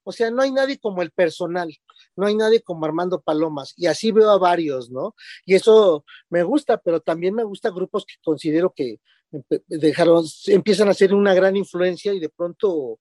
o 0.03 0.12
sea, 0.12 0.32
no 0.32 0.41
hay 0.41 0.51
nadie 0.51 0.80
como 0.80 1.01
el 1.01 1.12
personal, 1.12 1.74
no 2.16 2.28
hay 2.28 2.36
nadie 2.36 2.62
como 2.62 2.86
Armando 2.86 3.22
Palomas, 3.22 3.74
y 3.78 3.88
así 3.88 4.12
veo 4.12 4.30
a 4.30 4.38
varios, 4.38 4.89
¿no? 4.89 5.16
Y 5.45 5.55
eso 5.55 6.05
me 6.30 6.43
gusta, 6.43 6.78
pero 6.78 6.99
también 6.99 7.34
me 7.36 7.43
gusta 7.43 7.70
grupos 7.70 8.05
que 8.05 8.16
considero 8.24 8.74
que 8.76 8.99
empe- 9.32 9.64
dejaron, 9.68 10.26
empiezan 10.47 10.89
a 10.89 10.93
ser 10.93 11.14
una 11.14 11.34
gran 11.34 11.55
influencia 11.55 12.14
y 12.14 12.20
de 12.20 12.30
pronto 12.30 12.99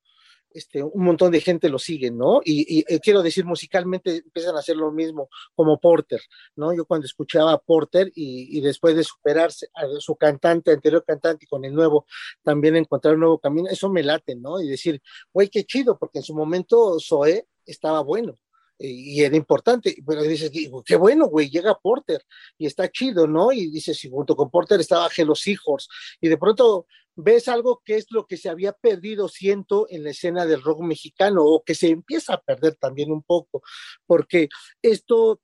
este, 0.50 0.82
un 0.82 1.04
montón 1.04 1.32
de 1.32 1.40
gente 1.40 1.68
lo 1.68 1.78
sigue, 1.78 2.10
¿no? 2.10 2.40
Y, 2.44 2.84
eh, 2.88 3.00
quiero 3.00 3.22
decir, 3.22 3.44
musicalmente 3.44 4.16
empiezan 4.16 4.56
a 4.56 4.60
hacer 4.60 4.76
lo 4.76 4.90
mismo, 4.92 5.28
como 5.54 5.78
Porter, 5.78 6.20
¿no? 6.56 6.74
Yo 6.74 6.84
cuando 6.84 7.06
escuchaba 7.06 7.58
Porter 7.58 8.10
y, 8.14 8.58
y 8.58 8.60
después 8.60 8.96
de 8.96 9.04
superarse 9.04 9.68
a 9.74 9.86
su 9.98 10.16
cantante, 10.16 10.72
anterior 10.72 11.04
cantante, 11.06 11.44
y 11.44 11.48
con 11.48 11.64
el 11.64 11.74
nuevo, 11.74 12.06
también 12.42 12.76
encontrar 12.76 13.14
un 13.14 13.20
nuevo 13.20 13.38
camino, 13.38 13.68
eso 13.68 13.88
me 13.90 14.02
late, 14.02 14.36
¿no? 14.36 14.60
Y 14.60 14.68
decir, 14.68 15.02
güey, 15.32 15.48
qué 15.48 15.64
chido, 15.64 15.98
porque 15.98 16.18
en 16.18 16.24
su 16.24 16.34
momento 16.34 16.98
Zoé 17.00 17.46
estaba 17.66 18.00
bueno 18.02 18.34
y 18.78 19.22
era 19.22 19.36
importante, 19.36 19.96
pero 20.06 20.22
dices, 20.22 20.50
qué 20.84 20.96
bueno, 20.96 21.26
güey, 21.26 21.50
llega 21.50 21.78
Porter 21.78 22.24
y 22.56 22.66
está 22.66 22.88
chido, 22.90 23.26
¿no? 23.26 23.50
Y 23.52 23.70
dices, 23.70 24.04
y 24.04 24.10
junto 24.10 24.36
con 24.36 24.50
Porter 24.50 24.80
estaba 24.80 25.08
Hello 25.14 25.34
Seahorse, 25.34 25.88
y 26.20 26.28
de 26.28 26.38
pronto 26.38 26.86
ves 27.16 27.48
algo 27.48 27.82
que 27.84 27.96
es 27.96 28.06
lo 28.10 28.26
que 28.26 28.36
se 28.36 28.48
había 28.48 28.72
perdido, 28.72 29.28
siento, 29.28 29.86
en 29.90 30.04
la 30.04 30.10
escena 30.10 30.46
del 30.46 30.62
rock 30.62 30.82
mexicano, 30.82 31.44
o 31.44 31.64
que 31.64 31.74
se 31.74 31.88
empieza 31.88 32.34
a 32.34 32.40
perder 32.40 32.76
también 32.76 33.10
un 33.10 33.22
poco, 33.22 33.62
porque 34.06 34.48
esto 34.80 35.40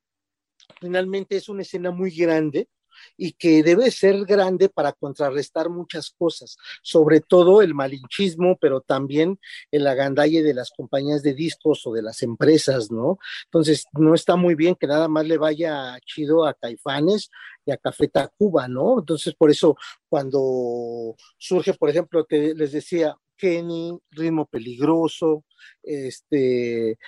finalmente 0.80 1.36
es 1.36 1.48
una 1.48 1.62
escena 1.62 1.90
muy 1.90 2.10
grande 2.10 2.68
y 3.16 3.32
que 3.32 3.62
debe 3.62 3.90
ser 3.90 4.24
grande 4.24 4.68
para 4.68 4.92
contrarrestar 4.92 5.70
muchas 5.70 6.10
cosas, 6.10 6.56
sobre 6.82 7.20
todo 7.20 7.62
el 7.62 7.74
malinchismo, 7.74 8.56
pero 8.60 8.80
también 8.80 9.38
el 9.70 9.86
agandalle 9.86 10.42
de 10.42 10.54
las 10.54 10.70
compañías 10.70 11.22
de 11.22 11.34
discos 11.34 11.86
o 11.86 11.92
de 11.92 12.02
las 12.02 12.22
empresas, 12.22 12.90
¿no? 12.90 13.18
Entonces, 13.44 13.86
no 13.92 14.14
está 14.14 14.36
muy 14.36 14.54
bien 14.54 14.74
que 14.74 14.86
nada 14.86 15.08
más 15.08 15.26
le 15.26 15.38
vaya 15.38 15.98
chido 16.04 16.46
a 16.46 16.54
Caifanes 16.54 17.30
y 17.64 17.72
a 17.72 17.76
Café 17.76 18.08
Tacuba, 18.08 18.68
¿no? 18.68 18.98
Entonces, 18.98 19.34
por 19.34 19.50
eso, 19.50 19.76
cuando 20.08 21.16
surge, 21.38 21.74
por 21.74 21.90
ejemplo, 21.90 22.24
te, 22.24 22.54
les 22.54 22.72
decía, 22.72 23.16
Kenny, 23.36 23.98
Ritmo 24.10 24.46
Peligroso, 24.46 25.44
este, 25.82 26.98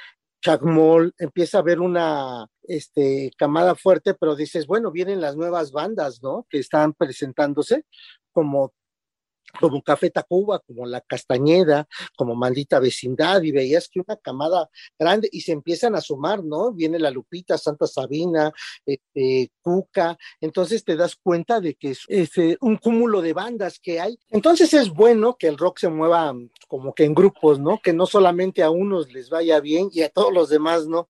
Chuck 0.40 0.62
Moll, 0.62 1.14
empieza 1.18 1.58
a 1.58 1.60
haber 1.60 1.80
una 1.80 2.46
este, 2.68 3.30
camada 3.36 3.74
fuerte, 3.74 4.14
pero 4.14 4.36
dices, 4.36 4.66
bueno, 4.66 4.90
vienen 4.90 5.20
las 5.20 5.36
nuevas 5.36 5.72
bandas, 5.72 6.22
¿no? 6.22 6.46
Que 6.50 6.58
están 6.58 6.92
presentándose 6.94 7.84
como 8.32 8.72
como 9.60 9.82
Café 9.82 10.10
Tacuba, 10.10 10.60
como 10.60 10.86
La 10.86 11.00
Castañeda, 11.00 11.86
como 12.16 12.34
Maldita 12.34 12.78
Vecindad, 12.78 13.42
y 13.42 13.52
veías 13.52 13.88
que 13.88 14.00
una 14.00 14.16
camada 14.16 14.68
grande, 14.98 15.28
y 15.32 15.40
se 15.40 15.52
empiezan 15.52 15.94
a 15.94 16.00
sumar, 16.00 16.44
¿no? 16.44 16.72
Viene 16.72 16.98
la 16.98 17.10
Lupita, 17.10 17.58
Santa 17.58 17.86
Sabina, 17.86 18.52
este, 18.84 19.50
Cuca, 19.62 20.16
entonces 20.40 20.84
te 20.84 20.96
das 20.96 21.16
cuenta 21.16 21.60
de 21.60 21.74
que 21.74 21.90
es 21.90 22.00
este, 22.08 22.56
un 22.60 22.76
cúmulo 22.76 23.22
de 23.22 23.32
bandas 23.32 23.78
que 23.80 24.00
hay. 24.00 24.18
Entonces 24.30 24.72
es 24.74 24.90
bueno 24.90 25.36
que 25.38 25.48
el 25.48 25.58
rock 25.58 25.78
se 25.78 25.88
mueva 25.88 26.34
como 26.68 26.94
que 26.94 27.04
en 27.04 27.14
grupos, 27.14 27.58
¿no? 27.58 27.80
Que 27.82 27.92
no 27.92 28.06
solamente 28.06 28.62
a 28.62 28.70
unos 28.70 29.12
les 29.12 29.30
vaya 29.30 29.60
bien 29.60 29.88
y 29.92 30.02
a 30.02 30.08
todos 30.08 30.32
los 30.32 30.48
demás, 30.48 30.86
¿no? 30.86 31.08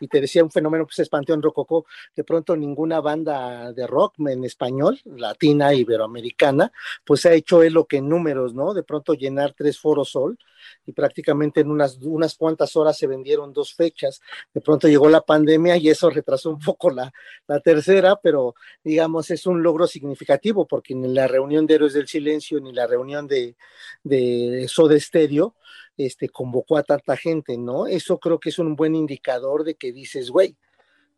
Y 0.00 0.08
te 0.08 0.20
decía 0.20 0.44
un 0.44 0.50
fenómeno 0.50 0.84
pues 0.84 0.98
es 1.00 1.08
Panteón 1.08 1.42
Rococó, 1.42 1.86
de 2.14 2.24
pronto 2.24 2.56
ninguna 2.56 3.00
banda 3.00 3.72
de 3.72 3.86
rock 3.86 4.14
en 4.20 4.44
español, 4.44 5.00
latina, 5.04 5.74
iberoamericana, 5.74 6.72
pues 7.04 7.26
ha 7.26 7.32
hecho 7.32 7.62
él 7.62 7.74
lo 7.74 7.86
que 7.86 7.98
en 7.98 8.08
números, 8.08 8.54
¿no? 8.54 8.74
De 8.74 8.82
pronto 8.82 9.14
llenar 9.14 9.54
tres 9.56 9.78
foros 9.78 10.10
sol 10.10 10.38
y 10.86 10.92
prácticamente 10.92 11.60
en 11.60 11.70
unas, 11.70 11.98
unas 12.02 12.36
cuantas 12.36 12.74
horas 12.76 12.96
se 12.98 13.06
vendieron 13.06 13.52
dos 13.52 13.74
fechas. 13.74 14.20
De 14.52 14.60
pronto 14.60 14.88
llegó 14.88 15.08
la 15.08 15.20
pandemia 15.20 15.76
y 15.76 15.88
eso 15.88 16.10
retrasó 16.10 16.50
un 16.50 16.58
poco 16.58 16.90
la, 16.90 17.12
la 17.46 17.60
tercera, 17.60 18.16
pero 18.22 18.54
digamos 18.82 19.30
es 19.30 19.46
un 19.46 19.62
logro 19.62 19.86
significativo 19.86 20.66
porque 20.66 20.94
ni 20.94 21.12
la 21.12 21.28
reunión 21.28 21.66
de 21.66 21.74
Héroes 21.74 21.92
del 21.92 22.08
Silencio 22.08 22.60
ni 22.60 22.72
la 22.72 22.86
reunión 22.86 23.26
de, 23.26 23.56
de 24.02 24.66
Soda 24.68 24.98
Stereo 24.98 25.54
este, 25.98 26.28
convocó 26.30 26.78
a 26.78 26.82
tanta 26.82 27.16
gente, 27.16 27.58
¿no? 27.58 27.86
Eso 27.86 28.18
creo 28.18 28.38
que 28.38 28.48
es 28.48 28.58
un 28.58 28.76
buen 28.76 28.94
indicador 28.94 29.64
de 29.64 29.74
que 29.74 29.92
dices, 29.92 30.30
güey, 30.30 30.56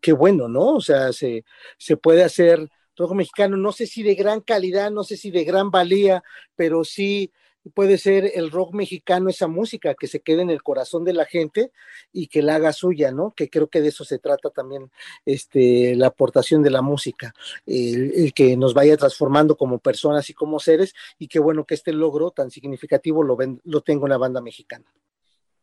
qué 0.01 0.13
bueno, 0.13 0.49
¿no? 0.49 0.75
O 0.75 0.81
sea, 0.81 1.13
se, 1.13 1.45
se 1.79 1.97
puede 1.97 2.25
hacer 2.25 2.69
rock 2.97 3.13
mexicano, 3.13 3.57
no 3.57 3.73
sé 3.73 3.87
si 3.87 4.03
de 4.03 4.15
gran 4.15 4.41
calidad, 4.41 4.91
no 4.91 5.05
sé 5.05 5.17
si 5.17 5.31
de 5.31 5.45
gran 5.45 5.71
valía, 5.71 6.23
pero 6.57 6.85
sí 6.85 7.33
puede 7.75 7.99
ser 7.99 8.33
el 8.35 8.51
rock 8.51 8.75
mexicano, 8.75 9.29
esa 9.29 9.47
música 9.47 9.95
que 9.95 10.07
se 10.07 10.21
quede 10.21 10.43
en 10.43 10.51
el 10.51 10.63
corazón 10.63 11.05
de 11.05 11.13
la 11.13 11.27
gente 11.27 11.73
y 12.13 12.29
que 12.29 12.43
la 12.43 12.57
haga 12.57 12.73
suya, 12.73 13.13
¿no? 13.13 13.33
Que 13.37 13.51
creo 13.51 13.69
que 13.69 13.81
de 13.81 13.89
eso 13.89 14.05
se 14.05 14.19
trata 14.19 14.51
también 14.51 14.91
este, 15.27 15.95
la 15.97 16.09
aportación 16.09 16.63
de 16.63 16.71
la 16.71 16.83
música, 16.83 17.35
el, 17.67 18.13
el 18.15 18.33
que 18.33 18.57
nos 18.57 18.75
vaya 18.75 18.97
transformando 18.97 19.57
como 19.57 19.79
personas 19.79 20.29
y 20.31 20.35
como 20.35 20.59
seres 20.59 20.95
y 21.19 21.29
qué 21.29 21.39
bueno 21.39 21.65
que 21.65 21.75
este 21.75 21.93
logro 21.93 22.31
tan 22.31 22.51
significativo 22.51 23.23
lo, 23.23 23.37
ven, 23.37 23.61
lo 23.65 23.83
tengo 23.83 24.07
en 24.07 24.11
la 24.11 24.19
banda 24.19 24.41
mexicana. 24.41 24.87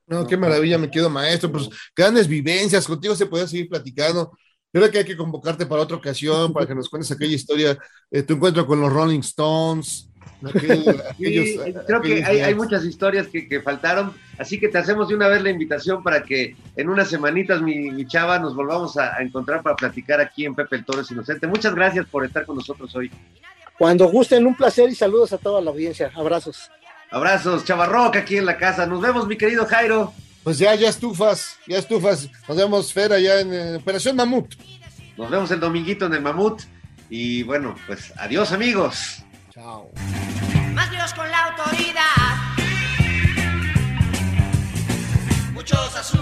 No, 0.07 0.25
qué 0.25 0.37
maravilla, 0.37 0.77
me 0.77 0.89
quedo 0.89 1.09
maestro. 1.09 1.51
Pues 1.51 1.69
grandes 1.95 2.27
vivencias, 2.27 2.87
contigo 2.87 3.13
se 3.15 3.25
puede 3.25 3.47
seguir 3.47 3.67
platicando. 3.67 4.31
Yo 4.73 4.81
creo 4.81 4.91
que 4.91 4.97
hay 4.99 5.05
que 5.05 5.17
convocarte 5.17 5.65
para 5.65 5.81
otra 5.81 5.97
ocasión, 5.97 6.53
para 6.53 6.65
que 6.65 6.75
nos 6.75 6.89
cuentes 6.89 7.11
aquella 7.11 7.35
historia, 7.35 7.77
eh, 8.11 8.23
tu 8.23 8.33
encuentro 8.33 8.65
con 8.65 8.79
los 8.79 8.91
Rolling 8.91 9.19
Stones. 9.19 10.09
Aquel- 10.43 11.01
aquellos- 11.11 11.45
Sí, 11.65 11.73
creo 11.87 12.01
que 12.01 12.23
hay, 12.23 12.53
muchas 12.55 12.85
historias 12.85 13.27
que, 13.27 13.47
que 13.47 13.61
faltaron, 13.61 14.13
así 14.37 14.59
que 14.59 14.67
te 14.67 14.77
hacemos 14.77 15.07
de 15.09 15.15
una 15.15 15.27
vez 15.27 15.41
la 15.41 15.49
invitación 15.49 16.03
para 16.03 16.23
que 16.23 16.55
en 16.75 16.89
unas 16.89 17.09
semanitas, 17.09 17.61
mi, 17.61 17.91
mi 17.91 18.05
chava, 18.07 18.37
nos 18.39 18.55
volvamos 18.55 18.97
a, 18.97 19.15
a 19.15 19.21
encontrar 19.21 19.61
para 19.63 19.75
platicar 19.75 20.21
aquí 20.21 20.45
en 20.45 20.53
Pepe 20.55 20.75
el 20.77 20.85
Toro 20.85 21.01
es 21.01 21.11
Inocente. 21.11 21.47
Muchas 21.47 21.73
gracias 21.73 22.05
por 22.07 22.25
estar 22.25 22.45
con 22.45 22.55
nosotros 22.57 22.95
hoy. 22.95 23.11
Cuando 23.77 24.07
gusten, 24.07 24.45
un 24.47 24.55
placer 24.55 24.89
y 24.89 24.95
saludos 24.95 25.33
a 25.33 25.37
toda 25.37 25.61
la 25.61 25.69
audiencia. 25.71 26.11
Abrazos. 26.15 26.69
Abrazos, 27.11 27.63
Chavarroca 27.63 28.19
aquí 28.19 28.37
en 28.37 28.45
la 28.45 28.57
casa. 28.57 28.85
Nos 28.85 29.01
vemos, 29.01 29.27
mi 29.27 29.37
querido 29.37 29.65
Jairo. 29.65 30.13
Pues 30.43 30.57
ya, 30.59 30.73
ya 30.75 30.89
estufas, 30.89 31.57
ya 31.67 31.77
estufas. 31.77 32.29
Nos 32.47 32.57
vemos, 32.57 32.91
Fer, 32.93 33.11
allá 33.13 33.39
en 33.41 33.53
eh, 33.53 33.75
Operación 33.75 34.15
Mamut. 34.15 34.55
Nos 35.17 35.29
vemos 35.29 35.51
el 35.51 35.59
dominguito 35.59 36.05
en 36.05 36.13
el 36.15 36.21
Mamut. 36.21 36.61
Y 37.09 37.43
bueno, 37.43 37.75
pues 37.85 38.11
adiós, 38.17 38.51
amigos. 38.51 39.23
Chao. 39.53 39.91
Con 41.15 41.31
la 41.31 41.45
autoridad. 41.45 42.35
Muchos 45.53 45.95
azules 45.95 46.16